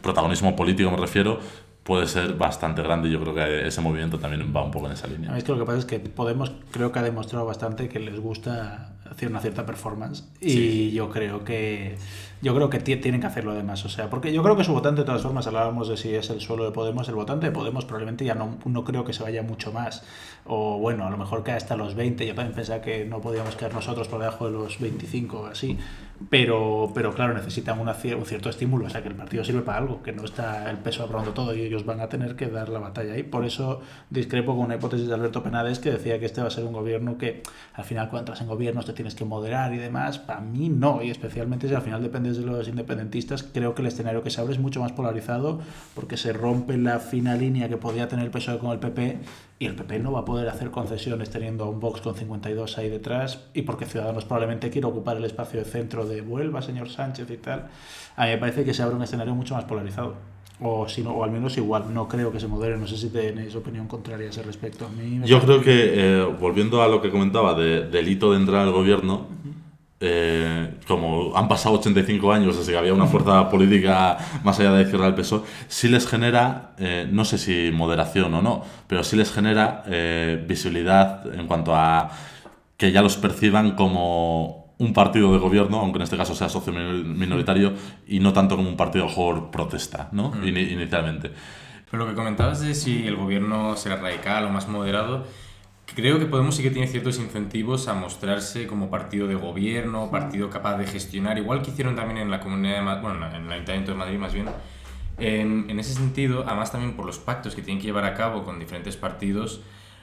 protagonismo 0.00 0.54
político 0.54 0.92
me 0.92 0.96
refiero, 0.96 1.40
puede 1.82 2.06
ser 2.06 2.34
bastante 2.34 2.82
grande. 2.82 3.08
Y 3.08 3.12
yo 3.12 3.20
creo 3.20 3.34
que 3.34 3.66
ese 3.66 3.80
movimiento 3.80 4.18
también 4.18 4.52
va 4.54 4.62
un 4.62 4.70
poco 4.70 4.86
en 4.86 4.92
esa 4.92 5.08
línea. 5.08 5.36
Es 5.36 5.44
que 5.44 5.52
lo 5.52 5.58
que 5.58 5.64
pasa 5.64 5.78
es 5.78 5.84
que 5.86 5.98
Podemos 5.98 6.52
creo 6.70 6.92
que 6.92 6.98
ha 7.00 7.02
demostrado 7.02 7.46
bastante 7.46 7.88
que 7.88 7.98
les 7.98 8.18
gusta 8.20 8.92
una 9.26 9.40
cierta 9.40 9.64
performance. 9.66 10.24
Y 10.40 10.90
yo 10.92 11.10
creo 11.10 11.44
que 11.44 11.96
yo 12.42 12.54
creo 12.56 12.68
que 12.68 12.80
tienen 12.80 13.20
que 13.20 13.26
hacerlo 13.28 13.52
además. 13.52 13.84
O 13.84 13.88
sea, 13.88 14.10
porque 14.10 14.32
yo 14.32 14.42
creo 14.42 14.56
que 14.56 14.64
su 14.64 14.72
votante, 14.72 15.02
de 15.02 15.06
todas 15.06 15.22
formas, 15.22 15.46
hablábamos 15.46 15.88
de 15.88 15.96
si 15.96 16.12
es 16.12 16.28
el 16.28 16.40
suelo 16.40 16.64
de 16.64 16.72
Podemos, 16.72 17.08
el 17.08 17.14
votante 17.14 17.46
de 17.46 17.52
Podemos 17.52 17.84
probablemente 17.84 18.24
ya 18.24 18.34
no, 18.34 18.58
no 18.64 18.84
creo 18.84 19.04
que 19.04 19.12
se 19.12 19.22
vaya 19.22 19.44
mucho 19.44 19.72
más. 19.72 20.02
O 20.44 20.78
bueno, 20.78 21.06
a 21.06 21.10
lo 21.10 21.16
mejor 21.16 21.44
cae 21.44 21.54
hasta 21.54 21.76
los 21.76 21.94
20. 21.94 22.26
Yo 22.26 22.34
también 22.34 22.54
pensaba 22.54 22.80
que 22.80 23.04
no 23.04 23.20
podíamos 23.20 23.54
quedar 23.54 23.72
nosotros 23.72 24.08
por 24.08 24.18
debajo 24.18 24.46
de 24.46 24.52
los 24.52 24.80
25 24.80 25.40
o 25.40 25.46
así. 25.46 25.78
Pero, 26.30 26.90
pero 26.94 27.12
claro, 27.14 27.32
necesitan 27.34 27.78
una, 27.78 27.92
un 27.92 28.26
cierto 28.26 28.50
estímulo. 28.50 28.86
O 28.86 28.90
sea, 28.90 29.02
que 29.02 29.08
el 29.08 29.14
partido 29.14 29.44
sirve 29.44 29.62
para 29.62 29.78
algo, 29.78 30.02
que 30.02 30.10
no 30.12 30.24
está 30.24 30.68
el 30.68 30.78
peso 30.78 31.04
aprobando 31.04 31.32
todo 31.32 31.54
y 31.54 31.62
ellos 31.62 31.86
van 31.86 32.00
a 32.00 32.08
tener 32.08 32.34
que 32.34 32.48
dar 32.48 32.68
la 32.68 32.80
batalla 32.80 33.12
ahí. 33.12 33.22
Por 33.22 33.44
eso 33.44 33.80
discrepo 34.10 34.56
con 34.56 34.64
una 34.64 34.74
hipótesis 34.74 35.06
de 35.06 35.14
Alberto 35.14 35.44
Penades 35.44 35.78
que 35.78 35.92
decía 35.92 36.18
que 36.18 36.26
este 36.26 36.40
va 36.40 36.48
a 36.48 36.50
ser 36.50 36.64
un 36.64 36.72
gobierno 36.72 37.18
que 37.18 37.44
al 37.74 37.84
final 37.84 38.08
cuando 38.08 38.32
entras 38.32 38.40
en 38.40 38.48
gobiernos 38.48 38.84
te 38.84 38.92
tienes 38.92 39.14
que 39.14 39.24
moderar 39.24 39.72
y 39.74 39.78
demás. 39.78 40.18
Para 40.18 40.40
mí 40.40 40.68
no, 40.68 41.02
y 41.02 41.10
especialmente 41.10 41.68
si 41.68 41.74
al 41.74 41.82
final 41.82 42.02
dependes 42.02 42.31
de 42.36 42.44
los 42.44 42.68
independentistas, 42.68 43.42
creo 43.42 43.74
que 43.74 43.82
el 43.82 43.88
escenario 43.88 44.22
que 44.22 44.30
se 44.30 44.40
abre 44.40 44.52
es 44.52 44.58
mucho 44.58 44.80
más 44.80 44.92
polarizado 44.92 45.60
porque 45.94 46.16
se 46.16 46.32
rompe 46.32 46.76
la 46.78 46.98
fina 46.98 47.34
línea 47.34 47.68
que 47.68 47.76
podía 47.76 48.08
tener 48.08 48.24
el 48.24 48.30
PSOE 48.30 48.58
con 48.58 48.70
el 48.70 48.78
PP 48.78 49.18
y 49.58 49.66
el 49.66 49.74
PP 49.74 50.00
no 50.00 50.12
va 50.12 50.20
a 50.20 50.24
poder 50.24 50.48
hacer 50.48 50.70
concesiones 50.70 51.30
teniendo 51.30 51.64
a 51.64 51.68
un 51.68 51.80
Vox 51.80 52.00
con 52.00 52.14
52 52.14 52.78
ahí 52.78 52.88
detrás 52.88 53.40
y 53.54 53.62
porque 53.62 53.86
Ciudadanos 53.86 54.24
probablemente 54.24 54.70
quiere 54.70 54.86
ocupar 54.86 55.16
el 55.16 55.24
espacio 55.24 55.60
de 55.60 55.64
centro 55.64 56.06
de 56.06 56.20
vuelva, 56.20 56.62
señor 56.62 56.88
Sánchez 56.88 57.30
y 57.30 57.36
tal. 57.36 57.68
A 58.16 58.24
mí 58.24 58.30
me 58.32 58.38
parece 58.38 58.64
que 58.64 58.74
se 58.74 58.82
abre 58.82 58.96
un 58.96 59.02
escenario 59.02 59.34
mucho 59.34 59.54
más 59.54 59.64
polarizado. 59.64 60.14
O, 60.64 60.88
si 60.88 61.02
o 61.02 61.24
al 61.24 61.30
menos 61.30 61.56
igual, 61.56 61.92
no 61.92 62.06
creo 62.06 62.30
que 62.30 62.38
se 62.38 62.46
modere. 62.46 62.76
No 62.76 62.86
sé 62.86 62.96
si 62.96 63.08
tenéis 63.08 63.54
opinión 63.56 63.88
contraria 63.88 64.28
a 64.28 64.30
ese 64.30 64.42
respecto. 64.42 64.86
A 64.86 64.88
mí 64.90 65.20
Yo 65.24 65.40
creo 65.40 65.60
que, 65.60 65.92
eh, 65.94 66.24
volviendo 66.40 66.82
a 66.82 66.88
lo 66.88 67.02
que 67.02 67.10
comentaba 67.10 67.54
de 67.54 67.88
delito 67.88 68.30
de 68.30 68.38
entrar 68.38 68.62
al 68.62 68.72
gobierno, 68.72 69.26
eh, 70.04 70.74
como 70.88 71.36
han 71.36 71.46
pasado 71.46 71.76
85 71.76 72.32
años 72.32 72.58
desde 72.58 72.72
que 72.72 72.78
había 72.78 72.92
una 72.92 73.06
fuerza 73.06 73.48
política 73.48 74.18
más 74.42 74.58
allá 74.58 74.72
de 74.72 74.82
izquierda 74.82 75.06
del 75.06 75.14
PSOE, 75.14 75.42
sí 75.68 75.88
les 75.88 76.08
genera, 76.08 76.74
eh, 76.78 77.06
no 77.08 77.24
sé 77.24 77.38
si 77.38 77.70
moderación 77.72 78.34
o 78.34 78.42
no, 78.42 78.64
pero 78.88 79.04
sí 79.04 79.14
les 79.14 79.32
genera 79.32 79.84
eh, 79.86 80.44
visibilidad 80.46 81.32
en 81.32 81.46
cuanto 81.46 81.76
a 81.76 82.10
que 82.76 82.90
ya 82.90 83.00
los 83.00 83.16
perciban 83.16 83.76
como 83.76 84.74
un 84.78 84.92
partido 84.92 85.32
de 85.32 85.38
gobierno, 85.38 85.78
aunque 85.78 85.98
en 85.98 86.02
este 86.02 86.16
caso 86.16 86.34
sea 86.34 86.48
socio 86.48 86.72
minoritario, 86.72 87.72
y 88.08 88.18
no 88.18 88.32
tanto 88.32 88.56
como 88.56 88.68
un 88.68 88.76
partido 88.76 89.06
mejor 89.06 89.52
protesta, 89.52 90.08
¿no? 90.10 90.32
Inicialmente. 90.44 91.30
Pero 91.88 92.04
lo 92.04 92.10
que 92.10 92.16
comentabas 92.16 92.60
de 92.60 92.74
si 92.74 93.06
el 93.06 93.14
gobierno 93.14 93.76
será 93.76 93.96
radical 93.96 94.46
o 94.46 94.48
más 94.48 94.66
moderado, 94.66 95.26
Creo 95.94 96.18
que 96.18 96.24
Podemos 96.24 96.54
sí 96.56 96.62
que 96.62 96.70
tiene 96.70 96.88
ciertos 96.88 97.18
incentivos 97.18 97.86
a 97.86 97.94
mostrarse 97.94 98.66
como 98.66 98.88
partido 98.88 99.26
de 99.26 99.34
gobierno, 99.34 100.10
partido 100.10 100.48
capaz 100.48 100.78
de 100.78 100.86
gestionar, 100.86 101.36
igual 101.36 101.60
que 101.60 101.70
hicieron 101.70 101.94
también 101.94 102.18
en 102.18 102.30
la 102.30 102.40
comunidad 102.40 102.76
de 102.76 102.82
Madrid, 102.82 103.02
bueno, 103.02 103.26
en 103.26 103.44
el 103.44 103.52
Ayuntamiento 103.52 103.92
de 103.92 103.98
Madrid 103.98 104.18
más 104.18 104.32
bien. 104.32 104.46
En, 105.18 105.68
en, 105.68 105.78
ese 105.78 105.92
sentido, 105.92 106.44
además 106.46 106.72
también 106.72 106.94
por 106.94 107.04
los 107.04 107.18
pactos 107.18 107.54
que 107.54 107.60
tienen 107.60 107.80
que 107.80 107.88
llevar 107.88 108.06
a 108.06 108.14
cabo 108.14 108.42
con 108.42 108.58
diferentes 108.58 108.96
partidos, 108.96 109.60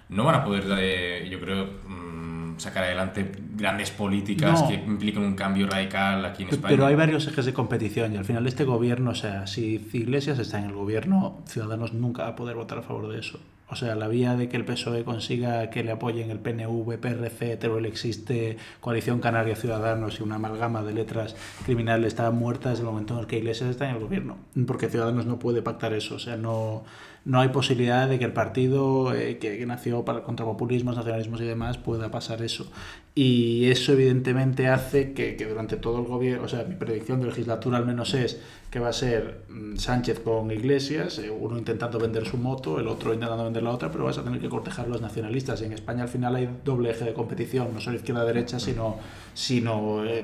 no 0.10 0.26
van 0.26 0.36
a 0.36 0.44
poder, 0.44 0.66
eh, 0.80 1.28
yo 1.32 1.40
creo, 1.40 1.66
mm, 1.88 2.60
sacar 2.60 2.84
adelante 2.84 3.32
grandes 3.60 3.92
políticas 3.92 4.64
que 4.64 4.76
impliquen 4.76 5.24
un 5.24 5.36
cambio 5.36 5.68
radical 5.68 6.26
aquí 6.26 6.44
en 6.44 6.50
España. 6.50 6.70
Pero 6.70 6.86
hay 6.86 6.96
varios 6.96 7.28
ejes 7.28 7.46
de 7.46 7.54
competición 7.54 8.14
y 8.14 8.18
al 8.18 8.26
final 8.26 8.48
este 8.48 8.64
gobierno, 8.64 9.12
o 9.12 9.16
sea, 9.16 9.46
si 9.48 9.88
Iglesias 9.94 10.40
está 10.40 10.60
en 10.60 10.66
el 10.66 10.74
gobierno, 10.74 11.42
Ciudadanos 11.46 11.94
nunca 11.94 12.24
va 12.24 12.30
a 12.30 12.36
poder 12.36 12.56
votar 12.56 12.80
a 12.80 12.82
favor 12.82 13.10
de 13.12 13.20
eso. 13.20 13.40
O 13.72 13.76
sea, 13.76 13.96
la 13.96 14.08
vía 14.08 14.36
de 14.36 14.50
que 14.50 14.58
el 14.58 14.66
PSOE 14.66 15.04
consiga 15.04 15.70
que 15.70 15.84
le 15.84 15.92
apoyen 15.92 16.32
el 16.32 16.40
PNV, 16.40 16.98
PRC, 16.98 17.56
Teruel 17.58 17.86
existe, 17.86 18.58
Coalición 18.80 19.20
Canaria 19.20 19.56
Ciudadanos 19.56 20.20
y 20.20 20.24
una 20.24 20.36
amalgama 20.36 20.82
de 20.84 20.94
letras 20.94 21.36
criminales 21.66 22.08
está 22.08 22.32
muerta 22.32 22.70
desde 22.72 22.82
el 22.82 22.88
momento 22.88 23.14
en 23.14 23.20
el 23.20 23.28
que 23.28 23.38
Iglesias 23.38 23.70
está 23.70 23.88
en 23.88 23.98
el 23.98 24.02
gobierno. 24.02 24.38
Porque 24.66 24.90
Ciudadanos 24.90 25.28
no 25.28 25.38
puede 25.38 25.62
pactar 25.62 25.94
eso. 25.94 26.16
O 26.16 26.20
sea, 26.20 26.36
no, 26.36 26.84
no 27.26 27.40
hay 27.42 27.50
posibilidad 27.50 28.10
de 28.10 28.18
que 28.18 28.26
el 28.26 28.34
partido 28.34 29.14
eh, 29.14 29.38
que, 29.38 29.64
nació 29.68 30.04
para, 30.04 30.24
contra 30.24 30.48
populismos, 30.48 30.96
nacionalismos 30.96 31.40
y 31.42 31.46
demás 31.46 31.78
pueda 31.78 32.10
pasar 32.10 32.42
eso. 32.42 32.72
Y 33.14 33.49
eso 33.66 33.94
evidentemente 33.94 34.68
hace 34.68 35.14
que, 35.14 35.36
que 35.36 35.46
durante 35.46 35.78
todo 35.78 36.00
el 36.00 36.06
gobierno, 36.06 36.46
o 36.46 36.48
sea, 36.48 36.64
mi 36.64 36.76
predicción 36.76 37.20
de 37.20 37.28
legislatura 37.28 37.78
al 37.78 37.86
menos 37.86 38.14
es 38.14 38.40
que 38.70 38.80
va 38.80 38.90
a 38.90 38.94
ser 38.94 39.46
mm, 39.50 39.78
Sánchez 39.78 40.20
con 40.20 40.52
Iglesias, 40.52 41.18
eh, 41.20 41.32
uno 41.32 41.58
intentando 41.58 41.98
vender 41.98 42.26
su 42.26 42.38
moto, 42.38 42.80
el 42.80 42.88
otro 42.88 43.14
intentando 43.14 43.44
vender 43.44 43.64
la 43.64 43.72
otra, 43.72 43.92
pero 43.92 44.06
vas 44.06 44.18
a 44.20 44.24
tener 44.24 44.40
que 44.40 44.48
cortejar 44.48 44.86
a 44.86 44.90
los 44.90 45.02
nacionalistas. 45.02 45.62
Y 45.62 45.66
en 45.66 45.74
España 45.74 46.04
al 46.04 46.10
final 46.10 46.36
hay 46.36 46.50
doble 46.64 46.92
eje 46.92 47.06
de 47.06 47.14
competición, 47.14 47.74
no 47.74 47.82
solo 47.82 47.96
izquierda-derecha, 47.96 48.60
sino, 48.60 48.98
sino 49.34 50.06
eh, 50.06 50.24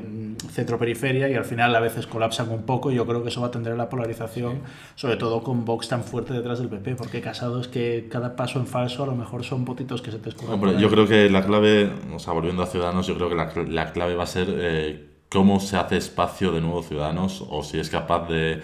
centro-periferia, 0.51 1.27
y 1.29 1.33
al 1.33 1.45
final 1.45 1.75
a 1.75 1.79
veces 1.79 2.05
colapsan 2.05 2.51
un 2.51 2.63
poco. 2.63 2.91
Y 2.91 2.95
yo 2.95 3.07
creo 3.07 3.23
que 3.23 3.29
eso 3.29 3.41
va 3.41 3.47
a 3.47 3.51
tender 3.51 3.73
a 3.73 3.77
la 3.77 3.89
polarización, 3.89 4.59
sobre 4.93 5.17
todo 5.17 5.41
con 5.41 5.65
Vox 5.65 5.87
tan 5.87 6.03
fuerte 6.03 6.33
detrás 6.33 6.59
del 6.59 6.69
PP, 6.69 6.95
porque 6.95 7.21
Casado 7.21 7.59
es 7.59 7.67
que 7.67 8.07
cada 8.11 8.35
paso 8.35 8.59
en 8.59 8.67
falso 8.67 9.03
a 9.03 9.07
lo 9.07 9.15
mejor 9.15 9.43
son 9.43 9.65
potitos 9.65 10.03
que 10.03 10.11
se 10.11 10.19
te 10.19 10.29
escurren. 10.29 10.77
yo 10.77 10.89
creo 10.91 11.07
que 11.07 11.31
la 11.31 11.43
clave, 11.43 11.89
o 12.13 12.19
sea, 12.19 12.33
volviendo 12.33 12.61
a 12.61 12.67
Ciudadanos, 12.67 13.07
yo 13.07 13.15
creo 13.15 13.29
que 13.29 13.35
la, 13.35 13.51
la 13.67 13.91
clave 13.91 14.15
va 14.15 14.23
a 14.23 14.27
ser... 14.27 14.47
Eh, 14.49 15.14
cómo 15.35 15.59
se 15.59 15.75
hace 15.75 15.97
espacio 15.97 16.53
de 16.53 16.61
nuevos 16.61 16.87
ciudadanos 16.87 17.43
o 17.49 17.61
si 17.61 17.77
es 17.77 17.89
capaz 17.89 18.29
de, 18.29 18.61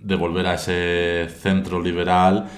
de 0.00 0.16
volver 0.16 0.48
a 0.48 0.54
ese 0.54 1.28
centro 1.28 1.80
liberal 1.80 2.48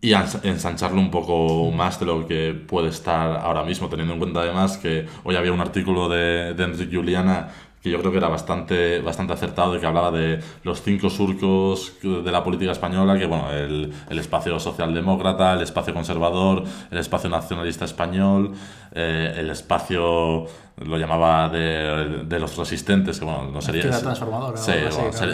y 0.00 0.12
ensancharlo 0.12 1.00
un 1.00 1.12
poco 1.12 1.70
más 1.70 2.00
de 2.00 2.06
lo 2.06 2.26
que 2.26 2.52
puede 2.52 2.88
estar 2.88 3.36
ahora 3.36 3.62
mismo, 3.62 3.88
teniendo 3.88 4.14
en 4.14 4.18
cuenta 4.18 4.40
además 4.40 4.76
que 4.76 5.06
hoy 5.22 5.36
había 5.36 5.52
un 5.52 5.60
artículo 5.60 6.08
de, 6.08 6.50
Enrique 6.50 6.96
Juliana 6.96 7.50
que 7.82 7.90
yo 7.90 7.98
creo 7.98 8.12
que 8.12 8.18
era 8.18 8.28
bastante, 8.28 9.00
bastante 9.00 9.32
acertado 9.32 9.76
y 9.76 9.80
que 9.80 9.86
hablaba 9.86 10.10
de 10.10 10.40
los 10.64 10.82
cinco 10.82 11.08
surcos 11.08 11.94
de 12.02 12.30
la 12.30 12.44
política 12.44 12.72
española, 12.72 13.18
que 13.18 13.26
bueno, 13.26 13.50
el, 13.50 13.92
el 14.08 14.18
espacio 14.18 14.60
socialdemócrata, 14.60 15.54
el 15.54 15.62
espacio 15.62 15.94
conservador, 15.94 16.64
el 16.90 16.98
espacio 16.98 17.30
nacionalista 17.30 17.86
español, 17.86 18.52
eh, 18.92 19.34
el 19.36 19.50
espacio 19.50 20.46
lo 20.84 20.96
llamaba 20.96 21.48
de, 21.48 22.24
de, 22.24 22.38
los 22.38 22.56
resistentes, 22.56 23.18
que 23.18 23.24
bueno, 23.24 23.50
no 23.50 23.60
sería... 23.60 23.82
Ese, 23.82 24.00
transformadora. 24.00 24.56
Sí, 24.56 24.72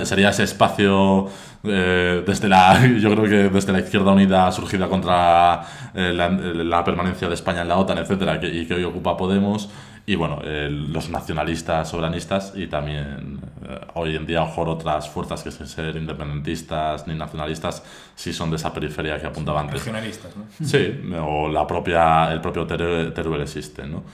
sería, 0.04 0.30
ese 0.30 0.42
espacio 0.42 1.28
eh, 1.62 2.22
desde 2.26 2.48
la, 2.48 2.84
yo 3.00 3.10
creo 3.12 3.24
que 3.24 3.48
desde 3.54 3.72
la 3.72 3.80
izquierda 3.80 4.12
unida 4.12 4.50
surgida 4.50 4.88
contra 4.88 5.62
eh, 5.94 6.12
la, 6.12 6.28
la, 6.28 6.84
permanencia 6.84 7.28
de 7.28 7.34
España 7.34 7.62
en 7.62 7.68
la 7.68 7.76
OTAN, 7.78 7.98
etcétera, 7.98 8.40
que, 8.40 8.48
y 8.48 8.66
que 8.66 8.74
hoy 8.74 8.84
ocupa 8.84 9.16
Podemos, 9.16 9.70
y 10.08 10.14
bueno, 10.14 10.40
los 10.44 11.10
nacionalistas 11.10 11.88
soberanistas 11.88 12.52
y 12.54 12.68
también 12.68 13.40
eh, 13.68 13.80
hoy 13.94 14.14
en 14.14 14.24
día, 14.24 14.44
mejor 14.44 14.68
otras 14.68 15.08
fuerzas 15.08 15.42
que 15.42 15.50
sin 15.50 15.66
ser 15.66 15.96
independentistas 15.96 17.08
ni 17.08 17.16
nacionalistas, 17.16 17.82
sí 18.14 18.32
son 18.32 18.50
de 18.50 18.56
esa 18.56 18.72
periferia 18.72 19.18
que 19.20 19.26
apuntaba 19.26 19.60
antes. 19.60 19.80
Regionalistas, 19.80 20.36
¿no? 20.36 20.44
Sí, 20.64 21.00
o 21.20 21.48
la 21.48 21.66
propia, 21.66 22.32
el 22.32 22.40
propio 22.40 22.64
Teruel, 22.68 23.40
existe, 23.40 23.84
¿no? 23.84 24.04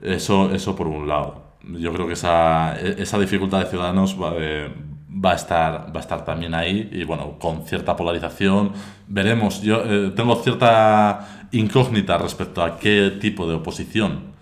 Eso, 0.00 0.50
eso 0.50 0.74
por 0.74 0.86
un 0.86 1.06
lado. 1.06 1.56
Yo 1.62 1.92
creo 1.92 2.06
que 2.06 2.14
esa, 2.14 2.78
esa 2.80 3.18
dificultad 3.18 3.60
de 3.60 3.66
ciudadanos 3.66 4.16
va, 4.20 4.32
eh, 4.38 4.72
va, 5.10 5.32
a 5.32 5.34
estar, 5.34 5.94
va 5.94 6.00
a 6.00 6.00
estar 6.00 6.24
también 6.24 6.54
ahí 6.54 6.88
y 6.90 7.04
bueno, 7.04 7.38
con 7.38 7.66
cierta 7.66 7.94
polarización. 7.94 8.72
Veremos, 9.08 9.60
yo 9.60 9.82
eh, 9.84 10.12
tengo 10.16 10.36
cierta 10.36 11.48
incógnita 11.52 12.16
respecto 12.16 12.62
a 12.62 12.78
qué 12.78 13.18
tipo 13.20 13.46
de 13.46 13.56
oposición 13.56 14.33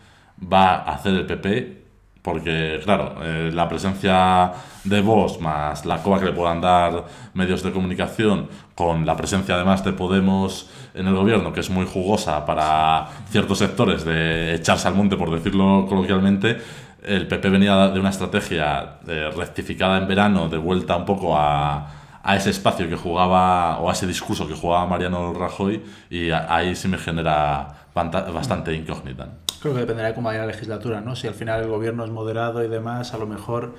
va 0.50 0.76
a 0.76 0.94
hacer 0.94 1.14
el 1.14 1.26
PP, 1.26 1.82
porque 2.22 2.80
claro, 2.84 3.16
eh, 3.22 3.50
la 3.52 3.68
presencia 3.68 4.52
de 4.84 5.00
Vox 5.00 5.40
más 5.40 5.84
la 5.84 6.02
coba 6.02 6.20
que 6.20 6.26
le 6.26 6.32
puedan 6.32 6.60
dar 6.60 7.04
medios 7.34 7.62
de 7.62 7.72
comunicación, 7.72 8.48
con 8.74 9.04
la 9.04 9.16
presencia 9.16 9.56
además 9.56 9.84
de 9.84 9.92
Podemos 9.92 10.70
en 10.94 11.06
el 11.06 11.14
gobierno, 11.14 11.52
que 11.52 11.60
es 11.60 11.70
muy 11.70 11.86
jugosa 11.86 12.46
para 12.46 13.08
ciertos 13.30 13.58
sectores 13.58 14.04
de 14.04 14.54
echarse 14.54 14.86
al 14.88 14.94
monte, 14.94 15.16
por 15.16 15.30
decirlo 15.30 15.86
coloquialmente, 15.88 16.58
el 17.02 17.26
PP 17.26 17.48
venía 17.50 17.88
de 17.88 17.98
una 17.98 18.10
estrategia 18.10 18.98
eh, 19.08 19.28
rectificada 19.36 19.98
en 19.98 20.06
verano, 20.06 20.48
de 20.48 20.58
vuelta 20.58 20.96
un 20.96 21.04
poco 21.04 21.36
a, 21.36 21.88
a 22.22 22.36
ese 22.36 22.50
espacio 22.50 22.88
que 22.88 22.96
jugaba, 22.96 23.78
o 23.78 23.90
a 23.90 23.92
ese 23.92 24.06
discurso 24.06 24.46
que 24.46 24.54
jugaba 24.54 24.86
Mariano 24.86 25.32
Rajoy, 25.32 25.82
y 26.08 26.30
ahí 26.30 26.76
sí 26.76 26.86
me 26.86 26.98
genera 26.98 27.81
bastante 27.94 28.74
incógnita. 28.74 29.28
Creo 29.60 29.74
que 29.74 29.80
dependerá 29.80 30.08
de 30.08 30.14
cómo 30.14 30.28
vaya 30.28 30.40
la 30.40 30.46
legislatura, 30.46 31.00
¿no? 31.00 31.14
Si 31.14 31.28
al 31.28 31.34
final 31.34 31.62
el 31.62 31.68
gobierno 31.68 32.04
es 32.04 32.10
moderado 32.10 32.64
y 32.64 32.68
demás, 32.68 33.14
a 33.14 33.18
lo 33.18 33.26
mejor 33.26 33.74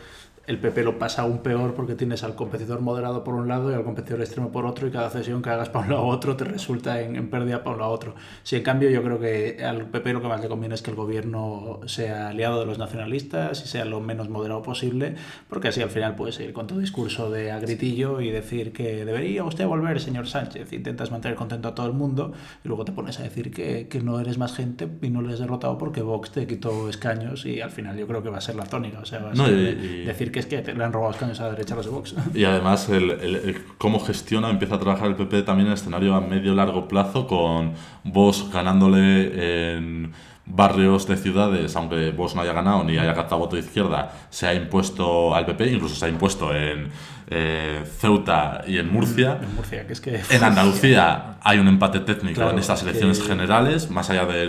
el 0.46 0.60
PP 0.60 0.84
lo 0.84 1.00
pasa 1.00 1.22
aún 1.22 1.38
peor 1.38 1.74
porque 1.74 1.96
tienes 1.96 2.22
al 2.24 2.36
competidor 2.36 2.82
moderado 2.82 3.24
por 3.24 3.34
un 3.34 3.48
lado 3.48 3.72
y 3.72 3.76
al 3.76 3.84
competidor 3.86 4.20
extremo 4.20 4.52
por 4.52 4.66
otro 4.66 4.86
y 4.88 4.92
cada 4.92 5.10
cesión 5.10 5.42
que 5.42 5.50
hagas 5.50 5.70
para 5.70 5.86
un 5.86 5.92
lado 5.94 6.04
u 6.06 6.10
otro 6.10 6.36
te 6.36 6.44
resulta 6.44 7.00
en, 7.02 7.16
en 7.16 7.30
pérdida 7.30 7.64
para 7.64 7.76
un 7.76 7.80
lado 7.80 7.92
u 7.92 7.96
otro. 7.96 8.16
Si 8.44 8.58
en 8.58 8.64
cambio 8.64 8.90
yo 8.90 9.02
creo 9.04 9.20
que 9.22 9.64
al 9.64 9.86
PP 9.86 10.12
lo 10.12 10.22
que 10.22 10.28
más 10.28 10.42
le 10.42 10.50
conviene 10.50 10.76
es 10.76 10.82
que 10.82 10.92
el 10.92 10.98
gobierno 10.98 11.80
sea 11.86 12.28
aliado 12.28 12.60
de 12.60 12.66
los 12.66 12.78
nacionalistas 12.78 13.64
y 13.64 13.68
sea 13.70 13.86
lo 13.86 14.02
menos 14.02 14.28
moderado 14.28 14.62
posible 14.64 15.16
porque 15.48 15.70
así 15.70 15.82
al 15.82 15.90
final 15.90 16.16
puedes 16.16 16.38
ir 16.42 16.52
con 16.52 16.68
tu 16.68 16.78
discurso 16.78 17.32
de 17.32 17.52
agritillo 17.52 18.20
y 18.20 18.30
decir 18.30 18.74
que 18.74 19.06
debería 19.06 19.46
usted 19.46 19.66
volver, 19.66 20.02
señor 20.02 20.28
Sánchez. 20.28 20.74
Intentas 20.74 21.10
mantener 21.10 21.38
contento 21.38 21.70
a 21.70 21.76
todo 21.76 21.88
el 21.88 21.94
mundo 21.94 22.34
y 22.66 22.68
luego 22.68 22.84
te 22.84 22.92
pones 22.92 23.18
a 23.20 23.24
decir 23.24 23.50
que, 23.50 23.88
que 23.88 24.02
no 24.02 24.20
eres 24.20 24.38
más 24.38 24.54
gente 24.54 24.90
y 25.02 25.10
no 25.10 25.22
le 25.22 25.32
has 25.32 25.40
derrotado 25.40 25.78
porque 25.78 26.02
Vox 26.02 26.32
te 26.32 26.46
quitó 26.48 26.90
escaños 26.90 27.46
y 27.46 27.62
al 27.62 27.72
final 27.72 27.98
yo 27.98 28.08
creo 28.08 28.22
que 28.22 28.30
va 28.30 28.40
a 28.40 28.42
ser 28.42 28.56
la 28.56 28.66
tónica. 28.66 29.00
O 29.00 29.06
sea, 29.06 29.20
va 29.20 29.32
a 29.32 29.34
No, 29.36 29.46
ser 29.46 29.54
y- 29.58 29.64
de- 29.64 29.72
y- 30.02 30.06
decir 30.06 30.33
que 30.34 30.40
es 30.42 30.46
que 30.48 30.62
le 30.62 30.84
han 30.84 30.92
robado 30.92 31.14
escaños 31.14 31.40
a 31.40 31.44
la 31.44 31.52
derecha 31.52 31.74
a 31.76 31.78
los 31.78 31.86
de 31.86 31.92
Vox. 31.94 32.14
Y 32.36 32.44
además, 32.44 32.90
el, 32.90 33.12
el- 33.12 33.36
el 33.38 33.64
cómo 33.78 34.00
gestiona, 34.02 34.50
empieza 34.50 34.76
a 34.76 34.80
trabajar 34.80 35.08
el 35.08 35.16
PP 35.16 35.44
también 35.44 35.68
en 35.68 35.74
escenario 35.76 36.14
a 36.16 36.20
medio 36.20 36.54
largo 36.54 36.90
plazo, 36.90 37.26
con 37.28 37.74
Vox 38.04 38.50
ganándole 38.52 39.76
en 39.78 40.12
barrios 40.46 41.08
de 41.08 41.16
ciudades, 41.16 41.76
aunque 41.76 42.12
Vox 42.12 42.36
no 42.36 42.42
haya 42.42 42.52
ganado 42.54 42.84
ni 42.84 42.98
haya 42.98 43.14
captado 43.14 43.40
voto 43.40 43.56
de 43.56 43.62
izquierda, 43.62 44.12
se 44.30 44.46
ha 44.48 44.54
impuesto 44.54 45.34
al 45.34 45.46
PP, 45.46 45.72
incluso 45.72 45.96
se 45.96 46.06
ha 46.06 46.10
impuesto 46.10 46.54
en 46.54 46.90
eh, 47.28 47.82
Ceuta 48.00 48.62
y 48.68 48.78
en 48.78 48.92
Murcia. 48.92 49.40
En 49.42 49.56
Murcia, 49.56 49.88
que 49.88 49.94
es 49.94 50.02
que... 50.02 50.22
En 50.30 50.44
Andalucía 50.44 51.36
hay 51.42 51.60
un 51.60 51.68
empate 51.70 52.02
técnico 52.02 52.36
Claro, 52.36 52.52
en 52.52 52.60
estas 52.60 52.80
es 52.82 52.84
elecciones 52.88 53.20
que- 53.20 53.28
generales, 53.28 53.90
más 53.90 54.10
allá 54.10 54.26
de 54.26 54.46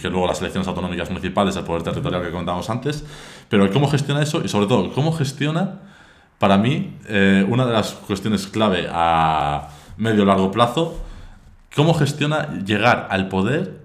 que 0.00 0.08
luego 0.10 0.26
las 0.26 0.40
elecciones 0.40 0.66
autonómicas 0.66 1.10
municipales, 1.10 1.54
el 1.56 1.64
poder 1.64 1.82
territorial 1.82 2.22
que 2.22 2.30
comentábamos 2.30 2.70
antes, 2.70 3.04
pero 3.50 3.70
cómo 3.70 3.88
gestiona 3.88 4.22
eso 4.22 4.42
y 4.42 4.48
sobre 4.48 4.66
todo 4.66 4.92
cómo 4.94 5.12
gestiona, 5.12 5.80
para 6.38 6.56
mí, 6.56 6.96
eh, 7.08 7.46
una 7.48 7.66
de 7.66 7.72
las 7.74 7.92
cuestiones 7.92 8.46
clave 8.46 8.88
a 8.90 9.68
medio 9.98 10.24
largo 10.24 10.50
plazo, 10.50 10.98
cómo 11.76 11.92
gestiona 11.94 12.48
llegar 12.64 13.08
al 13.10 13.28
poder 13.28 13.83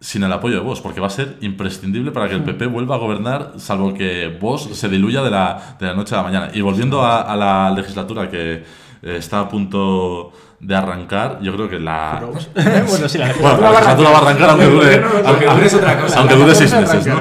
sin 0.00 0.22
el 0.22 0.32
apoyo 0.32 0.56
de 0.56 0.60
Vox, 0.60 0.80
porque 0.80 1.00
va 1.00 1.06
a 1.06 1.10
ser 1.10 1.36
imprescindible 1.40 2.10
para 2.12 2.28
que 2.28 2.34
el 2.34 2.44
PP 2.44 2.66
vuelva 2.66 2.96
a 2.96 2.98
gobernar, 2.98 3.54
salvo 3.56 3.94
que 3.94 4.36
Vox 4.40 4.68
se 4.76 4.88
diluya 4.88 5.22
de 5.22 5.30
la, 5.30 5.76
de 5.80 5.86
la 5.86 5.94
noche 5.94 6.14
a 6.14 6.18
la 6.18 6.24
mañana. 6.24 6.50
Y 6.52 6.60
volviendo 6.60 7.02
a, 7.02 7.22
a 7.22 7.36
la 7.36 7.70
legislatura 7.70 8.30
que 8.30 8.64
eh, 9.02 9.16
está 9.16 9.40
a 9.40 9.48
punto 9.48 10.32
de 10.60 10.74
arrancar, 10.74 11.38
yo 11.40 11.54
creo 11.54 11.68
que 11.68 11.78
la... 11.78 12.22
bueno, 12.88 13.08
sí, 13.08 13.18
la 13.18 13.32
Bueno, 13.32 13.60
la 13.60 13.70
legislatura 13.70 14.10
va 14.10 14.18
a 14.18 14.20
arrancar 14.22 14.50
aunque 14.50 14.66
dure, 14.66 15.04
Aunque 15.24 15.48
otra 15.48 16.00
cosa. 16.00 16.18
aunque 16.20 16.34
dure 16.34 16.54
seis 16.54 16.72
meses, 16.74 17.06
¿no? 17.06 17.20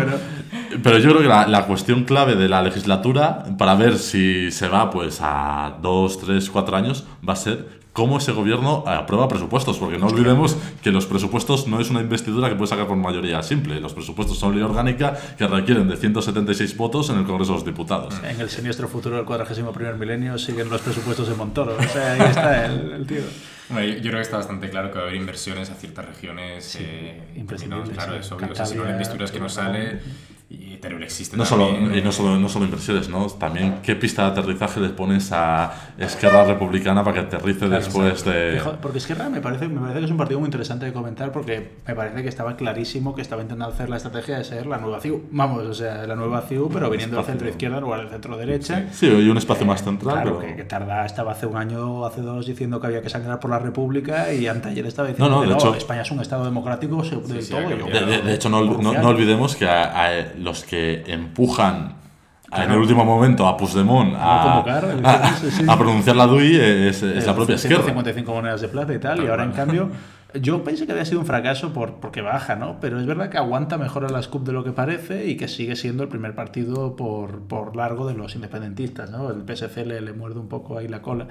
Pero 0.84 1.00
yo 1.00 1.10
creo 1.10 1.22
que 1.22 1.28
la, 1.28 1.48
la 1.48 1.66
cuestión 1.66 2.04
clave 2.04 2.36
de 2.36 2.50
la 2.50 2.62
legislatura, 2.62 3.46
para 3.58 3.76
ver 3.76 3.98
si 3.98 4.52
se 4.52 4.68
va 4.68 4.90
pues 4.90 5.20
a 5.22 5.78
dos, 5.82 6.20
tres, 6.20 6.50
cuatro 6.50 6.76
años, 6.76 7.06
va 7.28 7.34
a 7.34 7.38
ser 7.38 7.85
cómo 7.96 8.18
ese 8.18 8.34
gobierno 8.34 8.84
aprueba 8.86 9.30
presupuestos, 9.30 9.78
porque 9.78 9.98
no 9.98 10.08
olvidemos 10.08 10.58
que 10.84 10.92
los 10.92 11.06
presupuestos 11.06 11.66
no 11.66 11.80
es 11.80 11.90
una 11.90 12.02
investidura 12.02 12.50
que 12.50 12.56
puede 12.56 12.68
sacar 12.68 12.88
por 12.88 12.98
mayoría 12.98 13.42
simple. 13.42 13.80
Los 13.80 13.94
presupuestos 13.94 14.38
son 14.38 14.54
ley 14.54 14.62
orgánica 14.62 15.18
que 15.38 15.48
requieren 15.48 15.88
de 15.88 15.96
176 15.96 16.76
votos 16.76 17.10
en 17.10 17.20
el 17.20 17.24
Congreso 17.24 17.54
de 17.54 17.60
los 17.60 17.66
Diputados. 17.66 18.14
En 18.22 18.42
el 18.42 18.50
siniestro 18.50 18.90
futuro 18.90 19.16
del 19.16 19.24
41 19.24 19.72
primer 19.72 19.96
milenio 19.96 20.38
siguen 20.38 20.70
los 20.70 20.82
presupuestos 20.82 21.30
de 21.30 21.36
Montoro. 21.36 21.78
O 21.80 21.84
sea, 21.84 22.14
ahí 22.14 22.22
está 22.30 22.66
el, 22.66 22.92
el 22.92 23.08
tío. 23.08 23.22
Bueno, 23.70 23.88
yo, 23.88 23.96
yo 23.96 24.02
creo 24.02 24.16
que 24.16 24.22
está 24.22 24.38
bastante 24.38 24.70
claro 24.70 24.92
que 24.92 24.96
va 24.98 25.06
a 25.06 25.08
haber 25.08 25.16
inversiones 25.16 25.70
a 25.70 25.76
ciertas 25.76 26.06
regiones. 26.06 26.78
eh, 26.82 27.24
imprescindibles, 27.38 27.88
no, 27.88 27.96
claro, 27.96 28.14
sí. 28.16 28.20
es 28.20 28.32
obvio. 28.34 28.52
O 28.52 28.56
sea, 28.56 28.66
si 28.66 28.76
no 28.76 28.84
es 29.24 29.32
que 29.32 29.40
no 29.40 29.48
sale. 29.48 30.02
Y 30.48 30.78
Teruel 30.78 31.02
existe 31.02 31.36
No 31.36 31.44
solo, 31.44 31.70
también, 31.70 31.96
y 31.98 32.02
no 32.04 32.10
eh, 32.10 32.14
solo, 32.14 32.38
no 32.38 32.48
solo 32.48 32.66
inversiones, 32.66 33.10
¿no? 33.10 33.26
También 33.26 33.80
qué 33.82 33.96
pista 33.96 34.26
de 34.26 34.40
aterrizaje 34.40 34.80
le 34.80 34.90
pones 34.90 35.32
a 35.32 35.74
Esquerra 35.98 36.44
Republicana 36.46 37.04
para 37.04 37.16
que 37.16 37.20
aterrice 37.36 37.68
después 37.68 38.24
de... 38.26 38.62
Porque 38.80 39.00
Esquerra 39.00 39.28
me 39.30 39.42
parece, 39.42 39.68
me 39.68 39.80
parece 39.82 40.00
que 40.00 40.06
es 40.06 40.12
un 40.12 40.18
partido 40.18 40.40
muy 40.40 40.46
interesante 40.46 40.86
de 40.86 40.94
comentar 40.94 41.32
porque 41.32 41.72
me 41.88 41.96
parece 41.96 42.22
que 42.22 42.30
estaba 42.30 42.56
clarísimo 42.56 43.16
que 43.16 43.24
estaba 43.24 43.42
intentando 43.42 43.74
hacer 43.74 43.90
la 43.90 43.98
estrategia 43.98 44.38
de 44.38 44.44
ser 44.44 44.68
la 44.68 44.78
nueva 44.78 45.00
CIU. 45.00 45.24
Vamos, 45.32 45.64
o 45.64 45.74
sea, 45.74 46.06
la 46.06 46.16
nueva 46.16 46.42
CIU, 46.44 46.70
pero 46.72 46.92
viniendo 46.92 47.16
del 47.18 47.22
Espacio. 47.24 47.32
centro 47.40 47.50
izquierda 47.50 47.78
en 47.78 47.84
lugar 47.84 48.02
del 48.02 48.10
centro 48.10 48.38
derecha. 48.38 48.86
Sí, 48.92 49.08
y 49.08 49.28
un 49.28 49.38
espacio 49.38 49.66
más 49.66 49.84
central, 49.84 50.14
Claro, 50.22 50.38
pero... 50.40 50.52
que, 50.52 50.56
que 50.58 50.64
tarda, 50.66 51.08
estaba 51.08 51.32
hace 51.32 51.48
un 51.48 51.58
año, 51.58 52.06
hace 52.06 52.22
dos, 52.22 52.46
diciendo 52.46 52.80
que 52.80 52.86
había 52.86 53.02
que 53.02 53.10
sangrar 53.10 53.40
por 53.40 53.50
la 53.50 53.58
República 53.58 54.32
y 54.32 54.46
anteayer 54.46 54.86
estaba 54.86 55.08
diciendo 55.08 55.28
No, 55.28 55.38
no, 55.38 55.42
que 55.42 55.48
de 55.48 55.54
no, 55.56 55.60
hecho- 55.60 55.76
España 55.76 56.04
es 56.04 56.12
un 56.12 56.20
Estado 56.22 56.46
democrático 56.46 57.04
se- 57.04 57.16
del 57.16 57.42
sí, 57.42 57.50
todo. 57.52 57.62
De, 57.68 58.06
de- 58.06 58.22
de 58.22 58.34
hecho, 58.36 58.48
no, 58.50 58.64
no- 58.64 58.94
no 58.94 59.10
olvidemos 59.10 59.56
que 59.56 59.66
a, 59.68 60.06
a 60.06 60.35
los 60.40 60.64
que 60.64 61.04
empujan 61.08 61.74
a- 61.76 62.58
en 62.58 62.68
Claro. 62.68 62.74
el 62.76 62.80
último 62.80 63.04
momento 63.06 63.48
a 63.48 63.58
Puigdemont 63.58 64.16
a, 64.18 64.42
convocar, 64.64 65.00
a- 65.04 65.34
sí, 65.36 65.52
sí. 65.52 65.66
a 65.68 65.78
pronunciar 65.78 66.16
la 66.16 66.28
DUI 66.28 66.56
es, 66.56 67.02
es 67.04 67.26
la 67.26 67.36
propia 67.36 67.56
izquierda. 67.56 67.84
155 67.84 68.34
monedas 68.34 68.62
de 68.62 68.68
plata 68.68 68.94
y 68.94 69.00
tal, 69.00 69.24
y 69.24 69.28
ahora 69.28 69.44
en 69.44 69.52
cambio 69.52 69.90
yo 70.42 70.64
pensé 70.64 70.86
que 70.86 70.92
había 70.92 71.06
sido 71.06 71.20
un 71.22 71.26
fracaso 71.26 71.74
por, 71.74 71.96
porque 71.96 72.22
baja, 72.22 72.56
¿no? 72.56 72.80
Pero 72.80 73.00
es 73.00 73.06
verdad 73.06 73.30
que 73.30 73.38
aguanta 73.38 73.78
mejor 73.78 74.06
a 74.06 74.10
la 74.10 74.22
SCUP 74.22 74.46
de 74.46 74.54
lo 74.54 74.64
que 74.64 74.72
parece 74.72 75.26
y 75.28 75.38
que 75.38 75.48
sigue 75.48 75.76
siendo 75.76 76.04
el 76.04 76.10
primer 76.10 76.36
partido 76.36 76.96
por, 76.96 77.42
por 77.48 77.76
largo 77.76 78.06
de 78.08 78.14
los 78.14 78.36
independentistas, 78.36 79.10
¿no? 79.12 79.30
El 79.32 79.44
PSC 79.46 79.86
le, 79.86 80.02
le 80.02 80.14
muerde 80.14 80.40
un 80.40 80.48
poco 80.50 80.78
ahí 80.78 80.88
la 80.88 81.02
cola. 81.02 81.28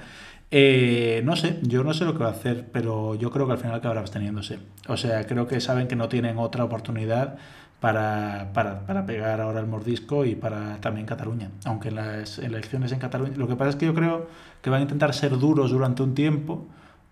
Eh, 0.51 1.21
no 1.25 1.35
sé, 1.35 1.59
yo 1.63 1.83
no 1.83 1.93
sé 1.93 2.05
lo 2.05 2.13
que 2.13 2.23
va 2.23 2.29
a 2.29 2.33
hacer, 2.33 2.67
pero 2.71 3.15
yo 3.15 3.31
creo 3.31 3.45
que 3.47 3.53
al 3.53 3.57
final 3.57 3.75
acabará 3.75 3.99
absteniéndose. 4.01 4.59
O 4.87 4.95
sea, 4.97 5.25
creo 5.25 5.47
que 5.47 5.59
saben 5.59 5.87
que 5.87 5.95
no 5.95 6.07
tienen 6.07 6.37
otra 6.37 6.63
oportunidad 6.63 7.35
para, 7.85 8.49
para, 8.51 8.79
para 8.79 9.05
pegar 9.05 9.39
ahora 9.41 9.59
el 9.59 9.67
mordisco 9.67 10.25
y 10.25 10.33
para 10.33 10.77
también 10.81 11.05
Cataluña. 11.05 11.51
Aunque 11.65 11.91
las 11.91 12.39
elecciones 12.39 12.91
en 12.91 12.97
Cataluña. 12.97 13.33
Lo 13.37 13.47
que 13.47 13.55
pasa 13.55 13.69
es 13.69 13.75
que 13.75 13.85
yo 13.85 13.93
creo 13.93 14.27
que 14.63 14.71
van 14.71 14.79
a 14.79 14.81
intentar 14.81 15.13
ser 15.13 15.37
duros 15.37 15.69
durante 15.69 16.01
un 16.01 16.15
tiempo 16.15 16.65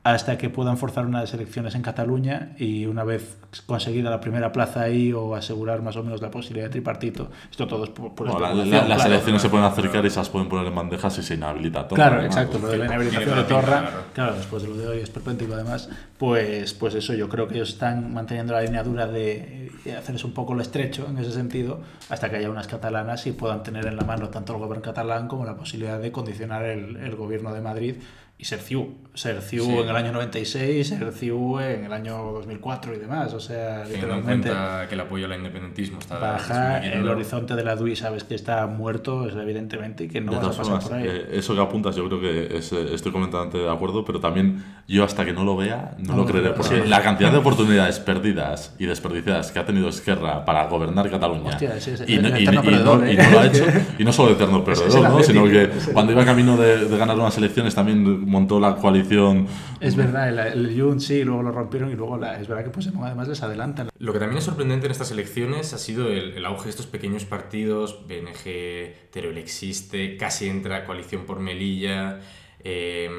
hasta 0.03 0.37
que 0.37 0.49
puedan 0.49 0.77
forzar 0.77 1.05
unas 1.05 1.33
elecciones 1.33 1.75
en 1.75 1.81
Cataluña 1.81 2.49
y 2.57 2.85
una 2.87 3.05
vez 3.05 3.37
conseguida 3.65 4.09
la 4.09 4.19
primera 4.19 4.51
plaza 4.51 4.81
ahí 4.81 5.13
o 5.13 5.33
asegurar 5.33 5.81
más 5.81 5.95
o 5.95 6.03
menos 6.03 6.21
la 6.21 6.29
posibilidad 6.29 6.65
de 6.65 6.71
tripartito, 6.71 7.31
esto 7.49 7.65
todo 7.67 7.85
es 7.85 7.89
por, 7.91 8.13
por 8.13 8.27
Bueno, 8.27 8.41
la- 8.41 8.47
especulación, 8.49 8.81
la- 8.81 8.87
las 8.89 8.97
claro. 8.97 9.11
elecciones 9.13 9.41
se 9.41 9.49
pueden 9.49 9.65
acercar 9.65 10.05
y 10.05 10.09
se 10.09 10.17
las 10.19 10.29
pueden 10.29 10.49
poner 10.49 10.67
en 10.67 10.75
bandejas 10.75 11.17
y 11.19 11.23
se 11.23 11.35
inhabilita 11.35 11.87
todo. 11.87 11.95
Claro, 11.95 12.17
¿no? 12.17 12.23
exacto, 12.23 12.59
lo 12.59 12.67
de 12.67 12.77
la 12.79 12.85
inhabilitación 12.87 13.37
de 13.37 13.43
Torra, 13.45 13.91
claro, 14.13 14.35
después 14.35 14.63
de 14.63 14.69
lo 14.69 14.75
de 14.75 14.87
hoy 14.87 14.99
es 14.99 15.09
perpéntico 15.09 15.53
además, 15.53 15.89
pues, 16.17 16.73
pues 16.73 16.95
eso, 16.95 17.13
yo 17.13 17.29
creo 17.29 17.47
que 17.47 17.55
ellos 17.55 17.69
están 17.69 18.13
manteniendo 18.13 18.51
la 18.53 18.61
línea 18.61 18.83
dura 18.83 19.07
de, 19.07 19.71
de 19.85 19.95
hacerse 19.95 20.27
un 20.27 20.33
poco 20.33 20.53
lo 20.53 20.61
estrecho 20.61 21.07
en 21.09 21.17
ese 21.17 21.31
sentido, 21.31 21.79
hasta 22.09 22.29
que 22.29 22.35
haya 22.35 22.49
unas 22.49 22.67
catalanas 22.67 23.25
y 23.25 23.31
puedan 23.31 23.63
tener 23.63 23.85
en 23.87 23.95
la 23.95 24.03
mano 24.03 24.27
tanto 24.27 24.51
el 24.53 24.59
gobierno 24.59 24.81
catalán 24.83 25.29
como 25.29 25.45
la 25.45 25.55
posibilidad 25.55 25.97
de 25.99 26.11
condicionar 26.11 26.65
el, 26.65 26.97
el 26.97 27.15
gobierno 27.15 27.53
de 27.53 27.61
Madrid 27.61 27.95
y 28.43 28.45
ser 28.45 28.59
CIU, 28.59 28.89
ser 29.13 29.41
CIU 29.41 29.63
Sí. 29.63 29.71
en 29.71 29.87
el 29.87 29.95
año 29.95 30.11
96, 30.11 30.85
ser 30.89 31.13
CIU 31.13 31.59
en 31.61 31.85
el 31.85 31.93
año 31.93 32.17
2004 32.33 32.93
y 32.93 32.97
demás, 32.99 33.33
o 33.33 33.39
sea, 33.39 33.83
Teniendo 33.83 33.85
en 33.85 33.93
literalmente 34.19 34.49
cuenta 34.49 34.85
que 34.89 34.95
el 34.95 34.99
apoyo 34.99 35.25
al 35.27 35.33
independentismo 35.37 35.99
está 35.99 36.17
baja 36.19 36.75
el 36.77 36.81
disminuyendo. 36.81 37.11
horizonte 37.13 37.55
de 37.55 37.63
la 37.63 37.77
DUI, 37.77 37.95
sabes 37.95 38.25
que 38.25 38.35
está 38.35 38.67
muerto, 38.67 39.29
es 39.29 39.33
evidentemente, 39.35 40.03
y 40.03 40.07
que 40.09 40.19
no 40.19 40.33
de 40.33 40.37
vas 40.39 40.45
a 40.45 40.49
pasar 40.49 40.65
formas, 40.65 40.83
por 40.89 40.93
ahí. 40.97 41.05
eh, 41.07 41.27
eso 41.31 41.55
que 41.55 41.61
apuntas 41.61 41.95
yo 41.95 42.05
creo 42.09 42.19
que 42.19 42.57
es, 42.57 42.73
eh, 42.73 42.93
estoy 42.93 43.13
completamente 43.13 43.59
de 43.59 43.71
acuerdo, 43.71 44.03
pero 44.03 44.19
también 44.19 44.61
yo 44.89 45.05
hasta 45.05 45.23
que 45.23 45.31
no 45.31 45.45
lo 45.45 45.55
vea 45.55 45.95
no, 45.99 46.11
No, 46.11 46.17
lo 46.17 46.25
creeré, 46.25 46.49
porque 46.49 46.81
sí. 46.83 46.89
la 46.89 47.01
cantidad 47.01 47.31
de 47.31 47.37
oportunidades 47.37 47.99
perdidas 47.99 48.75
y 48.77 48.87
desperdiciadas 48.87 49.53
que 49.53 49.59
ha 49.59 49.65
tenido 49.65 49.87
Esquerra 49.87 50.43
para 50.43 50.67
gobernar 50.67 51.09
Cataluña 51.09 51.51
Hostia, 51.51 51.77
es 51.77 51.87
y, 52.07 52.17
no, 52.17 52.27
el 52.27 52.39
y- 52.39 52.43
eterno 52.43 52.51
y 52.51 52.55
no- 52.55 52.61
perdedor, 52.63 53.07
y 53.07 53.11
¿eh? 53.11 53.17
no 53.23 53.29
lo 53.31 53.39
ha 53.39 53.45
hecho, 53.45 53.65
y 53.99 54.03
no 54.03 54.11
solo 54.11 54.29
de 54.29 54.35
eterno 54.35 54.57
es 54.67 54.79
el 54.81 54.85
perdedor, 54.89 55.09
¿no? 55.11 55.23
sino 55.23 55.43
que 55.45 55.63
es 55.63 55.87
el- 55.87 55.93
cuando 55.93 56.11
iba 56.11 56.25
camino 56.25 56.57
de, 56.57 56.89
de 56.89 56.97
ganar 56.97 57.15
unas 57.17 57.37
elecciones 57.37 57.73
también 57.73 58.32
montó 58.33 58.59
la 58.59 58.75
coalición 58.75 59.47
Es 59.79 59.95
verdad, 59.95 60.27
el, 60.27 60.39
el 60.39 60.81
Jun 60.81 60.99
sí, 60.99 61.23
luego 61.23 61.43
lo 61.43 61.51
rompieron 61.51 61.91
y 61.91 61.95
luego 61.95 62.17
la, 62.17 62.39
es 62.39 62.47
verdad 62.47 62.65
que 62.65 62.71
pues 62.71 62.87
además 62.87 63.27
les 63.27 63.41
adelantan. 63.41 63.89
Lo 63.97 64.11
que 64.11 64.19
también 64.19 64.37
es 64.39 64.43
sorprendente 64.43 64.87
en 64.87 64.91
estas 64.91 65.11
elecciones 65.11 65.73
ha 65.73 65.77
sido 65.77 66.09
el, 66.09 66.33
el 66.33 66.45
auge 66.45 66.65
de 66.65 66.69
estos 66.71 66.87
pequeños 66.87 67.25
partidos, 67.25 68.05
BNG, 68.07 69.11
Teruel 69.11 69.37
existe, 69.37 70.17
casi 70.17 70.49
entra 70.49 70.85
Coalición 70.85 71.25
por 71.25 71.39
Melilla, 71.39 72.19
eh, 72.63 73.09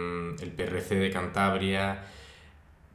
el 0.40 0.50
PRC 0.52 0.96
de 0.96 1.10
Cantabria. 1.10 2.04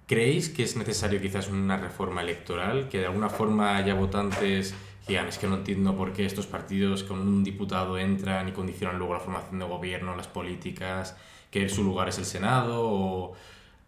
¿Creéis 0.07 0.49
que 0.49 0.63
es 0.63 0.75
necesario 0.75 1.21
quizás 1.21 1.49
una 1.49 1.77
reforma 1.77 2.21
electoral? 2.21 2.89
Que 2.89 2.99
de 2.99 3.05
alguna 3.05 3.29
forma 3.29 3.77
haya 3.77 3.93
votantes 3.93 4.73
que 5.05 5.13
digan, 5.13 5.27
es 5.27 5.37
que 5.37 5.47
no 5.47 5.55
entiendo 5.55 5.95
por 5.95 6.13
qué 6.13 6.25
estos 6.25 6.47
partidos 6.47 7.03
con 7.03 7.19
un 7.19 7.43
diputado 7.43 7.97
entran 7.97 8.47
y 8.47 8.51
condicionan 8.51 8.97
luego 8.97 9.13
la 9.13 9.19
formación 9.19 9.59
de 9.59 9.65
gobierno, 9.65 10.15
las 10.15 10.27
políticas, 10.27 11.15
que 11.51 11.69
su 11.69 11.83
lugar 11.83 12.09
es 12.09 12.17
el 12.17 12.25
Senado, 12.25 12.81
o 12.81 13.33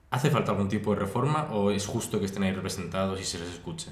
¿hace 0.09 0.29
falta 0.29 0.51
algún 0.51 0.69
tipo 0.69 0.93
de 0.93 0.99
reforma 0.99 1.49
o 1.51 1.71
es 1.71 1.85
justo 1.85 2.19
que 2.19 2.25
estén 2.25 2.43
ahí 2.43 2.53
representados 2.53 3.19
y 3.19 3.23
se 3.23 3.39
les 3.39 3.49
escuche? 3.49 3.91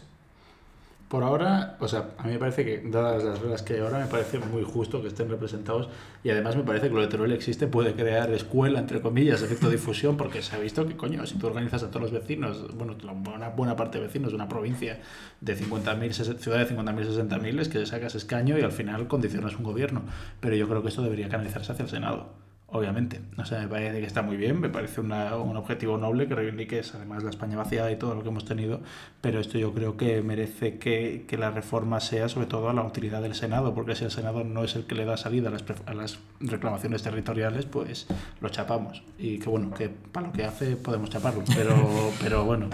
por 1.09 1.23
ahora, 1.23 1.75
o 1.79 1.87
sea, 1.87 2.11
a 2.19 2.23
mí 2.23 2.33
me 2.33 2.37
parece 2.37 2.63
que, 2.63 2.83
dadas 2.85 3.23
las 3.23 3.39
reglas 3.39 3.63
que 3.63 3.73
hay 3.73 3.79
ahora, 3.79 3.97
me 3.97 4.05
parece 4.05 4.37
muy 4.37 4.63
justo 4.63 5.01
que 5.01 5.07
estén 5.07 5.27
representados 5.27 5.89
y 6.23 6.29
además 6.29 6.55
me 6.55 6.61
parece 6.61 6.87
que 6.87 6.93
lo 6.93 7.01
de 7.01 7.07
Teruel 7.07 7.31
existe, 7.31 7.65
puede 7.65 7.95
crear 7.95 8.31
escuela, 8.31 8.79
entre 8.79 9.01
comillas, 9.01 9.41
efecto 9.41 9.71
difusión, 9.71 10.17
porque 10.17 10.43
se 10.43 10.55
ha 10.55 10.59
visto 10.59 10.87
que, 10.87 10.95
coño, 10.95 11.25
si 11.25 11.35
tú 11.39 11.47
organizas 11.47 11.81
a 11.81 11.87
todos 11.89 12.03
los 12.03 12.11
vecinos, 12.11 12.77
bueno, 12.77 12.95
una 13.03 13.49
buena 13.49 13.75
parte 13.75 13.97
de 13.97 14.05
vecinos 14.05 14.29
de 14.29 14.35
una 14.35 14.47
provincia 14.47 14.99
de 15.41 15.57
50.000, 15.57 16.37
ciudad 16.37 16.59
de 16.59 16.75
50.000, 16.75 17.27
60.000, 17.27 17.59
es 17.59 17.69
que 17.69 17.85
sacas 17.87 18.13
escaño 18.13 18.59
y 18.59 18.61
al 18.61 18.71
final 18.71 19.07
condicionas 19.07 19.55
un 19.55 19.63
gobierno. 19.63 20.03
Pero 20.39 20.55
yo 20.55 20.67
creo 20.69 20.83
que 20.83 20.89
esto 20.89 21.01
debería 21.01 21.27
canalizarse 21.27 21.71
hacia 21.71 21.83
el 21.83 21.89
Senado 21.89 22.48
obviamente. 22.71 23.21
O 23.37 23.45
sea, 23.45 23.59
me 23.59 23.67
parece 23.67 23.99
que 23.99 24.05
está 24.05 24.21
muy 24.21 24.37
bien, 24.37 24.59
me 24.59 24.69
parece 24.69 25.01
una, 25.01 25.35
un 25.35 25.57
objetivo 25.57 25.97
noble 25.97 26.27
que 26.27 26.35
reivindiques 26.35 26.93
además 26.95 27.23
la 27.23 27.29
España 27.29 27.57
vaciada 27.57 27.91
y 27.91 27.95
todo 27.95 28.15
lo 28.15 28.23
que 28.23 28.29
hemos 28.29 28.45
tenido, 28.45 28.81
pero 29.21 29.39
esto 29.39 29.57
yo 29.57 29.73
creo 29.73 29.97
que 29.97 30.21
merece 30.21 30.77
que, 30.77 31.25
que, 31.27 31.37
la 31.37 31.51
reforma 31.51 31.99
sea 31.99 32.29
sobre 32.29 32.47
todo 32.47 32.69
a 32.69 32.73
la 32.73 32.83
utilidad 32.83 33.21
del 33.21 33.35
Senado, 33.35 33.73
porque 33.73 33.95
si 33.95 34.05
el 34.05 34.11
Senado 34.11 34.43
no 34.43 34.63
es 34.63 34.75
el 34.75 34.85
que 34.85 34.95
le 34.95 35.05
da 35.05 35.17
salida 35.17 35.49
a 35.49 35.51
las, 35.51 35.63
a 35.85 35.93
las 35.93 36.19
reclamaciones 36.39 37.01
territoriales, 37.01 37.65
pues 37.65 38.07
lo 38.41 38.49
chapamos. 38.49 39.03
Y 39.17 39.39
que 39.39 39.49
bueno, 39.49 39.71
que 39.71 39.89
para 39.89 40.27
lo 40.27 40.33
que 40.33 40.43
hace 40.43 40.75
podemos 40.75 41.09
chaparlo, 41.09 41.43
pero, 41.55 41.75
pero 42.21 42.45
bueno 42.45 42.69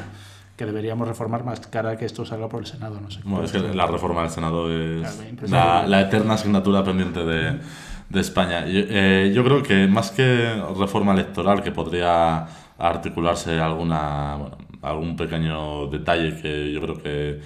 que 0.56 0.66
deberíamos 0.66 1.06
reformar 1.06 1.44
más 1.44 1.60
cara 1.60 1.98
que 1.98 2.06
esto 2.06 2.26
salga 2.26 2.48
por 2.48 2.62
el 2.62 2.66
Senado, 2.66 3.02
no 3.02 3.12
sé. 3.12 3.20
Bueno, 3.26 3.44
es 3.44 3.52
que 3.52 3.60
la 3.60 3.88
reforma 3.88 4.22
del 4.22 4.30
Senado 4.30 4.72
es 4.72 5.50
la, 5.50 5.86
la, 5.86 6.02
eterna 6.02 6.36
asignatura 6.36 6.82
pendiente 6.82 7.26
de, 7.26 7.60
de 8.10 8.22
España. 8.22 8.66
Yo, 8.66 8.82
eh, 8.88 9.32
yo, 9.34 9.44
creo 9.44 9.64
que 9.64 9.88
más 9.88 10.12
que 10.12 10.62
reforma 10.78 11.14
electoral, 11.14 11.64
que 11.64 11.72
podría 11.72 12.46
articularse 12.78 13.60
alguna, 13.60 14.36
bueno, 14.36 14.58
algún 14.82 15.16
pequeño 15.16 15.88
detalle 15.88 16.40
que 16.42 16.72
yo 16.72 16.82
creo 16.82 17.02
que 17.02 17.40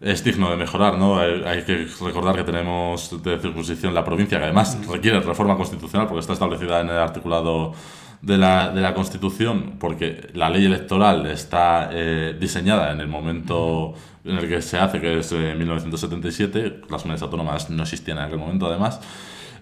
es 0.00 0.22
digno 0.22 0.50
de 0.50 0.56
mejorar, 0.56 0.98
¿no? 0.98 1.18
Hay, 1.18 1.62
que 1.62 1.86
recordar 2.00 2.36
que 2.36 2.44
tenemos 2.44 3.22
de 3.22 3.38
circunscripción 3.38 3.94
la 3.94 4.04
provincia, 4.04 4.38
que 4.38 4.44
además 4.44 4.78
requiere 4.86 5.20
reforma 5.20 5.56
constitucional 5.56 6.06
porque 6.06 6.20
está 6.20 6.34
establecida 6.34 6.80
en 6.80 6.90
el 6.90 6.98
articulado 6.98 7.72
de 8.20 8.38
la, 8.38 8.70
de 8.70 8.80
la 8.80 8.94
Constitución, 8.94 9.76
porque 9.78 10.28
la 10.34 10.50
ley 10.50 10.66
electoral 10.66 11.26
está 11.26 11.90
eh, 11.92 12.36
diseñada 12.38 12.92
en 12.92 13.00
el 13.00 13.08
momento 13.08 13.94
en 14.24 14.38
el 14.38 14.48
que 14.48 14.62
se 14.62 14.78
hace, 14.78 15.00
que 15.00 15.20
es 15.20 15.32
en 15.32 15.58
1977, 15.58 16.80
las 16.90 17.02
comunidades 17.02 17.22
autónomas 17.22 17.70
no 17.70 17.82
existían 17.82 18.18
en 18.18 18.24
aquel 18.24 18.38
momento 18.38 18.66
además, 18.66 19.00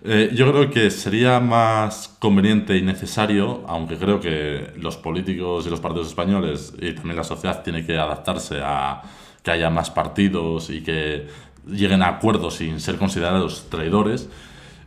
eh, 0.04 0.30
yo 0.34 0.50
creo 0.50 0.70
que 0.70 0.90
sería 0.90 1.38
más 1.38 2.16
conveniente 2.18 2.76
y 2.76 2.82
necesario, 2.82 3.64
aunque 3.68 3.96
creo 3.96 4.18
que 4.20 4.72
los 4.76 4.96
políticos 4.96 5.64
y 5.66 5.70
los 5.70 5.78
partidos 5.78 6.08
españoles 6.08 6.74
y 6.80 6.92
también 6.92 7.16
la 7.16 7.24
sociedad 7.24 7.62
tiene 7.62 7.86
que 7.86 7.96
adaptarse 7.96 8.60
a 8.62 9.02
que 9.44 9.50
haya 9.52 9.70
más 9.70 9.90
partidos 9.90 10.70
y 10.70 10.82
que 10.82 11.28
lleguen 11.68 12.02
a 12.02 12.08
acuerdos 12.08 12.54
sin 12.54 12.80
ser 12.80 12.96
considerados 12.96 13.68
traidores, 13.70 14.28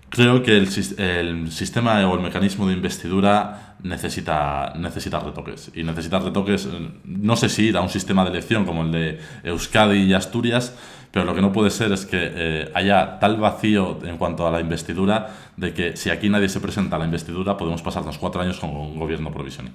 creo 0.09 0.43
que 0.43 0.57
el, 0.57 0.67
el 0.97 1.51
sistema 1.51 2.05
o 2.07 2.15
el 2.15 2.21
mecanismo 2.21 2.67
de 2.67 2.73
investidura 2.73 3.64
necesita, 3.85 4.73
necesita 4.75 5.19
retoques. 5.19 5.71
Y 5.73 5.83
necesita 5.83 6.19
retoques, 6.19 6.67
no 7.05 7.35
sé 7.35 7.49
si 7.49 7.67
ir 7.67 7.77
a 7.77 7.81
un 7.81 7.89
sistema 7.89 8.23
de 8.23 8.31
elección 8.31 8.65
como 8.65 8.83
el 8.83 8.91
de 8.91 9.19
Euskadi 9.43 10.03
y 10.03 10.13
Asturias, 10.13 10.75
pero 11.11 11.23
lo 11.23 11.33
que 11.33 11.41
no 11.41 11.51
puede 11.51 11.69
ser 11.69 11.91
es 11.93 12.05
que 12.05 12.19
eh, 12.21 12.71
haya 12.73 13.19
tal 13.19 13.37
vacío 13.37 13.99
en 14.03 14.17
cuanto 14.17 14.47
a 14.47 14.51
la 14.51 14.59
investidura 14.59 15.29
de 15.55 15.73
que 15.73 15.95
si 15.95 16.09
aquí 16.09 16.29
nadie 16.29 16.49
se 16.49 16.59
presenta 16.59 16.97
a 16.97 16.99
la 16.99 17.05
investidura 17.05 17.55
podemos 17.55 17.81
pasarnos 17.81 18.17
cuatro 18.17 18.41
años 18.41 18.59
con 18.59 18.71
un 18.71 18.99
gobierno 18.99 19.31
provisional. 19.31 19.71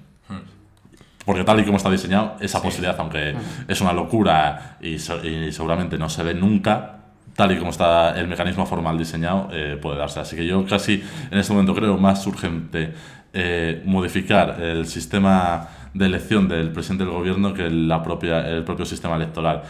Porque 1.25 1.45
tal 1.45 1.61
y 1.61 1.65
como 1.65 1.77
está 1.77 1.91
diseñado, 1.91 2.37
esa 2.41 2.61
posibilidad, 2.61 2.99
aunque 2.99 3.35
es 3.69 3.81
una 3.81 3.93
locura 3.93 4.79
y, 4.81 4.99
seguramente 4.99 5.97
no 5.97 6.09
se 6.09 6.23
ve 6.23 6.35
nunca, 6.35 6.97
tal 7.37 7.53
y 7.53 7.59
como 7.59 7.71
está 7.71 8.19
el 8.19 8.27
mecanismo 8.27 8.67
formal 8.67 8.99
diseñado, 8.99 9.49
eh, 9.53 9.79
puede 9.81 9.99
darse. 9.99 10.21
Así 10.21 10.35
que 10.35 10.45
yo 10.45 10.67
casi 10.67 11.03
en 11.31 11.39
este 11.39 11.53
momento 11.53 11.75
creo 11.75 11.97
más 11.97 12.27
urgente 12.27 12.93
eh, 13.33 13.83
modificar 13.85 14.61
el 14.61 14.87
sistema 14.87 15.69
de 15.95 16.07
elección 16.07 16.49
del 16.49 16.73
presidente 16.73 17.05
del 17.05 17.13
gobierno 17.13 17.53
que 17.53 17.69
la 17.71 18.03
propia, 18.03 18.49
el 18.49 18.65
propio 18.65 18.85
sistema 18.85 19.17
electoral. 19.17 19.63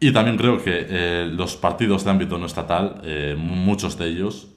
Y 0.00 0.12
también 0.12 0.36
creo 0.36 0.62
que 0.62 0.86
eh, 0.88 1.30
los 1.32 1.56
partidos 1.56 2.04
de 2.04 2.10
ámbito 2.10 2.38
no 2.38 2.46
estatal, 2.46 3.00
eh, 3.04 3.36
muchos 3.38 3.96
de 3.96 4.08
ellos, 4.08 4.48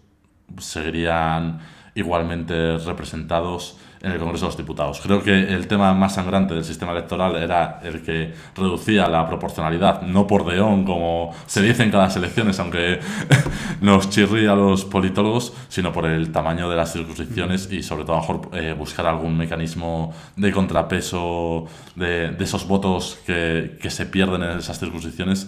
seguirían 0.58 1.60
igualmente 1.96 2.78
representados 2.80 3.78
en 4.02 4.12
el 4.12 4.20
Congreso 4.20 4.46
de 4.46 4.50
los 4.50 4.58
Diputados. 4.58 5.00
Creo 5.02 5.24
que 5.24 5.54
el 5.54 5.68
tema 5.68 5.94
más 5.94 6.16
sangrante 6.16 6.54
del 6.54 6.64
sistema 6.64 6.92
electoral 6.92 7.36
era 7.36 7.80
el 7.84 8.02
que 8.02 8.34
reducía 8.56 9.08
la 9.08 9.28
proporcionalidad, 9.28 10.02
no 10.02 10.28
por 10.28 10.46
deón, 10.46 10.84
como 10.84 11.34
se 11.46 11.62
dice 11.62 11.84
en 11.84 11.92
cada 11.92 12.08
elecciones, 12.16 12.60
aunque 12.60 13.00
nos 13.82 14.10
chirría 14.10 14.54
a 14.54 14.56
los 14.56 14.86
politólogos, 14.86 15.54
sino 15.70 15.92
por 15.92 16.06
el 16.06 16.32
tamaño 16.32 16.70
de 16.70 16.76
las 16.76 16.94
circunscripciones 16.94 17.72
y 17.72 17.84
sobre 17.84 18.06
todo 18.06 18.18
mejor 18.18 18.50
eh, 18.54 18.74
buscar 18.78 19.06
algún 19.06 19.38
mecanismo 19.38 20.14
de 20.36 20.52
contrapeso 20.52 21.66
de, 21.96 22.32
de 22.32 22.44
esos 22.44 22.68
votos 22.68 23.20
que, 23.26 23.78
que 23.82 23.90
se 23.90 24.06
pierden 24.06 24.44
en 24.44 24.58
esas 24.58 24.80
circunscripciones 24.80 25.48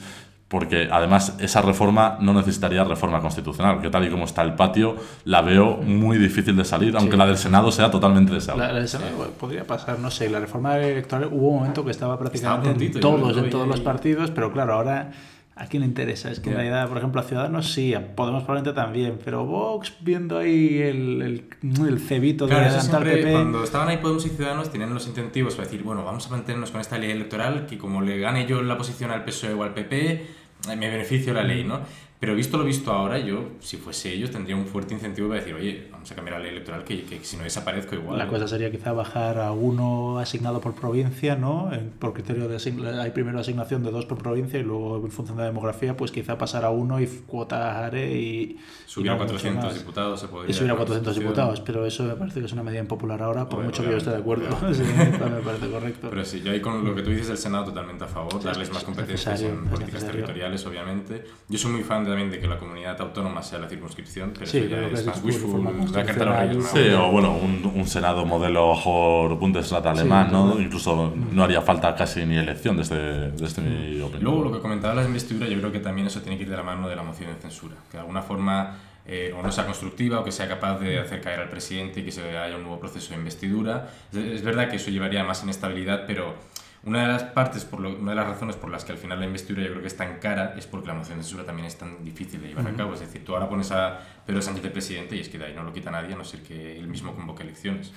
porque 0.50 0.90
además 0.92 1.36
esa 1.40 1.62
reforma 1.62 2.18
no 2.20 2.34
necesitaría 2.34 2.84
reforma 2.84 3.22
constitucional, 3.22 3.82
que 3.82 3.90
tal 3.90 4.06
y 4.06 4.10
como 4.10 4.26
está 4.26 4.42
el 4.42 4.56
patio, 4.56 4.96
la 5.24 5.42
veo 5.42 5.78
muy 5.78 6.18
difícil 6.18 6.56
de 6.58 6.66
salir, 6.66 6.98
aunque 6.98 7.16
la 7.16 7.28
del 7.28 7.38
Senado 7.38 7.72
sea 7.72 7.92
totalmente 7.92 8.34
deseable. 8.34 8.66
La, 8.66 8.74
del 8.74 8.88
Senado 8.88 9.32
podría 9.40 9.66
pasar, 9.66 10.00
no 10.00 10.10
sé, 10.10 10.28
la 10.28 10.40
reforma 10.40 10.78
electoral 10.80 11.30
hubo 11.32 11.50
un 11.50 11.60
momento 11.60 11.86
que 11.86 11.92
estaba 11.92 12.18
prácticamente 12.18 12.86
en 12.86 13.00
todos, 13.00 13.38
en 13.38 13.50
todos 13.52 13.68
los 13.68 13.80
partidos, 13.80 14.32
pero 14.32 14.52
claro, 14.52 14.74
ahora 14.74 15.12
¿A 15.60 15.66
quién 15.66 15.82
le 15.82 15.88
interesa? 15.88 16.32
Es 16.32 16.40
que 16.40 16.52
en 16.52 16.56
realidad, 16.56 16.88
por 16.88 16.98
ejemplo, 16.98 17.20
a 17.20 17.24
Ciudadanos 17.26 17.74
sí, 17.74 17.94
a 17.94 18.16
Podemos 18.16 18.44
probablemente 18.44 18.74
también, 18.74 19.20
pero 19.26 19.46
Vox 19.46 19.94
viendo 20.00 20.38
ahí 20.38 20.78
el, 20.78 21.22
el, 21.22 21.86
el 21.86 22.00
cebito 22.00 22.48
de 22.48 22.56
adelantar 22.56 23.04
PP... 23.04 23.32
Cuando 23.34 23.66
estaban 23.66 23.90
ahí 23.90 23.98
Podemos 23.98 24.26
y 24.26 24.30
Ciudadanos 24.30 24.72
tenían 24.72 24.94
los 24.94 25.06
incentivos 25.06 25.56
para 25.56 25.68
decir, 25.68 25.84
bueno, 25.84 26.06
vamos 26.06 26.26
a 26.28 26.30
mantenernos 26.30 26.72
con 26.72 26.80
esta 26.80 26.98
ley 26.98 27.12
electoral 27.12 27.66
que 27.66 27.78
como 27.78 28.02
le 28.02 28.20
gane 28.20 28.46
yo 28.46 28.62
la 28.62 28.78
posición 28.78 29.12
al 29.12 29.26
PSOE 29.26 29.54
o 29.54 29.64
al 29.64 29.74
PP, 29.74 30.28
me 30.68 30.90
beneficio 30.90 31.34
la 31.34 31.44
ley, 31.44 31.64
¿no? 31.64 31.82
Pero 32.20 32.36
visto 32.36 32.58
lo 32.58 32.66
visto 32.66 32.92
ahora, 32.92 33.18
yo, 33.18 33.52
si 33.62 33.78
fuese 33.78 34.12
ellos, 34.12 34.30
tendría 34.30 34.54
un 34.58 34.66
fuerte 34.66 34.94
incentivo 34.94 35.30
para 35.30 35.40
decir, 35.40 35.56
oye, 35.56 35.88
vamos 35.90 36.12
a 36.12 36.16
cambiar 36.16 36.38
la 36.38 36.44
ley 36.44 36.52
electoral, 36.52 36.84
que, 36.84 37.04
que 37.04 37.24
si 37.24 37.38
no 37.38 37.44
desaparezco 37.44 37.96
igual. 37.96 38.18
La 38.18 38.28
cosa 38.28 38.46
sería 38.46 38.70
quizá 38.70 38.92
bajar 38.92 39.40
a 39.40 39.54
uno 39.54 40.20
asignado 40.20 40.60
por 40.60 40.76
provincia, 40.76 41.38
¿no? 41.38 41.72
por 41.98 42.12
criterio 42.12 42.50
de 42.50 42.60
hay 43.00 43.12
primero 43.12 43.40
asignación 43.40 43.84
de 43.84 43.92
dos 43.92 44.06
por 44.06 44.18
provincia 44.18 44.60
y 44.60 44.64
luego 44.64 44.98
en 44.98 45.12
función 45.12 45.38
de 45.38 45.44
la 45.44 45.48
demografía, 45.48 45.96
pues 45.96 46.12
quizá 46.12 46.38
pasar 46.38 46.66
a 46.66 46.72
uno 46.72 47.00
y 47.00 47.08
cuota 47.08 47.86
ARE 47.86 48.12
y... 48.12 48.58
Subir 48.86 49.12
a 49.12 49.18
400 49.18 49.74
diputados 49.76 50.20
se 50.20 50.28
podría. 50.28 50.52
Y 50.52 50.54
subir 50.54 50.72
a 50.72 50.76
400 50.76 51.16
diputados, 51.16 51.62
pero 51.62 51.86
eso 51.86 52.04
me 52.04 52.16
parece 52.16 52.42
que 52.42 52.48
es 52.48 52.52
una 52.52 52.64
medida 52.64 52.82
impopular 52.82 53.22
ahora, 53.22 53.48
por 53.48 53.64
mucho 53.64 53.82
que 53.82 53.92
yo 53.92 53.98
esté 53.98 54.10
de 54.10 54.18
acuerdo. 54.18 54.50
sí, 54.74 54.84
me 54.84 55.42
parece 55.42 55.70
correcto. 55.70 56.10
Pero 56.10 56.26
sí, 56.26 56.42
yo 56.42 56.52
ahí 56.52 56.60
con 56.60 56.84
lo 56.84 56.94
que 56.94 57.02
tú 57.02 57.12
dices 57.12 57.30
del 57.30 57.38
Senado 57.38 57.66
totalmente 57.66 58.04
a 58.04 58.08
favor, 58.08 58.44
darles 58.44 58.74
más 58.74 58.84
competencias 58.84 59.42
en 59.42 59.68
políticas 59.68 60.06
territoriales, 60.06 60.66
obviamente. 60.66 61.24
Yo 61.48 61.58
soy 61.58 61.72
muy 61.72 61.84
fan 61.84 62.04
de 62.04 62.09
también 62.10 62.32
de 62.32 62.40
que 62.40 62.48
la 62.48 62.58
comunidad 62.58 63.00
autónoma 63.00 63.42
sea 63.44 63.60
la 63.60 63.70
circunscripción, 63.70 64.32
pero 64.34 64.46
eso 64.46 64.58
ya 64.58 64.88
es 64.88 65.06
más 65.06 65.24
wishful, 65.24 65.64
la 65.94 66.06
carta 66.06 66.20
de 66.20 66.26
los 66.26 66.40
reyes. 66.40 66.66
Sí, 66.74 66.90
o 66.90 67.12
bueno, 67.12 67.34
un, 67.34 67.72
un 67.74 67.88
Senado 67.88 68.26
modelo 68.26 68.76
mejor 68.80 69.38
Bundesrat 69.38 69.86
alemán, 69.86 70.30
¿no? 70.32 70.60
Incluso 70.60 71.14
no 71.32 71.44
haría 71.44 71.62
falta 71.62 71.96
casi 71.96 72.26
ni 72.26 72.38
elección 72.38 72.78
desde, 72.78 73.32
desde 73.32 73.62
mi 73.62 74.02
opinión. 74.02 74.24
Luego, 74.24 74.44
lo 74.46 74.52
que 74.52 74.60
comentaba 74.60 74.96
la 74.96 75.04
investidura, 75.04 75.48
yo 75.48 75.58
creo 75.60 75.72
que 75.72 75.80
también 75.80 76.08
eso 76.08 76.22
tiene 76.22 76.38
que 76.38 76.44
ir 76.44 76.50
de 76.50 76.58
la 76.58 76.64
mano 76.64 76.88
de 76.88 76.96
la 76.96 77.04
moción 77.04 77.34
de 77.34 77.40
censura, 77.42 77.76
que 77.90 77.98
de 77.98 78.02
alguna 78.02 78.22
forma 78.22 78.78
eh, 79.06 79.34
o 79.38 79.42
no 79.42 79.52
sea 79.52 79.66
constructiva 79.66 80.20
o 80.20 80.24
que 80.24 80.32
sea 80.32 80.48
capaz 80.48 80.80
de 80.80 81.00
hacer 81.00 81.22
caer 81.22 81.40
al 81.40 81.50
presidente 81.50 82.02
y 82.02 82.04
que 82.04 82.12
se 82.12 82.38
haya 82.38 82.56
un 82.56 82.64
nuevo 82.64 82.80
proceso 82.80 83.10
de 83.10 83.16
investidura. 83.18 83.90
es 84.14 84.44
verdad 84.44 84.70
que 84.70 84.78
eso 84.78 84.92
llevaría 84.92 85.22
a 85.22 85.24
más 85.24 85.44
inestabilidad, 85.44 86.04
pero 86.06 86.36
una 86.84 87.02
de 87.02 87.08
las 87.10 87.24
partes, 87.24 87.66
por 87.66 87.82
lo, 87.82 87.90
una 87.90 88.12
de 88.12 88.16
las 88.16 88.28
razones 88.28 88.56
por 88.56 88.70
las 88.70 88.86
que 88.86 88.94
al 88.94 88.98
final 88.98 89.20
la 89.20 89.26
investidura 89.26 89.64
yo 89.64 89.70
creo 89.72 89.82
que 89.82 89.88
es 89.88 89.98
tan 89.98 90.20
cara 90.20 90.56
es 90.58 90.66
porque 90.66 90.88
la 90.88 90.94
moción 90.94 91.18
de 91.18 91.24
censura 91.24 91.44
también 91.44 91.68
es 91.68 91.78
tan 91.78 92.04
difícil 92.06 92.42
de 92.42 92.50
llevar 92.50 92.68
a 92.68 92.74
cabo. 92.74 92.94
Es 92.94 93.02
decir, 93.02 93.24
tú 93.26 93.34
ahora 93.34 93.50
pones 93.50 93.72
a 93.72 94.00
Pedro 94.26 94.42
Sánchez 94.42 94.64
de 94.64 94.70
presidente 94.70 95.16
y 95.16 95.20
es 95.20 95.28
que 95.28 95.38
de 95.38 95.46
ahí 95.46 95.54
no 95.54 95.64
lo 95.64 95.74
quita 95.74 95.92
nadie 95.92 96.14
a 96.14 96.18
no 96.18 96.24
ser 96.24 96.42
que 96.42 96.78
él 96.78 96.88
mismo 96.88 97.14
convoque 97.14 97.44
elecciones. 97.44 97.92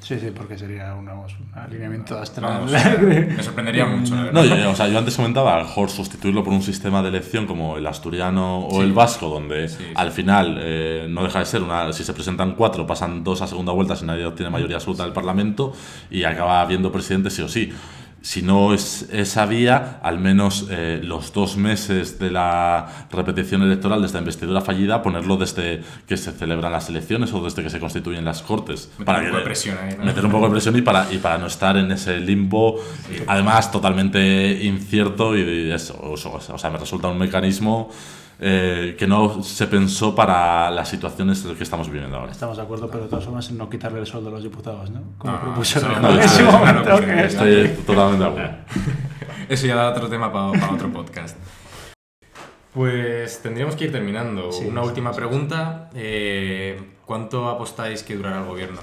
Sí, 0.00 0.20
sí, 0.20 0.30
porque 0.34 0.56
sería 0.56 0.94
un 0.94 1.08
alineamiento 1.54 2.18
astral. 2.18 2.66
me 2.66 3.42
sorprendería 3.42 3.86
mucho. 3.86 4.14
No, 4.14 4.44
yo, 4.44 4.70
o 4.70 4.76
sea, 4.76 4.86
yo 4.86 4.98
antes 4.98 5.16
comentaba, 5.16 5.54
a 5.54 5.58
lo 5.58 5.64
mejor 5.64 5.90
sustituirlo 5.90 6.44
por 6.44 6.52
un 6.52 6.62
sistema 6.62 7.02
de 7.02 7.08
elección 7.08 7.46
como 7.46 7.78
el 7.78 7.86
asturiano 7.86 8.60
o 8.60 8.82
el 8.82 8.92
vasco, 8.92 9.28
donde 9.28 9.68
al 9.96 10.12
final 10.12 10.58
eh, 10.60 11.06
no 11.10 11.24
deja 11.24 11.40
de 11.40 11.46
ser 11.46 11.62
una. 11.62 11.92
Si 11.92 12.04
se 12.04 12.14
presentan 12.14 12.54
cuatro, 12.54 12.86
pasan 12.86 13.24
dos 13.24 13.42
a 13.42 13.48
segunda 13.48 13.72
vuelta 13.72 13.96
si 13.96 14.04
nadie 14.04 14.30
tiene 14.32 14.50
mayoría 14.50 14.76
absoluta 14.76 15.02
del 15.02 15.12
Parlamento 15.12 15.72
y 16.10 16.22
acaba 16.22 16.60
habiendo 16.60 16.92
presidente 16.92 17.30
sí 17.30 17.42
o 17.42 17.48
sí. 17.48 17.72
Si 18.22 18.42
no 18.42 18.74
es 18.74 19.08
esa 19.12 19.46
vía, 19.46 19.98
al 20.02 20.18
menos 20.18 20.66
eh, 20.70 21.00
los 21.02 21.32
dos 21.32 21.56
meses 21.56 22.18
de 22.18 22.30
la 22.30 23.06
repetición 23.10 23.62
electoral 23.62 24.00
de 24.00 24.06
esta 24.08 24.18
investidura 24.18 24.60
fallida, 24.60 25.02
ponerlo 25.02 25.36
desde 25.38 25.82
que 26.06 26.16
se 26.16 26.32
celebran 26.32 26.70
las 26.72 26.88
elecciones 26.90 27.32
o 27.32 27.42
desde 27.42 27.62
que 27.62 27.70
se 27.70 27.80
constituyen 27.80 28.24
las 28.24 28.42
cortes. 28.42 28.90
Meter 28.98 29.04
para 29.06 29.18
un 29.20 29.24
que- 29.24 29.30
poco 29.30 29.38
de 29.38 29.44
presión 29.44 29.78
ahí, 29.82 29.96
¿no? 29.98 30.04
Meter 30.04 30.24
un 30.26 30.30
poco 30.32 30.44
de 30.46 30.50
presión 30.52 30.76
y 30.76 30.82
para, 30.82 31.12
y 31.12 31.18
para 31.18 31.38
no 31.38 31.46
estar 31.46 31.76
en 31.78 31.90
ese 31.92 32.20
limbo, 32.20 32.76
además 33.26 33.72
totalmente 33.72 34.64
incierto 34.64 35.36
y 35.36 35.70
eso, 35.72 35.98
o 36.00 36.16
sea, 36.58 36.70
me 36.70 36.78
resulta 36.78 37.08
un 37.08 37.18
mecanismo 37.18 37.88
eh, 38.42 38.96
que 38.98 39.06
no 39.06 39.42
se 39.42 39.66
pensó 39.66 40.14
para 40.14 40.70
las 40.70 40.88
situaciones 40.88 41.42
que 41.42 41.62
estamos 41.62 41.90
viviendo 41.90 42.16
ahora. 42.16 42.32
Estamos 42.32 42.56
de 42.56 42.62
acuerdo, 42.62 42.88
pero 42.90 43.04
de 43.04 43.10
todas 43.10 43.24
formas 43.26 43.48
en 43.50 43.58
no 43.58 43.68
quitarle 43.68 44.00
el 44.00 44.06
sueldo 44.06 44.30
a 44.30 44.32
los 44.32 44.42
diputados, 44.42 44.90
¿no? 44.90 45.02
Como 45.18 45.32
No, 45.32 45.38
no, 45.38 45.44
propusieron 45.44 45.90
eso 45.92 45.98
en 46.00 46.02
no, 46.16 46.20
ese 46.22 46.42
no 46.44 46.52
momento. 46.52 47.00
que 47.00 47.24
Estoy 47.26 47.68
totalmente 47.86 48.24
de 48.24 48.30
acuerdo. 48.30 48.56
Eso 49.50 49.66
ya 49.66 49.74
da 49.74 49.90
otro 49.90 50.08
tema 50.08 50.32
para, 50.32 50.52
para 50.52 50.72
otro 50.74 50.92
podcast. 50.92 51.36
Pues 52.72 53.42
tendríamos 53.42 53.74
que 53.74 53.84
ir 53.86 53.92
terminando. 53.92 54.52
Sí, 54.52 54.64
Una 54.66 54.82
sí, 54.82 54.88
última 54.88 55.12
sí. 55.12 55.16
pregunta. 55.18 55.90
eh, 55.94 56.80
¿Cuánto 57.04 57.48
apostáis 57.48 58.04
que 58.04 58.14
durará 58.14 58.38
el 58.38 58.44
gobierno? 58.46 58.78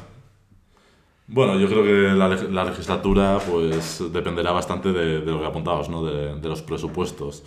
Bueno, 1.27 1.57
yo 1.57 1.67
creo 1.69 1.83
que 1.83 2.13
la, 2.15 2.27
la 2.27 2.65
legislatura 2.65 3.39
pues 3.49 4.03
dependerá 4.11 4.51
bastante 4.51 4.91
de, 4.91 5.21
de 5.21 5.31
lo 5.31 5.39
que 5.39 5.45
apuntabas, 5.45 5.87
¿no? 5.89 6.03
de, 6.03 6.35
de 6.35 6.49
los 6.49 6.61
presupuestos. 6.61 7.43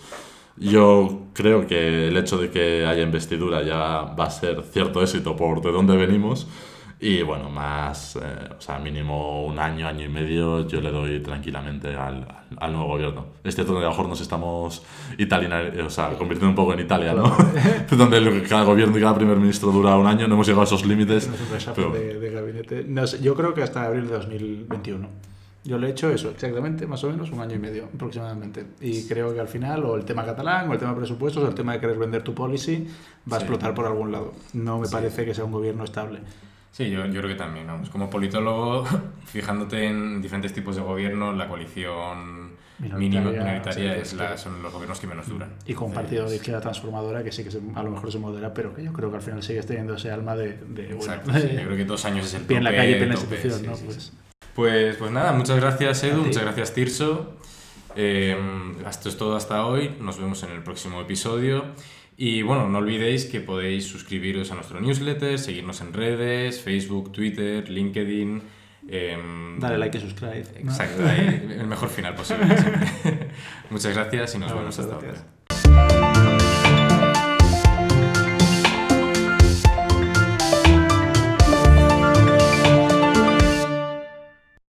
Yo 0.61 1.23
creo 1.33 1.65
que 1.67 2.07
el 2.09 2.17
hecho 2.17 2.37
de 2.37 2.49
que 2.51 2.85
haya 2.85 3.01
investidura 3.03 3.63
ya 3.63 3.77
va 4.17 4.25
a 4.25 4.29
ser 4.29 4.61
cierto 4.63 5.01
éxito 5.01 5.35
por 5.35 5.61
de 5.61 5.71
dónde 5.71 5.97
venimos. 5.97 6.47
Y 7.03 7.23
bueno, 7.23 7.49
más, 7.49 8.15
eh, 8.15 8.19
o 8.55 8.61
sea, 8.61 8.77
mínimo 8.77 9.43
un 9.47 9.57
año, 9.57 9.87
año 9.87 10.05
y 10.05 10.07
medio, 10.09 10.67
yo 10.67 10.81
le 10.81 10.91
doy 10.91 11.19
tranquilamente 11.19 11.87
al, 11.95 12.27
al- 12.57 12.71
nuevo 12.71 12.89
gobierno. 12.89 13.25
Es 13.43 13.55
cierto 13.55 13.73
que 13.73 13.79
a 13.79 13.83
lo 13.85 13.89
mejor 13.89 14.07
nos 14.07 14.21
estamos 14.21 14.83
italina, 15.17 15.63
o 15.83 15.89
sea, 15.89 16.09
convirtiendo 16.09 16.49
un 16.49 16.55
poco 16.55 16.73
en 16.73 16.81
Italia, 16.81 17.13
¿no? 17.15 17.35
Donde 17.97 18.17
el- 18.17 18.47
cada 18.47 18.65
gobierno 18.65 18.95
y 18.99 19.01
cada 19.01 19.15
primer 19.15 19.37
ministro 19.37 19.71
dura 19.71 19.95
un 19.97 20.05
año, 20.05 20.27
no 20.27 20.35
hemos 20.35 20.45
llegado 20.45 20.61
a 20.61 20.65
esos 20.65 20.85
límites. 20.85 21.27
Pero- 21.73 21.89
de, 21.91 22.19
de 22.19 22.29
gabinete. 22.29 22.85
No 22.87 23.07
sé, 23.07 23.19
yo 23.19 23.33
creo 23.33 23.55
que 23.55 23.63
hasta 23.63 23.83
abril 23.83 24.05
de 24.07 24.13
2021. 24.13 25.07
Yo 25.63 25.77
le 25.77 25.87
he 25.87 25.91
hecho 25.91 26.09
eso, 26.09 26.31
exactamente, 26.31 26.87
más 26.87 27.03
o 27.03 27.09
menos 27.11 27.29
un 27.31 27.39
año 27.39 27.55
y 27.55 27.59
medio 27.59 27.85
aproximadamente. 27.93 28.65
Y 28.79 29.07
creo 29.07 29.31
que 29.33 29.39
al 29.39 29.47
final, 29.47 29.85
o 29.85 29.95
el 29.95 30.05
tema 30.05 30.25
catalán, 30.25 30.67
o 30.69 30.73
el 30.73 30.79
tema 30.79 30.95
presupuestos, 30.95 31.43
o 31.43 31.47
el 31.47 31.53
tema 31.53 31.73
de 31.73 31.79
querer 31.79 31.97
vender 31.99 32.23
tu 32.23 32.33
policy, 32.33 32.87
va 33.31 33.37
a 33.37 33.39
Sí. 33.39 33.45
explotar 33.45 33.75
por 33.75 33.85
algún 33.85 34.11
lado. 34.11 34.33
No 34.53 34.79
me 34.79 34.87
Sí. 34.87 34.91
parece 34.93 35.23
que 35.23 35.33
sea 35.35 35.43
un 35.45 35.51
gobierno 35.51 35.83
estable. 35.83 36.19
Sí, 36.71 36.89
yo, 36.89 37.05
yo 37.05 37.21
creo 37.21 37.27
que 37.27 37.35
también. 37.35 37.67
Vamos. 37.67 37.89
Como 37.91 38.09
politólogo, 38.09 38.85
fijándote 39.25 39.85
en 39.85 40.21
diferentes 40.21 40.51
tipos 40.53 40.75
de 40.77 40.81
gobierno, 40.81 41.31
la 41.33 41.47
coalición 41.47 42.51
Minoritaria, 42.79 43.21
mínima 43.21 43.31
minoritaria 43.43 43.93
sí, 43.93 43.99
es 44.01 44.13
la- 44.13 44.35
son 44.37 44.63
los 44.63 44.73
gobiernos 44.73 44.99
que 44.99 45.05
menos 45.05 45.27
duran. 45.27 45.51
Y 45.67 45.73
con 45.75 45.89
un 45.89 45.93
partido 45.93 46.27
de 46.27 46.37
izquierda 46.37 46.61
transformadora 46.61 47.23
que 47.23 47.31
sí 47.31 47.43
que 47.43 47.51
se- 47.51 47.61
a 47.75 47.83
lo 47.83 47.91
mejor 47.91 48.11
se 48.11 48.17
modera, 48.17 48.51
pero 48.53 48.73
que 48.73 48.83
yo 48.83 48.91
creo 48.93 49.11
que 49.11 49.17
al 49.17 49.21
final 49.21 49.43
sigues 49.43 49.67
teniendo 49.67 49.93
ese 49.93 50.09
alma 50.09 50.35
de, 50.35 50.53
de 50.53 50.87
bueno, 50.95 50.95
Exacto, 50.95 51.31
sí, 51.33 51.49
yo 51.53 51.63
creo 51.65 51.77
que 51.77 51.85
dos 51.85 52.03
años 52.05 52.25
es 52.25 52.33
el 52.33 52.41
pie 52.43 52.57
en 52.57 52.63
la 52.63 52.71
calle, 52.75 52.93
pie 52.95 53.03
en 53.03 53.09
la 53.09 53.15
institución, 53.15 53.61
Pues. 53.85 54.13
Pues, 54.55 54.97
pues 54.97 55.11
nada, 55.11 55.31
muchas 55.31 55.59
gracias 55.59 56.03
Edu, 56.03 56.23
muchas 56.23 56.43
gracias 56.43 56.73
Tirso. 56.73 57.37
Eh, 57.95 58.37
esto 58.89 59.09
es 59.09 59.17
todo 59.17 59.35
hasta 59.35 59.65
hoy, 59.65 59.95
nos 59.99 60.17
vemos 60.17 60.43
en 60.43 60.51
el 60.51 60.63
próximo 60.63 61.01
episodio. 61.01 61.65
Y 62.17 62.41
bueno, 62.43 62.67
no 62.67 62.77
olvidéis 62.79 63.25
que 63.25 63.39
podéis 63.41 63.87
suscribiros 63.87 64.51
a 64.51 64.55
nuestro 64.55 64.79
newsletter, 64.79 65.39
seguirnos 65.39 65.81
en 65.81 65.93
redes, 65.93 66.61
Facebook, 66.61 67.11
Twitter, 67.11 67.67
LinkedIn. 67.69 68.43
em, 68.89 69.59
Dale 69.59 69.77
like 69.77 69.97
y 69.97 70.01
subscribe. 70.01 70.43
Exacto, 70.55 71.03
el 71.09 71.67
mejor 71.67 71.89
final 71.89 72.13
posible. 72.13 72.45
Muchas 73.69 73.95
gracias 73.95 74.35
y 74.35 74.37
nos 74.37 74.53
vemos 74.53 74.77
hasta 74.77 74.95
ahora. 74.95 75.40